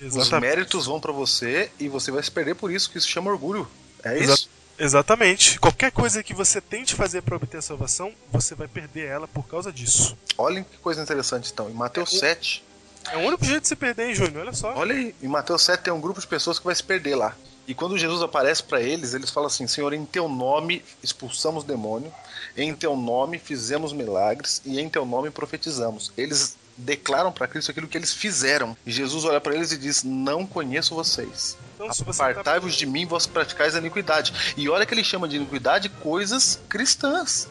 os 0.01 0.29
méritos 0.31 0.85
vão 0.85 0.99
pra 0.99 1.11
você 1.13 1.71
e 1.79 1.87
você 1.87 2.11
vai 2.11 2.21
se 2.21 2.29
perder 2.29 2.55
por 2.55 2.69
isso, 2.71 2.89
que 2.91 2.97
isso 2.97 3.07
chama 3.07 3.31
orgulho. 3.31 3.65
É 4.03 4.17
Exa- 4.17 4.33
isso? 4.33 4.49
Exatamente. 4.77 5.59
Qualquer 5.59 5.91
coisa 5.91 6.21
que 6.23 6.33
você 6.33 6.61
tente 6.61 6.95
fazer 6.95 7.21
para 7.21 7.35
obter 7.35 7.57
a 7.57 7.61
salvação, 7.61 8.13
você 8.31 8.55
vai 8.55 8.67
perder 8.67 9.07
ela 9.07 9.27
por 9.27 9.45
causa 9.47 9.71
disso. 9.73 10.17
Olhem 10.37 10.63
que 10.63 10.77
coisa 10.77 11.01
interessante 11.01 11.51
então. 11.51 11.69
Em 11.69 11.73
Mateus 11.73 12.17
7, 12.19 12.63
É 13.11 13.17
o 13.17 13.21
único 13.21 13.43
jeito 13.45 13.61
de 13.61 13.67
se 13.69 13.75
perder, 13.75 14.07
hein, 14.09 14.15
Júnior? 14.15 14.41
Olha 14.43 14.53
só. 14.53 14.73
olha 14.75 14.93
aí, 14.93 15.15
em 15.21 15.27
Mateus 15.27 15.61
7 15.63 15.81
tem 15.81 15.93
um 15.93 15.99
grupo 16.01 16.19
de 16.19 16.27
pessoas 16.27 16.59
que 16.59 16.65
vai 16.65 16.75
se 16.75 16.83
perder 16.83 17.15
lá. 17.15 17.35
E 17.69 17.75
quando 17.75 17.99
Jesus 17.99 18.23
aparece 18.23 18.63
pra 18.63 18.81
eles, 18.81 19.13
eles 19.13 19.29
falam 19.29 19.45
assim: 19.45 19.67
Senhor, 19.67 19.93
em 19.93 20.03
teu 20.03 20.27
nome 20.27 20.83
expulsamos 21.03 21.63
demônio, 21.63 22.11
em 22.57 22.73
teu 22.73 22.97
nome 22.97 23.37
fizemos 23.37 23.93
milagres 23.93 24.59
e 24.65 24.79
em 24.79 24.89
teu 24.89 25.05
nome 25.05 25.29
profetizamos. 25.29 26.11
Eles 26.17 26.57
declaram 26.75 27.31
pra 27.31 27.47
Cristo 27.47 27.69
aquilo 27.69 27.87
que 27.87 27.95
eles 27.95 28.11
fizeram. 28.11 28.75
E 28.85 28.91
Jesus 28.91 29.23
olha 29.23 29.39
pra 29.39 29.53
eles 29.53 29.71
e 29.71 29.77
diz: 29.77 30.03
Não 30.03 30.47
conheço 30.47 30.95
vocês. 30.95 31.55
Então, 31.75 31.87
tá- 31.87 31.93
Apartai-vos 32.31 32.73
de 32.73 32.87
mim, 32.87 33.05
vós 33.05 33.27
praticais 33.27 33.75
a 33.75 33.77
iniquidade. 33.77 34.33
E 34.57 34.67
olha 34.67 34.83
que 34.83 34.93
ele 34.95 35.03
chama 35.03 35.27
de 35.27 35.35
iniquidade 35.35 35.89
coisas 35.89 36.59
cristãs: 36.67 37.47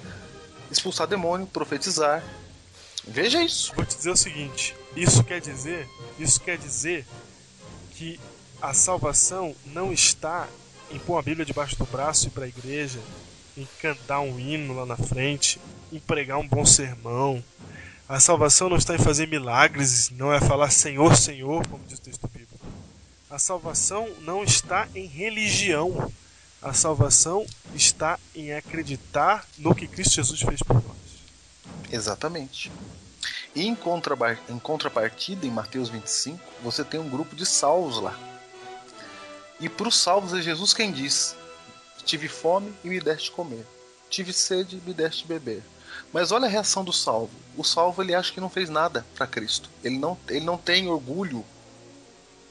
expulsar 0.68 1.06
demônio, 1.06 1.46
profetizar. 1.46 2.24
Veja 3.06 3.40
isso. 3.40 3.72
Vou 3.76 3.84
te 3.84 3.96
dizer 3.96 4.10
o 4.10 4.16
seguinte: 4.16 4.74
isso 4.96 5.22
quer 5.22 5.40
dizer, 5.40 5.88
isso 6.18 6.40
quer 6.40 6.58
dizer 6.58 7.06
que 7.92 8.18
a 8.60 8.74
salvação 8.74 9.54
não 9.66 9.92
está 9.92 10.48
em 10.90 10.98
pôr 10.98 11.18
a 11.18 11.22
Bíblia 11.22 11.46
debaixo 11.46 11.76
do 11.76 11.84
braço 11.86 12.26
e 12.26 12.28
ir 12.28 12.30
para 12.30 12.44
a 12.44 12.48
igreja, 12.48 12.98
em 13.56 13.66
cantar 13.80 14.20
um 14.20 14.38
hino 14.38 14.74
lá 14.74 14.86
na 14.86 14.96
frente, 14.96 15.60
em 15.92 15.98
pregar 15.98 16.38
um 16.38 16.48
bom 16.48 16.64
sermão. 16.64 17.42
A 18.08 18.18
salvação 18.18 18.68
não 18.68 18.76
está 18.76 18.94
em 18.94 18.98
fazer 18.98 19.28
milagres, 19.28 20.10
não 20.10 20.32
é 20.32 20.40
falar 20.40 20.70
Senhor, 20.70 21.14
Senhor, 21.16 21.66
como 21.68 21.84
diz 21.84 21.98
o 21.98 22.02
texto 22.02 22.26
bíblico. 22.28 22.58
A 23.30 23.38
salvação 23.38 24.08
não 24.20 24.42
está 24.42 24.88
em 24.94 25.06
religião. 25.06 26.10
A 26.60 26.72
salvação 26.72 27.46
está 27.74 28.18
em 28.34 28.52
acreditar 28.52 29.46
no 29.58 29.74
que 29.74 29.86
Cristo 29.86 30.14
Jesus 30.14 30.40
fez 30.40 30.62
por 30.62 30.74
nós. 30.74 30.96
Exatamente. 31.92 32.72
E 33.54 33.66
em, 33.66 33.74
contrapartida, 33.74 35.46
em 35.46 35.50
Mateus 35.50 35.88
25, 35.88 36.40
você 36.62 36.82
tem 36.82 36.98
um 36.98 37.08
grupo 37.08 37.36
de 37.36 37.44
salvos 37.44 38.00
lá. 38.00 38.18
E 39.60 39.68
para 39.68 39.88
os 39.88 39.96
salvos 39.96 40.32
é 40.34 40.40
Jesus 40.42 40.72
quem 40.72 40.92
diz: 40.92 41.36
Tive 42.04 42.28
fome 42.28 42.72
e 42.84 42.88
me 42.88 43.00
deste 43.00 43.30
comer. 43.30 43.66
Tive 44.08 44.32
sede 44.32 44.76
e 44.76 44.88
me 44.88 44.94
deste 44.94 45.26
beber. 45.26 45.62
Mas 46.12 46.32
olha 46.32 46.46
a 46.46 46.48
reação 46.50 46.84
do 46.84 46.92
salvo. 46.92 47.30
O 47.56 47.64
salvo 47.64 48.02
ele 48.02 48.14
acha 48.14 48.32
que 48.32 48.40
não 48.40 48.48
fez 48.48 48.68
nada 48.70 49.04
para 49.16 49.26
Cristo. 49.26 49.68
Ele 49.82 49.98
não, 49.98 50.16
ele 50.28 50.44
não 50.44 50.56
tem 50.56 50.88
orgulho. 50.88 51.44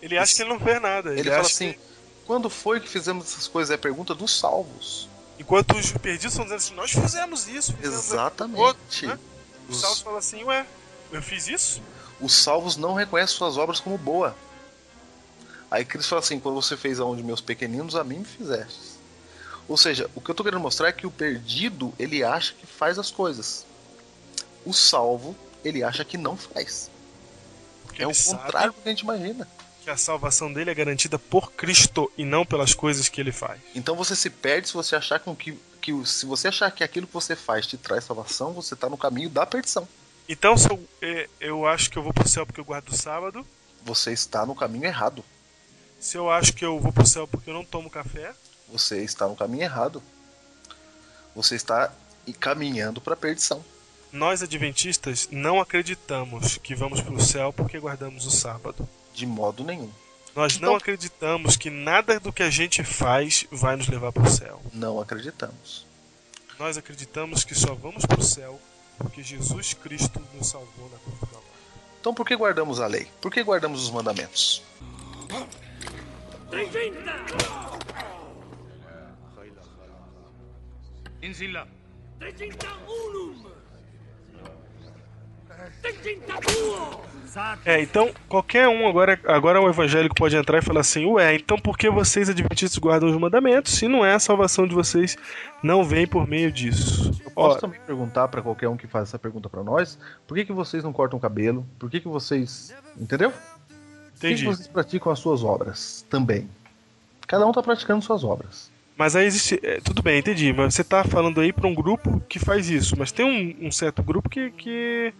Ele 0.01 0.17
acha 0.17 0.35
que 0.35 0.41
ele 0.41 0.49
não 0.49 0.59
fez 0.59 0.81
nada. 0.81 1.11
Ele, 1.11 1.21
Ele, 1.21 1.29
fala 1.29 1.41
assim: 1.41 1.73
que, 1.73 1.79
quando 2.25 2.49
foi 2.49 2.79
que 2.79 2.87
fizemos 2.89 3.25
essas 3.25 3.47
coisas? 3.47 3.71
É 3.71 3.75
a 3.75 3.79
pergunta 3.79 4.13
dos 4.13 4.37
salvos. 4.37 5.07
enquanto 5.39 5.75
os 5.75 5.91
perdidos 5.93 6.33
estão 6.33 6.43
dizendo 6.45 6.57
assim, 6.57 6.75
nós 6.75 6.91
fizemos 6.91 7.47
isso. 7.47 7.73
Fizemos 7.73 8.05
Exatamente. 8.11 8.59
Outro, 8.59 9.07
né? 9.07 9.19
Os 9.69 9.75
Os- 9.75 9.81
salvos 9.81 10.01
falam 10.01 10.19
assim, 10.19 10.43
ué, 10.43 10.65
eu 11.11 11.21
fiz 11.21 11.47
isso? 11.47 11.81
os 12.19 12.33
salvos 12.33 12.77
não 12.77 12.93
reconhecem 12.93 13.35
suas 13.37 13.57
obras 13.57 13.79
como 13.79 13.97
boa. 13.97 14.35
Aí 15.69 15.83
Cristo 15.85 16.09
fala 16.09 16.21
assim: 16.21 16.39
quando 16.39 16.55
você 16.55 16.77
fez 16.77 16.99
aonde 16.99 17.23
meus 17.23 17.41
pequeninos, 17.41 17.95
a 17.95 18.03
mim 18.03 18.19
me 18.19 18.25
fizeste. 18.25 18.97
Ou 19.67 19.75
seja, 19.77 20.09
o 20.15 20.21
que 20.21 20.31
eu 20.31 20.35
tô 20.35 20.43
querendo 20.43 20.61
mostrar 20.61 20.87
é 20.87 20.93
que 20.93 21.05
o 21.05 21.11
perdido 21.11 21.93
ele 21.99 22.23
acha 22.23 22.53
que 22.53 22.65
faz 22.65 22.97
as 22.97 23.11
coisas. 23.11 23.65
O 24.65 24.73
salvo 24.73 25.35
ele 25.63 25.83
acha 25.83 26.05
que 26.05 26.17
não 26.17 26.37
faz. 26.37 26.89
Porque 27.83 28.01
É 28.01 28.07
o 28.07 28.13
contrário 28.15 28.71
do 28.71 28.81
que 28.81 28.87
a 28.87 28.91
gente 28.91 29.01
imagina. 29.01 29.47
que 29.83 29.89
a 29.89 29.97
salvação 29.97 30.51
dele 30.51 30.69
é 30.69 30.73
garantida 30.73 31.19
por 31.19 31.51
Cristo 31.51 32.09
e 32.17 32.23
não 32.23 32.45
pelas 32.45 32.73
coisas 32.73 33.09
que 33.09 33.19
ele 33.19 33.31
faz. 33.33 33.59
Então 33.75 33.95
você 33.95 34.15
se 34.15 34.29
perde 34.29 34.69
se 34.69 34.73
você 34.73 34.95
achar 34.95 35.19
com 35.19 35.35
que, 35.35 35.57
que 35.81 35.91
se 36.05 36.25
você 36.25 36.47
achar 36.47 36.71
que 36.71 36.83
aquilo 36.83 37.07
que 37.07 37.13
você 37.13 37.35
faz 37.35 37.67
te 37.67 37.77
traz 37.77 38.05
salvação, 38.05 38.53
você 38.53 38.75
tá 38.75 38.89
no 38.89 38.97
caminho 38.97 39.29
da 39.29 39.45
perdição. 39.45 39.87
Então, 40.29 40.57
se 40.57 40.69
eu, 40.69 40.85
é, 41.01 41.29
eu 41.39 41.65
acho 41.65 41.89
que 41.89 41.97
eu 41.97 42.03
vou 42.03 42.13
pro 42.13 42.27
céu 42.27 42.45
porque 42.45 42.59
eu 42.59 42.65
guardo 42.65 42.89
o 42.89 42.95
sábado, 42.95 43.45
Você 43.83 44.11
está 44.11 44.45
no 44.45 44.53
caminho 44.53 44.83
errado. 44.85 45.23
Se 45.99 46.17
eu 46.17 46.29
acho 46.29 46.53
que 46.53 46.65
eu 46.65 46.79
vou 46.79 46.91
pro 46.93 47.05
céu 47.05 47.27
porque 47.27 47.49
eu 47.49 47.53
não 47.53 47.65
tomo 47.65 47.89
café, 47.89 48.33
Você 48.69 49.01
está 49.03 49.27
no 49.27 49.35
caminho 49.35 49.63
errado. 49.63 50.03
Você 51.35 51.55
está 51.55 51.91
caminhando 52.39 52.99
para 52.99 53.13
a 53.13 53.17
perdição. 53.17 53.63
nós 54.11 54.41
adventistas 54.41 55.27
não 55.31 55.59
acreditamos 55.61 56.57
que 56.57 56.73
vamos 56.75 56.99
pro 57.01 57.21
céu 57.21 57.51
porque 57.53 57.79
guardamos 57.79 58.25
o 58.25 58.31
sábado. 58.31 58.87
De 59.13 59.25
modo 59.25 59.63
nenhum. 59.63 59.89
Nós 60.35 60.55
Então- 60.55 60.69
não 60.71 60.75
acreditamos 60.77 61.55
que 61.55 61.69
nada 61.69 62.19
do 62.19 62.31
que 62.33 62.43
a 62.43 62.49
gente 62.49 62.83
faz 62.83 63.45
vai 63.51 63.75
nos 63.75 63.87
levar 63.87 64.11
pro 64.11 64.29
céu. 64.29 64.61
Não 64.73 64.99
acreditamos. 64.99 65.85
Nós 66.59 66.77
acreditamos 66.77 67.43
que 67.43 67.53
só 67.55 67.73
vamos 67.75 68.05
pro 68.05 68.23
céu 68.23 68.59
porque 68.97 69.21
Jesus 69.23 69.73
Cristo 69.73 70.21
nos 70.33 70.47
salvou 70.49 70.89
na 70.89 70.97
cruz. 70.99 71.17
Então 72.01 72.13
por 72.13 72.25
que 72.25 72.35
guardamos 72.35 72.79
a 72.79 72.87
lei? 72.87 73.07
Por 73.21 73.31
que 73.31 73.43
guardamos 73.43 73.83
os 73.83 73.91
mandamentos? 73.91 74.61
300! 76.49 76.87
Trecenta 82.19 82.67
unum! 82.87 83.45
Trecenta 85.81 86.33
duo! 86.41 87.07
É, 87.65 87.81
então 87.81 88.09
qualquer 88.27 88.67
um 88.67 88.87
agora, 88.87 89.19
agora 89.27 89.61
um 89.61 89.69
evangélico 89.69 90.15
pode 90.15 90.35
entrar 90.35 90.59
e 90.59 90.61
falar 90.61 90.79
assim: 90.79 91.05
Ué, 91.05 91.35
então 91.35 91.57
por 91.57 91.77
que 91.77 91.89
vocês 91.89 92.29
adventistas 92.29 92.77
guardam 92.79 93.09
os 93.09 93.17
mandamentos 93.17 93.73
se 93.73 93.87
não 93.87 94.05
é 94.05 94.13
a 94.13 94.19
salvação 94.19 94.65
de 94.65 94.73
vocês 94.73 95.17
não 95.61 95.83
vem 95.83 96.07
por 96.07 96.27
meio 96.27 96.51
disso? 96.51 97.11
Eu 97.23 97.31
posso 97.31 97.57
Ó, 97.57 97.59
também 97.59 97.79
perguntar 97.85 98.27
pra 98.29 98.41
qualquer 98.41 98.69
um 98.69 98.77
que 98.77 98.87
faz 98.87 99.09
essa 99.09 99.19
pergunta 99.19 99.49
pra 99.49 99.63
nós, 99.63 99.99
por 100.25 100.35
que, 100.35 100.45
que 100.45 100.53
vocês 100.53 100.83
não 100.83 100.93
cortam 100.93 101.19
o 101.19 101.21
cabelo? 101.21 101.67
Por 101.77 101.89
que, 101.89 101.99
que 101.99 102.07
vocês. 102.07 102.73
Entendeu? 102.97 103.31
Entendi. 104.17 104.43
que 104.43 104.49
vocês 104.49 104.67
praticam 104.67 105.11
as 105.11 105.19
suas 105.19 105.43
obras 105.43 106.05
também? 106.09 106.49
Cada 107.27 107.45
um 107.45 107.51
tá 107.51 107.61
praticando 107.61 108.03
suas 108.03 108.23
obras. 108.23 108.71
Mas 108.97 109.15
aí 109.15 109.27
existe. 109.27 109.59
é, 109.61 109.79
tudo 109.79 110.01
bem, 110.01 110.19
entendi. 110.19 110.51
Mas 110.51 110.73
você 110.73 110.83
tá 110.83 111.03
falando 111.03 111.39
aí 111.39 111.53
pra 111.53 111.67
um 111.67 111.75
grupo 111.75 112.19
que 112.27 112.39
faz 112.39 112.69
isso. 112.69 112.95
Mas 112.97 113.11
tem 113.11 113.25
um, 113.25 113.67
um 113.67 113.71
certo 113.71 114.01
grupo 114.01 114.27
que, 114.27 114.49
que. 114.51 115.13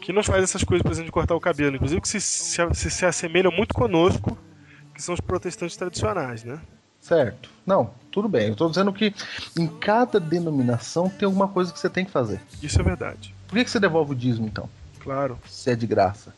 que 0.00 0.12
não 0.12 0.22
faz 0.22 0.42
essas 0.42 0.64
coisas, 0.64 0.82
por 0.82 0.90
exemplo, 0.90 1.06
de 1.06 1.12
cortar 1.12 1.36
o 1.36 1.40
cabelo. 1.40 1.76
Inclusive 1.76 2.00
que 2.00 2.08
se, 2.08 2.20
se, 2.20 2.60
se, 2.72 2.90
se 2.90 3.06
assemelham 3.06 3.52
muito 3.52 3.72
conosco, 3.72 4.36
que 4.92 5.02
são 5.02 5.14
os 5.14 5.20
protestantes 5.20 5.76
tradicionais, 5.76 6.42
né? 6.42 6.58
Certo. 7.00 7.50
Não, 7.66 7.92
tudo 8.10 8.28
bem. 8.28 8.48
Eu 8.48 8.56
tô 8.56 8.68
dizendo 8.68 8.92
que 8.92 9.14
em 9.56 9.66
cada 9.66 10.18
denominação 10.18 11.08
tem 11.08 11.26
alguma 11.26 11.46
coisa 11.46 11.72
que 11.72 11.78
você 11.78 11.90
tem 11.90 12.04
que 12.04 12.10
fazer. 12.10 12.40
Isso 12.62 12.80
é 12.80 12.82
verdade. 12.82 13.34
Por 13.46 13.56
que, 13.56 13.64
que 13.64 13.70
você 13.70 13.78
devolve 13.78 14.12
o 14.12 14.16
dízimo 14.16 14.46
então? 14.46 14.68
Claro. 15.00 15.38
Se 15.46 15.70
é 15.70 15.76
de 15.76 15.86
graça. 15.86 16.34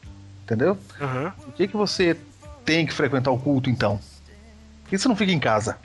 Entendeu? 0.47 0.79
Aham. 1.01 1.33
Por 1.43 1.55
que, 1.55 1.67
que 1.67 1.77
você 1.77 2.17
tem 2.65 2.87
que 2.87 2.93
frequentar 2.93 3.33
o 3.33 3.39
culto 3.39 3.69
então? 3.69 3.99
Por 4.85 4.91
que 4.91 4.97
você 4.97 5.09
não 5.09 5.17
fica 5.17 5.33
em 5.33 5.41
casa? 5.41 5.77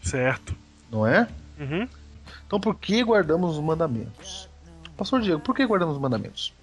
Certo. 0.00 0.54
Não 0.88 1.04
é? 1.04 1.26
Uhum. 1.58 1.88
Então 2.46 2.60
por 2.60 2.76
que 2.76 3.02
guardamos 3.02 3.56
os 3.56 3.64
mandamentos? 3.64 4.48
Pastor 4.96 5.20
Diego, 5.20 5.40
por 5.40 5.52
que 5.52 5.66
guardamos 5.66 5.96
os 5.96 6.00
mandamentos? 6.00 6.54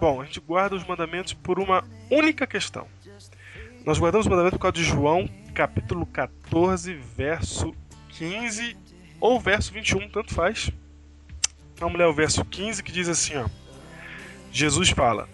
Bom, 0.00 0.22
a 0.22 0.24
gente 0.24 0.40
guarda 0.40 0.74
os 0.74 0.86
mandamentos 0.86 1.34
por 1.34 1.58
uma 1.58 1.84
única 2.10 2.46
questão. 2.46 2.86
Nós 3.84 3.98
guardamos 3.98 4.26
os 4.26 4.30
mandamentos 4.30 4.56
por 4.56 4.62
causa 4.62 4.76
de 4.76 4.82
João, 4.82 5.28
capítulo 5.54 6.06
14, 6.06 6.94
verso 6.94 7.74
15 8.10 8.74
ou 9.20 9.38
verso 9.38 9.74
21, 9.74 10.08
tanto 10.08 10.32
faz. 10.32 10.70
Vamos 11.76 11.98
ler 11.98 12.06
o 12.06 12.14
verso 12.14 12.42
15 12.46 12.82
que 12.82 12.92
diz 12.92 13.10
assim, 13.10 13.36
ó. 13.36 13.46
Jesus 14.50 14.88
fala: 14.88 15.28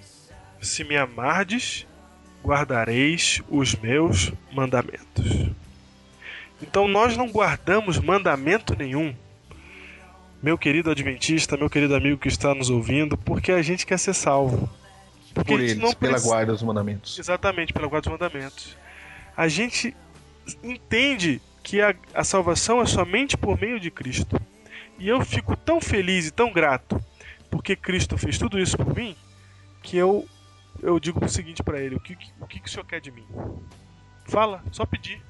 Se 0.62 0.84
me 0.84 0.96
amardes, 0.96 1.86
guardareis 2.44 3.40
os 3.48 3.74
meus 3.74 4.32
mandamentos. 4.52 5.50
Então 6.62 6.86
nós 6.86 7.16
não 7.16 7.28
guardamos 7.28 7.98
mandamento 7.98 8.76
nenhum, 8.76 9.14
meu 10.42 10.56
querido 10.56 10.90
adventista, 10.90 11.56
meu 11.56 11.68
querido 11.68 11.94
amigo 11.94 12.18
que 12.18 12.28
está 12.28 12.54
nos 12.54 12.70
ouvindo, 12.70 13.16
porque 13.16 13.50
a 13.52 13.62
gente 13.62 13.84
quer 13.84 13.98
ser 13.98 14.14
salvo. 14.14 14.68
Porque 15.34 15.52
Por 15.52 15.60
eles, 15.60 15.76
não 15.76 15.92
pela 15.92 16.12
precisa- 16.12 16.28
guarda 16.28 16.52
dos 16.52 16.62
mandamentos. 16.62 17.18
Exatamente, 17.18 17.72
pela 17.72 17.86
guarda 17.88 18.08
dos 18.10 18.12
mandamentos. 18.20 18.76
A 19.36 19.48
gente 19.48 19.96
entende 20.62 21.40
que 21.62 21.80
a, 21.80 21.94
a 22.14 22.22
salvação 22.22 22.80
é 22.82 22.86
somente 22.86 23.36
por 23.36 23.60
meio 23.60 23.80
de 23.80 23.90
Cristo. 23.90 24.40
E 24.98 25.08
eu 25.08 25.24
fico 25.24 25.56
tão 25.56 25.80
feliz 25.80 26.26
e 26.26 26.30
tão 26.30 26.52
grato 26.52 27.02
porque 27.50 27.74
Cristo 27.74 28.16
fez 28.18 28.38
tudo 28.38 28.58
isso 28.58 28.76
por 28.76 28.94
mim, 28.94 29.16
que 29.82 29.96
eu 29.96 30.26
eu 30.80 30.98
digo 31.00 31.24
o 31.24 31.28
seguinte 31.28 31.62
pra 31.62 31.80
ele: 31.80 31.96
o 31.96 32.00
que, 32.00 32.16
o 32.40 32.46
que, 32.46 32.60
o 32.64 32.68
senhor 32.68 32.84
quer 32.84 33.00
de 33.00 33.10
mim? 33.10 33.26
Fala, 34.24 34.62
só 34.70 34.86
pedir. 34.86 35.22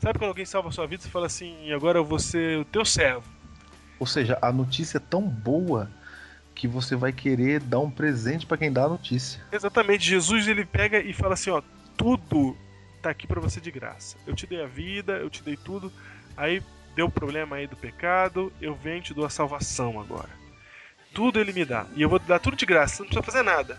Sabe 0.00 0.18
quando 0.18 0.28
alguém 0.28 0.44
salva 0.44 0.68
a 0.68 0.72
sua 0.72 0.86
vida, 0.86 1.02
você 1.02 1.08
fala 1.08 1.26
assim: 1.26 1.72
agora 1.72 1.98
eu 1.98 2.04
vou 2.04 2.18
ser 2.18 2.58
o 2.58 2.64
teu 2.64 2.84
servo. 2.84 3.24
Ou 3.98 4.06
seja, 4.06 4.38
a 4.42 4.52
notícia 4.52 4.98
é 4.98 5.00
tão 5.00 5.22
boa 5.22 5.90
que 6.54 6.68
você 6.68 6.94
vai 6.94 7.12
querer 7.12 7.60
dar 7.60 7.80
um 7.80 7.90
presente 7.90 8.46
pra 8.46 8.56
quem 8.56 8.72
dá 8.72 8.84
a 8.84 8.88
notícia. 8.88 9.40
Exatamente, 9.50 10.04
Jesus 10.04 10.46
ele 10.46 10.64
pega 10.64 11.00
e 11.00 11.12
fala 11.12 11.34
assim, 11.34 11.50
ó, 11.50 11.62
tudo 11.96 12.56
tá 13.02 13.10
aqui 13.10 13.26
pra 13.26 13.40
você 13.40 13.60
de 13.60 13.70
graça. 13.70 14.16
Eu 14.26 14.34
te 14.34 14.46
dei 14.46 14.62
a 14.62 14.66
vida, 14.66 15.14
eu 15.14 15.28
te 15.28 15.42
dei 15.42 15.56
tudo. 15.56 15.92
Aí 16.36 16.62
deu 16.94 17.06
o 17.06 17.10
problema 17.10 17.56
aí 17.56 17.66
do 17.66 17.76
pecado, 17.76 18.52
eu 18.60 18.74
venho 18.74 18.98
e 18.98 19.02
te 19.02 19.14
dou 19.14 19.24
a 19.24 19.30
salvação 19.30 20.00
agora. 20.00 20.30
Tudo 21.12 21.40
ele 21.40 21.52
me 21.52 21.64
dá. 21.64 21.86
E 21.96 22.02
eu 22.02 22.08
vou 22.08 22.18
te 22.18 22.26
dar 22.26 22.38
tudo 22.38 22.56
de 22.56 22.66
graça, 22.66 22.96
você 22.96 23.02
não 23.02 23.08
precisa 23.08 23.32
fazer 23.32 23.42
nada. 23.42 23.78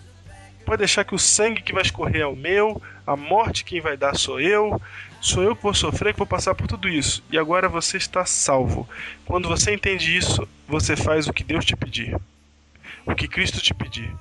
Pode 0.66 0.80
deixar 0.80 1.04
que 1.04 1.16
o 1.16 1.20
sangue 1.20 1.62
que 1.62 1.74
vai 1.74 1.84
escorrer 1.84 2.22
é 2.22 2.28
o 2.28 2.36
meu, 2.36 2.82
a 3.06 3.16
morte 3.16 3.64
quem 3.64 3.80
vai 3.80 3.96
dar 3.96 4.16
sou 4.16 4.40
eu, 4.40 4.82
sou 5.22 5.44
eu 5.44 5.56
que 5.56 5.64
vou 5.64 5.74
sofrer, 5.74 6.14
que 6.14 6.20
vou 6.20 6.28
passar 6.28 6.56
por 6.56 6.68
tudo 6.68 6.90
isso. 6.90 7.24
E 7.32 7.38
agora 7.38 7.70
você 7.70 7.98
está 7.98 8.26
salvo. 8.26 8.88
Quando 9.26 9.48
você 9.48 9.74
entende 9.74 10.16
isso, 10.16 10.48
você 10.68 10.96
faz 10.96 11.28
o 11.28 11.34
que 11.34 11.44
Deus 11.44 11.64
te 11.64 11.76
pedir. 11.76 12.20
O 13.06 13.14
que 13.14 13.28
Cristo 13.28 13.62
te 13.62 13.74
pedir. 13.74 14.12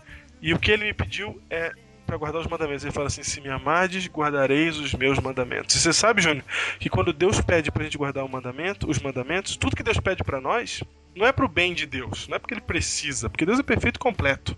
E 0.43 0.53
o 0.53 0.59
que 0.59 0.71
ele 0.71 0.85
me 0.85 0.93
pediu 0.93 1.41
é 1.49 1.73
para 2.07 2.17
guardar 2.17 2.41
os 2.41 2.47
mandamentos. 2.47 2.85
Ele 2.85 2.93
fala 2.93 3.07
assim: 3.07 3.23
Se 3.23 3.41
me 3.41 3.49
amardes, 3.49 4.07
guardareis 4.07 4.77
os 4.77 4.93
meus 4.95 5.19
mandamentos. 5.19 5.75
E 5.75 5.79
você 5.79 5.93
sabe, 5.93 6.23
Júnior, 6.23 6.45
que 6.79 6.91
quando 6.91 7.13
Deus 7.13 7.41
pede 7.41 7.71
pra 7.71 7.85
gente 7.85 7.99
guardar 7.99 8.25
o 8.25 8.29
mandamento, 8.29 8.89
os 8.89 8.99
mandamentos, 8.99 9.57
tudo 9.57 9.77
que 9.77 9.83
Deus 9.83 9.99
pede 9.99 10.23
pra 10.23 10.41
nós, 10.41 10.83
não 11.15 11.27
é 11.27 11.33
pro 11.33 11.49
bem 11.49 11.75
de 11.75 11.87
Deus, 11.87 12.29
não 12.29 12.37
é 12.37 12.39
porque 12.39 12.55
ele 12.55 12.61
precisa, 12.61 13.31
porque 13.31 13.47
Deus 13.47 13.59
é 13.59 13.63
perfeito 13.63 13.97
e 13.97 14.01
completo. 14.01 14.57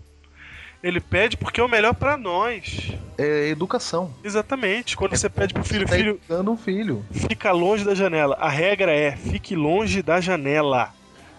Ele 0.83 0.99
pede 0.99 1.35
porque 1.37 1.59
é 1.59 1.63
o 1.63 1.67
melhor 1.69 1.93
pra 1.93 2.17
nós. 2.17 2.91
É 3.17 3.49
educação. 3.49 4.13
Exatamente. 4.23 4.95
Quando 4.95 5.17
você 5.17 5.27
pede 5.29 5.53
pro 5.53 5.63
filho, 5.63 5.87
Você 5.87 5.91
tá 5.91 5.95
filho, 5.97 6.11
educando 6.11 6.51
um 6.51 6.57
filho. 6.57 7.05
fica 7.11 7.51
longe 7.51 7.83
da 7.83 7.95
janela. 7.95 8.37
A 8.39 8.47
regra 8.49 8.91
é: 8.91 9.15
fique 9.15 9.55
longe 9.55 10.01
da 10.03 10.21
janela. 10.21 10.93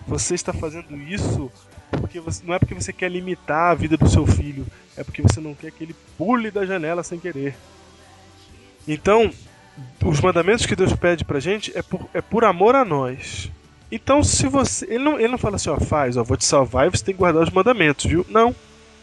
Você 0.07 0.34
está 0.34 0.53
fazendo 0.53 0.97
isso 0.97 1.51
porque 1.91 2.20
você, 2.20 2.43
não 2.45 2.55
é 2.55 2.59
porque 2.59 2.74
você 2.74 2.93
quer 2.93 3.11
limitar 3.11 3.70
a 3.70 3.74
vida 3.74 3.97
do 3.97 4.09
seu 4.09 4.26
filho, 4.26 4.66
é 4.97 5.05
porque 5.05 5.22
você 5.22 5.41
não 5.41 5.55
quer 5.55 5.70
que 5.70 5.84
ele 5.84 5.95
pule 6.16 6.51
da 6.51 6.66
janela 6.66 7.03
sem 7.03 7.18
querer. 7.18 7.55
Então, 8.86 9.30
os 10.05 10.20
mandamentos 10.20 10.66
que 10.66 10.74
Deus 10.76 10.93
pede 10.95 11.24
pra 11.24 11.41
gente 11.41 11.76
é 11.76 11.82
por, 11.82 12.09
é 12.12 12.20
por 12.20 12.45
amor 12.45 12.74
a 12.74 12.84
nós. 12.84 13.51
Então, 13.91 14.22
se 14.22 14.47
você. 14.47 14.86
Ele 14.86 15.05
não, 15.05 15.18
ele 15.18 15.28
não 15.28 15.39
fala 15.39 15.57
assim, 15.57 15.70
ó, 15.70 15.78
faz, 15.78 16.16
ó, 16.16 16.24
vou 16.24 16.36
te 16.36 16.45
salvar 16.45 16.86
e 16.86 16.91
você 16.91 17.05
tem 17.05 17.14
que 17.14 17.18
guardar 17.18 17.43
os 17.43 17.51
mandamentos, 17.51 18.05
viu? 18.07 18.26
Não. 18.28 18.55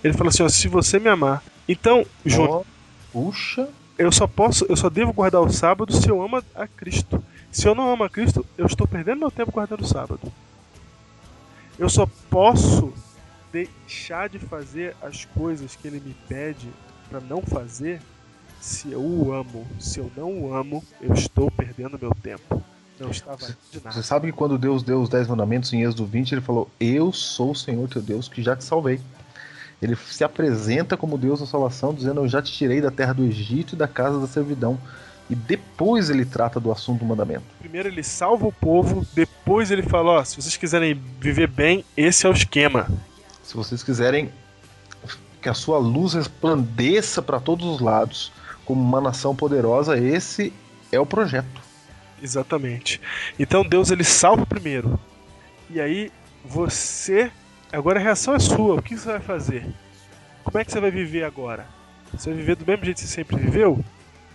Ele 0.06 0.14
fala 0.14 0.30
assim, 0.30 0.44
ó, 0.44 0.50
se 0.50 0.68
você 0.68 1.00
me 1.00 1.10
amar. 1.10 1.44
Então, 1.68 2.06
João, 2.24 2.60
Ó, 2.60 2.64
Puxa, 3.12 3.68
eu 3.98 4.12
só 4.12 4.28
posso, 4.28 4.64
eu 4.70 4.76
só 4.76 4.88
devo 4.88 5.12
guardar 5.12 5.42
o 5.42 5.52
sábado 5.52 5.92
se 5.92 6.08
eu 6.08 6.22
amo 6.22 6.44
a 6.54 6.68
Cristo. 6.68 7.24
Se 7.52 7.68
eu 7.68 7.74
não 7.74 7.92
amo 7.92 8.04
a 8.04 8.10
Cristo, 8.10 8.46
eu 8.56 8.68
estou 8.68 8.88
perdendo 8.88 9.18
meu 9.18 9.32
tempo 9.32 9.52
guardando 9.52 9.82
o 9.82 9.88
sábado. 9.88 10.32
Eu 11.80 11.90
só 11.90 12.08
posso 12.30 12.94
deixar 13.52 14.30
de 14.30 14.38
fazer 14.38 14.96
as 15.02 15.26
coisas 15.26 15.76
que 15.76 15.88
ele 15.88 16.00
me 16.00 16.16
pede 16.30 16.70
para 17.10 17.20
não 17.20 17.42
fazer 17.42 18.00
se 18.62 18.92
eu 18.92 19.02
o 19.02 19.34
amo. 19.34 19.66
Se 19.80 19.98
eu 19.98 20.12
não 20.16 20.40
o 20.40 20.54
amo, 20.54 20.84
eu 21.02 21.16
estou 21.16 21.50
perdendo 21.50 21.98
meu 22.00 22.12
tempo. 22.22 22.62
Não 23.00 23.10
valendo 23.10 23.58
de 23.72 23.80
você 23.80 23.84
nada. 23.84 24.04
sabe 24.04 24.28
que 24.28 24.38
quando 24.38 24.56
Deus 24.56 24.84
deu 24.84 25.02
os 25.02 25.10
10 25.10 25.30
mandamentos 25.30 25.74
em 25.74 25.82
Êxodo 25.82 26.06
20, 26.06 26.34
ele 26.34 26.42
falou: 26.42 26.70
Eu 26.80 27.12
sou 27.12 27.52
o 27.52 27.56
Senhor 27.56 27.90
teu 27.90 28.04
Deus 28.04 28.28
que 28.28 28.44
já 28.44 28.56
te 28.56 28.64
salvei. 28.64 29.02
Ele 29.86 29.96
se 29.96 30.24
apresenta 30.24 30.98
como 30.98 31.18
Deus 31.18 31.40
da 31.40 31.46
salvação, 31.46 31.94
dizendo: 31.94 32.22
Eu 32.22 32.28
já 32.28 32.42
te 32.42 32.52
tirei 32.52 32.82
da 32.82 32.92
terra 32.92 33.14
do 33.14 33.24
Egito 33.24 33.74
e 33.74 33.78
da 33.78 33.88
casa 33.88 34.20
da 34.20 34.28
servidão. 34.28 34.80
E 35.30 35.36
depois 35.36 36.10
ele 36.10 36.24
trata 36.24 36.60
do 36.60 36.72
assunto 36.72 37.00
do 37.00 37.06
mandamento. 37.06 37.44
Primeiro 37.60 37.88
ele 37.88 38.04
salva 38.04 38.46
o 38.46 38.52
povo, 38.52 39.06
depois 39.14 39.72
ele 39.72 39.82
fala, 39.82 40.12
ó, 40.12 40.24
se 40.24 40.36
vocês 40.36 40.56
quiserem 40.56 41.02
viver 41.20 41.48
bem, 41.48 41.84
esse 41.98 42.28
é 42.28 42.30
o 42.30 42.32
esquema. 42.32 42.88
Se 43.44 43.56
vocês 43.56 43.82
quiserem 43.82 44.30
que 45.42 45.50
a 45.50 45.54
sua 45.54 45.80
luz 45.80 46.14
resplandeça 46.14 47.24
para 47.24 47.40
todos 47.40 47.66
os 47.66 47.80
lados, 47.80 48.32
como 48.66 48.82
uma 48.82 49.02
nação 49.02 49.36
poderosa, 49.36 49.98
esse 49.98 50.54
é 50.92 51.00
o 51.00 51.06
projeto. 51.06 51.62
Exatamente. 52.22 53.02
Então 53.38 53.64
Deus 53.64 53.92
ele 53.92 54.04
salva 54.04 54.46
primeiro. 54.46 55.00
E 55.70 55.80
aí 55.80 56.12
você. 56.44 57.32
Agora 57.76 58.00
a 58.00 58.04
reação 58.04 58.34
é 58.34 58.40
sua. 58.40 58.76
O 58.76 58.82
que 58.82 58.98
você 58.98 59.10
vai 59.10 59.20
fazer? 59.20 59.66
Como 60.44 60.58
é 60.58 60.64
que 60.64 60.72
você 60.72 60.80
vai 60.80 60.92
viver 60.92 61.24
agora? 61.24 61.66
Você 62.14 62.30
vai 62.30 62.40
viver 62.40 62.56
do 62.56 62.66
mesmo 62.66 62.86
jeito 62.86 62.98
que 62.98 63.04
você 63.04 63.14
sempre 63.14 63.36
viveu? 63.36 63.76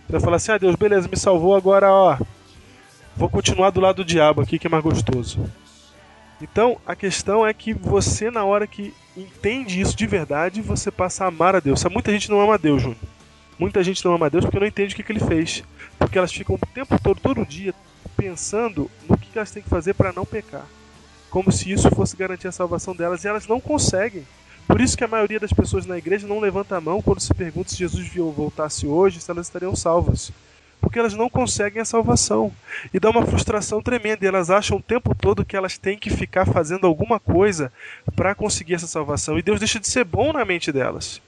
Você 0.07 0.13
vai 0.13 0.21
falar 0.21 0.37
assim: 0.37 0.53
ah, 0.53 0.59
Deus, 0.59 0.77
beleza, 0.77 1.09
me 1.09 1.17
salvou, 1.17 1.57
agora 1.57 1.91
ó. 1.91 2.19
Vou 3.17 3.29
continuar 3.29 3.71
do 3.71 3.81
lado 3.81 3.97
do 3.97 4.05
diabo 4.05 4.41
aqui 4.43 4.59
que 4.59 4.67
é 4.67 4.71
mais 4.71 4.83
gostoso. 4.83 5.51
Então 6.41 6.79
a 6.87 6.95
questão 6.95 7.47
é 7.47 7.53
que 7.55 7.73
você, 7.73 8.31
na 8.31 8.45
hora 8.45 8.67
que 8.67 8.95
entende 9.17 9.81
isso 9.81 9.97
de 9.97 10.07
verdade, 10.07 10.61
você 10.61 10.91
passa 10.91 11.25
a 11.25 11.29
amar 11.29 11.57
a 11.57 11.61
Deus. 11.61 11.83
Muita 11.85 12.13
gente 12.13 12.31
não 12.31 12.41
ama 12.41 12.55
a 12.55 12.59
Deus, 12.59 12.83
Júnior. 12.83 13.01
Muita 13.59 13.83
gente 13.83 14.05
não 14.05 14.15
ama 14.15 14.27
a 14.27 14.29
Deus 14.29 14.45
porque 14.45 14.59
não 14.59 14.67
entende 14.67 14.95
o 14.95 14.97
que, 14.97 15.03
que 15.03 15.13
ele 15.13 15.21
fez. 15.21 15.63
Porque 15.99 16.19
elas 16.19 16.33
ficam 16.33 16.57
o 16.57 16.75
tempo 16.75 16.99
todo, 17.03 17.21
todo 17.21 17.47
dia, 17.47 17.75
pensando 18.17 18.91
no 19.09 19.17
que 19.17 19.31
que 19.31 19.39
elas 19.39 19.51
têm 19.51 19.63
que 19.63 19.69
fazer 19.69 19.95
para 19.95 20.13
não 20.13 20.25
pecar. 20.25 20.67
Como 21.31 21.53
se 21.53 21.73
isso 21.73 21.91
fosse 21.91 22.17
garantir 22.17 22.49
a 22.49 22.53
salvação 22.53 22.95
delas. 22.95 23.25
E 23.25 23.29
elas 23.29 23.47
não 23.47 23.61
conseguem. 23.61 24.27
Por 24.67 24.81
isso 24.81 24.97
que 24.97 25.05
a 25.05 25.09
maioria 25.09 25.41
das 25.41 25.53
pessoas 25.53 25.87
na 25.87 25.99
igreja 25.99 26.27
não 26.27 26.41
levanta 26.41 26.77
a 26.77 26.81
mão 26.81 27.01
quando 27.01 27.21
se 27.21 27.33
pergunta 27.33 27.71
se 27.71 27.77
Jesus 27.77 28.09
voltasse 28.15 28.87
hoje, 28.87 29.21
se 29.21 29.31
elas 29.31 29.47
estariam 29.47 29.75
salvas. 29.75 30.33
Porque 30.81 30.99
elas 30.99 31.15
não 31.15 31.29
conseguem 31.29 31.83
a 31.83 31.85
salvação. 31.85 32.53
E 32.93 32.99
dá 32.99 33.11
uma 33.11 33.27
frustração 33.27 33.83
tremenda. 33.83 34.25
E 34.25 34.29
elas 34.29 34.51
acham 34.51 34.79
o 34.79 34.83
tempo 34.83 35.15
todo 35.15 35.45
que 35.45 35.57
elas 35.57 35.79
têm 35.79 35.99
que 35.99 36.11
ficar 36.11 36.47
fazendo 36.47 36.87
alguma 36.87 37.21
coisa 37.21 37.73
para 38.17 38.35
conseguir 38.35 38.75
essa 38.75 38.87
salvação. 38.87 39.39
E 39.39 39.43
Deus 39.43 39.59
deixa 39.59 39.79
de 39.79 39.89
ser 39.89 40.05
bom 40.05 40.33
na 40.33 40.45
mente 40.45 40.73
delas. 40.73 41.21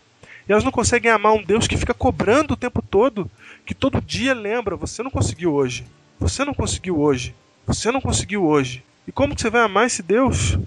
E 0.48 0.52
elas 0.52 0.64
não 0.64 0.72
conseguem 0.72 1.10
amar 1.10 1.32
um 1.32 1.42
Deus 1.42 1.66
que 1.66 1.76
fica 1.76 1.94
cobrando 1.94 2.54
o 2.54 2.56
tempo 2.56 2.82
todo, 2.82 3.30
que 3.64 3.74
todo 3.74 4.00
dia 4.00 4.34
lembra: 4.34 4.76
você 4.76 5.02
não 5.02 5.10
conseguiu 5.10 5.54
hoje, 5.54 5.84
você 6.18 6.44
não 6.44 6.54
conseguiu 6.54 6.98
hoje, 6.98 7.34
você 7.66 7.90
não 7.90 8.00
conseguiu 8.00 8.44
hoje. 8.44 8.82
E 9.06 9.12
como 9.12 9.34
que 9.34 9.40
você 9.42 9.50
vai 9.50 9.62
amar 9.62 9.86
esse 9.86 10.02
Deus? 10.02 10.58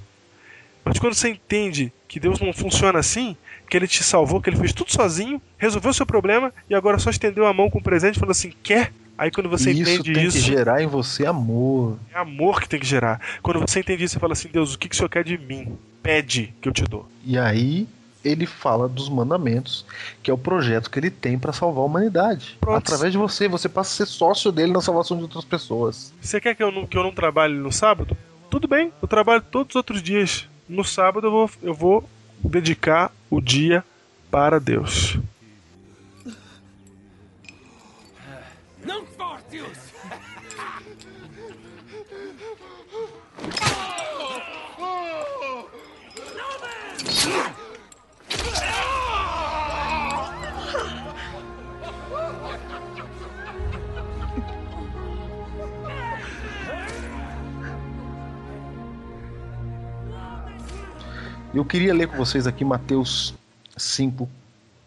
Mas 0.84 1.00
quando 1.00 1.14
você 1.16 1.30
entende 1.30 1.92
que 2.08 2.20
Deus 2.20 2.40
não 2.40 2.54
funciona 2.54 3.00
assim, 3.00 3.36
que 3.70 3.76
Ele 3.76 3.88
te 3.88 4.04
salvou, 4.04 4.40
que 4.42 4.50
Ele 4.50 4.58
fez 4.58 4.72
tudo 4.74 4.92
sozinho, 4.92 5.42
resolveu 5.58 5.92
o 5.92 5.94
seu 5.94 6.06
problema 6.06 6.54
e 6.70 6.76
agora 6.76 7.00
só 7.00 7.10
estendeu 7.10 7.48
a 7.48 7.54
mão 7.54 7.70
com 7.70 7.80
o 7.80 7.84
presente 7.84 8.18
e 8.18 8.20
falou 8.20 8.32
assim: 8.32 8.54
quer? 8.62 8.94
Aí 9.18 9.32
quando 9.32 9.50
você 9.50 9.72
isso 9.72 9.90
entende 9.90 10.14
tem 10.14 10.26
isso, 10.26 10.38
que 10.38 10.44
gerar 10.44 10.84
em 10.84 10.88
você 10.88 11.26
amor. 11.26 11.98
é 12.14 12.18
amor 12.20 12.62
que 12.62 12.68
tem 12.68 12.80
que 12.80 12.86
gerar. 12.86 13.20
Quando 13.42 13.62
você 13.62 13.80
entende 13.80 14.04
isso, 14.04 14.14
você 14.16 14.20
fala 14.20 14.34
assim: 14.34 14.50
Deus, 14.52 14.74
o 14.76 14.78
que, 14.80 14.90
que 14.90 14.94
o 14.94 14.98
Senhor 14.98 15.10
quer 15.10 15.24
de 15.24 15.38
mim? 15.38 15.78
Pede 16.04 16.54
que 16.62 16.68
eu 16.70 16.74
te 16.74 16.84
dou. 16.84 17.10
E 17.24 17.38
aí 17.40 17.88
ele 18.26 18.48
fala 18.48 18.90
dos 18.90 19.08
mandamentos, 19.08 19.86
que 20.24 20.32
é 20.32 20.34
o 20.34 20.38
projeto 20.38 20.90
que 20.90 20.98
ele 20.98 21.12
tem 21.12 21.38
para 21.38 21.54
salvar 21.54 21.84
a 21.84 21.86
humanidade. 21.86 22.58
Pronto. 22.60 22.78
Através 22.78 23.12
de 23.12 23.18
você, 23.18 23.48
você 23.48 23.70
passa 23.70 24.04
a 24.04 24.06
ser 24.06 24.12
sócio 24.12 24.52
dele 24.52 24.74
na 24.74 24.82
salvação 24.82 25.16
de 25.16 25.24
outras 25.24 25.46
pessoas. 25.46 26.12
Você 26.20 26.42
quer 26.42 26.56
que 26.56 26.64
eu 26.64 26.72
não, 26.72 26.88
que 26.88 26.98
eu 26.98 27.04
não 27.04 27.14
trabalhe 27.14 27.54
no 27.54 27.72
sábado? 27.72 28.18
Tudo 28.50 28.68
bem, 28.68 28.92
eu 29.02 29.08
trabalho 29.08 29.44
todos 29.44 29.74
os 29.74 29.76
outros 29.76 30.02
dias. 30.02 30.50
No 30.68 30.84
sábado 30.84 31.28
eu 31.28 31.32
vou, 31.32 31.52
eu 31.62 31.74
vou 31.74 32.10
dedicar 32.44 33.12
o 33.30 33.40
dia 33.40 33.84
para 34.32 34.60
Deus. 34.60 35.20
Non 38.84 39.06
fortius! 39.06 39.78
Eu 61.56 61.64
queria 61.64 61.94
ler 61.94 62.10
com 62.10 62.18
vocês 62.18 62.46
aqui 62.46 62.66
Mateus 62.66 63.34
5, 63.78 64.28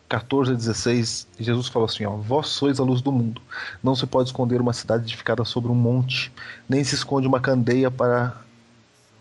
14 0.06 0.52
a 0.52 0.54
16. 0.54 1.26
Jesus 1.40 1.66
falou 1.68 1.86
assim: 1.86 2.04
ó, 2.04 2.10
Vós 2.10 2.48
sois 2.48 2.78
a 2.78 2.84
luz 2.84 3.00
do 3.00 3.10
mundo. 3.10 3.40
Não 3.82 3.96
se 3.96 4.06
pode 4.06 4.28
esconder 4.28 4.60
uma 4.60 4.74
cidade 4.74 5.04
edificada 5.04 5.46
sobre 5.46 5.72
um 5.72 5.74
monte, 5.74 6.30
nem 6.68 6.84
se 6.84 6.94
esconde 6.94 7.26
uma 7.26 7.40
candeia 7.40 7.90
para 7.90 8.36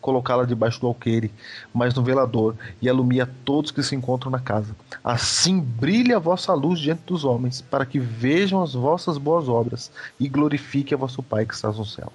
colocá-la 0.08 0.46
debaixo 0.46 0.80
do 0.80 0.88
alqueire, 0.88 1.34
mas 1.74 1.94
no 1.94 2.02
velador, 2.02 2.56
e 2.82 2.88
alumia 2.88 3.30
todos 3.44 3.72
que 3.72 3.84
se 3.84 3.94
encontram 3.94 4.32
na 4.32 4.40
casa. 4.40 4.74
Assim 5.04 5.60
brilhe 5.60 6.14
a 6.14 6.20
vossa 6.20 6.54
luz 6.54 6.80
diante 6.80 7.02
dos 7.06 7.26
homens, 7.26 7.60
para 7.60 7.86
que 7.86 8.00
vejam 8.00 8.64
as 8.64 8.74
vossas 8.74 9.18
boas 9.18 9.50
obras 9.50 9.92
e 10.18 10.30
glorifique 10.30 10.94
a 10.94 10.98
vosso 10.98 11.22
Pai 11.22 11.46
que 11.46 11.54
está 11.54 11.70
no 11.70 11.84
céu. 11.84 12.10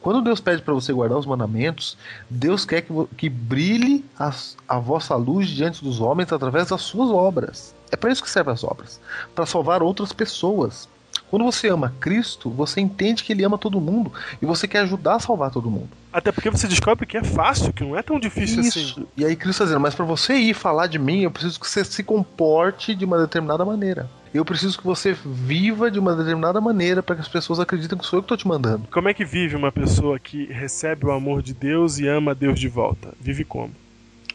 Quando 0.00 0.22
Deus 0.22 0.40
pede 0.40 0.60
para 0.60 0.74
você 0.74 0.92
guardar 0.92 1.16
os 1.18 1.24
mandamentos, 1.24 1.96
Deus 2.28 2.64
quer 2.64 2.80
que, 2.80 2.92
que 3.16 3.28
brilhe 3.28 4.04
as- 4.18 4.56
a 4.66 4.80
vossa 4.80 5.14
luz 5.14 5.46
diante 5.48 5.84
dos 5.84 6.00
homens 6.00 6.32
através 6.32 6.70
das 6.70 6.80
suas 6.82 7.10
obras. 7.10 7.72
É 7.92 7.96
para 7.96 8.10
isso 8.10 8.24
que 8.24 8.30
servem 8.30 8.54
as 8.54 8.64
obras 8.64 9.00
para 9.36 9.46
salvar 9.46 9.84
outras 9.84 10.12
pessoas. 10.12 10.88
Quando 11.30 11.44
você 11.44 11.68
ama 11.68 11.94
Cristo, 12.00 12.50
você 12.50 12.80
entende 12.80 13.22
que 13.22 13.32
Ele 13.32 13.44
ama 13.44 13.56
todo 13.56 13.80
mundo 13.80 14.12
e 14.42 14.46
você 14.46 14.66
quer 14.66 14.80
ajudar 14.80 15.14
a 15.16 15.20
salvar 15.20 15.50
todo 15.52 15.70
mundo. 15.70 15.90
Até 16.16 16.32
porque 16.32 16.48
você 16.48 16.66
descobre 16.66 17.04
que 17.04 17.18
é 17.18 17.22
fácil, 17.22 17.74
que 17.74 17.84
não 17.84 17.94
é 17.94 18.02
tão 18.02 18.18
difícil 18.18 18.60
assim. 18.60 18.80
Isso. 18.80 19.06
E 19.18 19.22
aí 19.22 19.36
Cristo 19.36 19.50
está 19.50 19.64
dizendo, 19.64 19.82
mas 19.82 19.94
para 19.94 20.06
você 20.06 20.32
ir 20.32 20.54
falar 20.54 20.86
de 20.86 20.98
mim, 20.98 21.20
eu 21.20 21.30
preciso 21.30 21.60
que 21.60 21.68
você 21.68 21.84
se 21.84 22.02
comporte 22.02 22.94
de 22.94 23.04
uma 23.04 23.18
determinada 23.18 23.66
maneira. 23.66 24.08
Eu 24.32 24.42
preciso 24.42 24.78
que 24.78 24.84
você 24.84 25.12
viva 25.12 25.90
de 25.90 25.98
uma 25.98 26.16
determinada 26.16 26.58
maneira 26.58 27.02
para 27.02 27.16
que 27.16 27.20
as 27.20 27.28
pessoas 27.28 27.60
acreditem 27.60 27.98
que 27.98 28.06
sou 28.06 28.16
eu 28.16 28.22
que 28.22 28.24
estou 28.24 28.36
te 28.38 28.48
mandando. 28.48 28.88
Como 28.90 29.10
é 29.10 29.12
que 29.12 29.26
vive 29.26 29.56
uma 29.56 29.70
pessoa 29.70 30.18
que 30.18 30.46
recebe 30.46 31.04
o 31.04 31.12
amor 31.12 31.42
de 31.42 31.52
Deus 31.52 31.98
e 31.98 32.08
ama 32.08 32.34
Deus 32.34 32.58
de 32.58 32.68
volta? 32.68 33.12
Vive 33.20 33.44
como? 33.44 33.74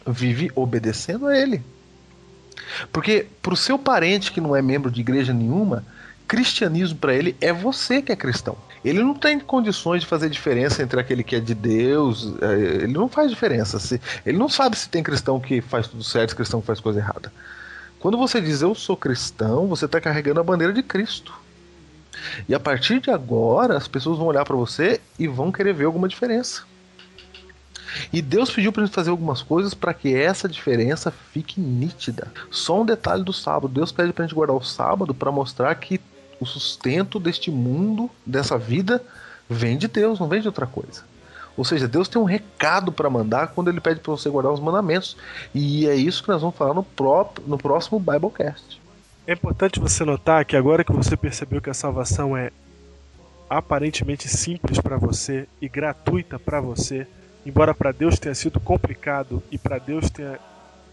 Vive 0.05 0.51
obedecendo 0.53 1.25
a 1.25 1.35
Ele. 1.35 1.63
Porque 2.93 3.25
pro 3.41 3.55
seu 3.55 3.79
parente 3.79 4.31
que 4.31 4.39
não 4.39 4.55
é 4.55 4.61
membro 4.61 4.91
de 4.91 5.01
igreja 5.01 5.33
nenhuma, 5.33 5.83
cristianismo 6.27 6.99
para 6.99 7.15
ele 7.15 7.35
é 7.41 7.51
você 7.51 8.03
que 8.03 8.11
é 8.11 8.15
cristão. 8.15 8.55
Ele 8.83 9.03
não 9.03 9.13
tem 9.13 9.39
condições 9.39 10.01
de 10.01 10.07
fazer 10.07 10.29
diferença 10.29 10.81
entre 10.81 10.99
aquele 10.99 11.23
que 11.23 11.35
é 11.35 11.39
de 11.39 11.53
Deus. 11.53 12.33
é, 12.41 12.83
Ele 12.83 12.93
não 12.93 13.07
faz 13.07 13.29
diferença. 13.29 13.77
Ele 14.25 14.37
não 14.37 14.49
sabe 14.49 14.77
se 14.77 14.89
tem 14.89 15.03
cristão 15.03 15.39
que 15.39 15.61
faz 15.61 15.87
tudo 15.87 16.03
certo 16.03 16.31
e 16.31 16.35
cristão 16.35 16.61
que 16.61 16.67
faz 16.67 16.79
coisa 16.79 16.99
errada. 16.99 17.31
Quando 17.99 18.17
você 18.17 18.41
diz 18.41 18.61
eu 18.61 18.73
sou 18.73 18.97
cristão, 18.97 19.67
você 19.67 19.85
está 19.85 20.01
carregando 20.01 20.39
a 20.39 20.43
bandeira 20.43 20.73
de 20.73 20.81
Cristo. 20.81 21.33
E 22.49 22.55
a 22.55 22.59
partir 22.59 22.99
de 22.99 23.11
agora, 23.11 23.77
as 23.77 23.87
pessoas 23.87 24.17
vão 24.17 24.27
olhar 24.27 24.43
para 24.43 24.55
você 24.55 24.99
e 25.19 25.27
vão 25.27 25.51
querer 25.51 25.73
ver 25.73 25.85
alguma 25.85 26.07
diferença. 26.07 26.63
E 28.11 28.21
Deus 28.21 28.49
pediu 28.49 28.71
para 28.71 28.85
gente 28.85 28.93
fazer 28.93 29.09
algumas 29.09 29.41
coisas 29.41 29.73
para 29.73 29.93
que 29.93 30.15
essa 30.15 30.47
diferença 30.47 31.11
fique 31.11 31.59
nítida. 31.59 32.31
Só 32.49 32.81
um 32.81 32.85
detalhe 32.85 33.23
do 33.23 33.33
sábado: 33.33 33.73
Deus 33.73 33.91
pede 33.91 34.13
para 34.13 34.25
gente 34.25 34.35
guardar 34.35 34.55
o 34.55 34.63
sábado 34.63 35.13
para 35.13 35.31
mostrar 35.31 35.73
que 35.75 35.99
o 36.41 36.45
sustento 36.45 37.19
deste 37.19 37.51
mundo, 37.51 38.09
dessa 38.25 38.57
vida, 38.57 39.01
vem 39.47 39.77
de 39.77 39.87
Deus, 39.87 40.19
não 40.19 40.27
vem 40.27 40.41
de 40.41 40.47
outra 40.47 40.65
coisa. 40.65 41.03
Ou 41.55 41.63
seja, 41.63 41.87
Deus 41.87 42.07
tem 42.07 42.19
um 42.19 42.25
recado 42.25 42.91
para 42.91 43.09
mandar 43.09 43.49
quando 43.49 43.69
Ele 43.69 43.79
pede 43.79 43.99
para 43.99 44.11
você 44.11 44.27
guardar 44.27 44.51
os 44.51 44.59
mandamentos. 44.59 45.15
E 45.53 45.87
é 45.87 45.93
isso 45.93 46.23
que 46.23 46.29
nós 46.29 46.41
vamos 46.41 46.55
falar 46.55 46.73
no, 46.73 46.83
próprio, 46.83 47.47
no 47.47 47.57
próximo 47.57 47.99
Biblecast. 47.99 48.81
É 49.27 49.33
importante 49.33 49.79
você 49.79 50.03
notar 50.03 50.43
que 50.45 50.55
agora 50.55 50.83
que 50.83 50.91
você 50.91 51.15
percebeu 51.15 51.61
que 51.61 51.69
a 51.69 51.75
salvação 51.75 52.35
é 52.35 52.51
aparentemente 53.47 54.27
simples 54.27 54.79
para 54.79 54.97
você 54.97 55.47
e 55.61 55.69
gratuita 55.69 56.39
para 56.39 56.59
você, 56.59 57.05
embora 57.45 57.75
para 57.75 57.91
Deus 57.91 58.17
tenha 58.17 58.33
sido 58.33 58.59
complicado 58.59 59.43
e 59.51 59.57
para 59.57 59.77
Deus 59.77 60.09
tenha 60.09 60.39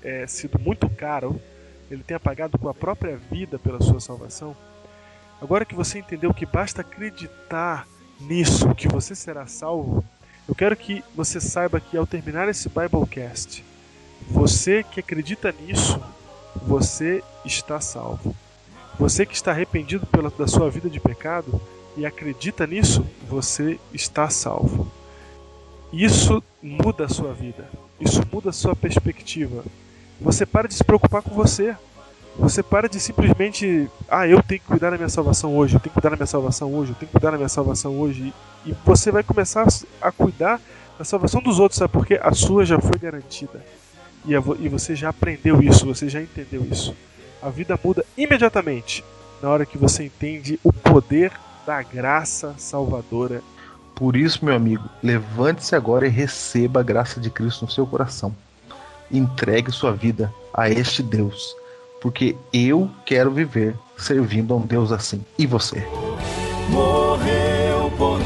é, 0.03 0.27
sido 0.27 0.59
muito 0.59 0.91
caro, 0.91 1.41
Ele 1.91 2.03
tenha 2.03 2.21
pagado 2.21 2.59
com 2.59 2.69
a 2.69 2.75
própria 2.75 3.17
vida 3.17 3.59
pela 3.59 3.81
sua 3.81 4.01
salvação. 4.01 4.55
Agora 5.41 5.65
que 5.65 5.75
você 5.75 5.99
entendeu 5.99 6.35
que 6.35 6.45
basta 6.45 6.81
acreditar 6.81 7.87
nisso, 8.21 8.75
que 8.75 8.89
você 8.89 9.15
será 9.15 9.47
salvo, 9.47 10.05
eu 10.49 10.55
quero 10.55 10.77
que 10.77 11.05
você 11.15 11.41
saiba 11.41 11.81
que 11.81 11.97
ao 11.97 12.07
terminar 12.07 12.49
esse 12.49 12.69
Biblecast, 12.69 13.65
você 14.29 14.83
que 14.83 15.01
acredita 15.01 15.53
nisso, 15.53 16.01
você 16.57 17.23
está 17.45 17.81
salvo. 17.81 18.35
Você 18.99 19.25
que 19.25 19.35
está 19.35 19.53
arrependido 19.53 20.07
pela, 20.07 20.31
da 20.31 20.49
sua 20.49 20.69
vida 20.69 20.91
de 20.91 20.99
pecado 20.99 21.61
e 21.97 22.05
acredita 22.05 22.67
nisso, 22.67 23.07
você 23.29 23.79
está 23.93 24.29
salvo. 24.29 24.91
Isso 25.93 26.43
muda 26.63 27.05
a 27.05 27.09
sua 27.09 27.33
vida. 27.33 27.69
Isso 28.01 28.23
muda 28.33 28.51
a 28.51 28.53
sua 28.53 28.75
perspectiva. 28.75 29.65
Você 30.21 30.45
para 30.45 30.67
de 30.67 30.75
se 30.75 30.85
preocupar 30.85 31.23
com 31.23 31.31
você. 31.31 31.77
Você 32.39 32.63
para 32.63 32.89
de 32.89 33.01
simplesmente, 33.01 33.91
ah, 34.09 34.27
eu 34.27 34.41
tenho 34.43 34.61
que 34.61 34.67
cuidar 34.67 34.91
da 34.91 34.97
minha 34.97 35.09
salvação 35.09 35.57
hoje, 35.57 35.75
eu 35.75 35.81
tenho 35.81 35.91
que 35.91 35.95
cuidar 35.95 36.11
da 36.11 36.17
minha 36.17 36.27
salvação 36.27 36.73
hoje, 36.73 36.93
eu 36.93 36.95
tenho 36.95 37.09
que 37.09 37.13
cuidar 37.13 37.33
da 37.33 37.37
minha 37.37 37.49
salvação 37.49 37.99
hoje. 37.99 38.33
E 38.65 38.73
você 38.85 39.11
vai 39.11 39.25
começar 39.25 39.67
a 40.01 40.13
cuidar 40.13 40.61
da 40.97 41.05
salvação 41.05 41.43
dos 41.43 41.59
outros, 41.59 41.79
sabe? 41.79 41.93
Porque 41.93 42.15
a 42.23 42.33
sua 42.33 42.65
já 42.65 42.81
foi 42.81 42.97
garantida. 42.99 43.65
E, 44.25 44.33
e 44.33 44.69
você 44.69 44.95
já 44.95 45.09
aprendeu 45.09 45.61
isso, 45.61 45.85
você 45.85 46.09
já 46.09 46.23
entendeu 46.23 46.65
isso. 46.71 46.95
A 47.43 47.49
vida 47.51 47.79
muda 47.83 48.05
imediatamente 48.17 49.05
na 49.43 49.49
hora 49.49 49.67
que 49.67 49.79
você 49.79 50.05
entende 50.05 50.59
o 50.63 50.73
poder 50.73 51.33
da 51.67 51.83
graça 51.83 52.55
salvadora. 52.57 53.43
Por 53.95 54.17
isso, 54.17 54.45
meu 54.45 54.55
amigo, 54.55 54.89
levante-se 55.03 55.75
agora 55.75 56.07
e 56.07 56.11
receba 56.11 56.81
a 56.81 56.85
graça 56.85 57.21
de 57.21 57.31
Cristo 57.31 57.65
no 57.65 57.71
seu 57.71 57.87
coração. 57.87 58.35
Entregue 59.11 59.73
sua 59.73 59.93
vida 59.93 60.33
a 60.53 60.69
este 60.71 61.03
Deus, 61.03 61.55
porque 62.01 62.37
eu 62.53 62.91
quero 63.05 63.31
viver 63.31 63.75
servindo 63.97 64.55
a 64.55 64.57
um 64.57 64.67
Deus 64.67 64.93
assim. 64.93 65.25
E 65.39 65.47
você? 65.47 65.85
morreu 66.71 67.91
por 67.97 68.18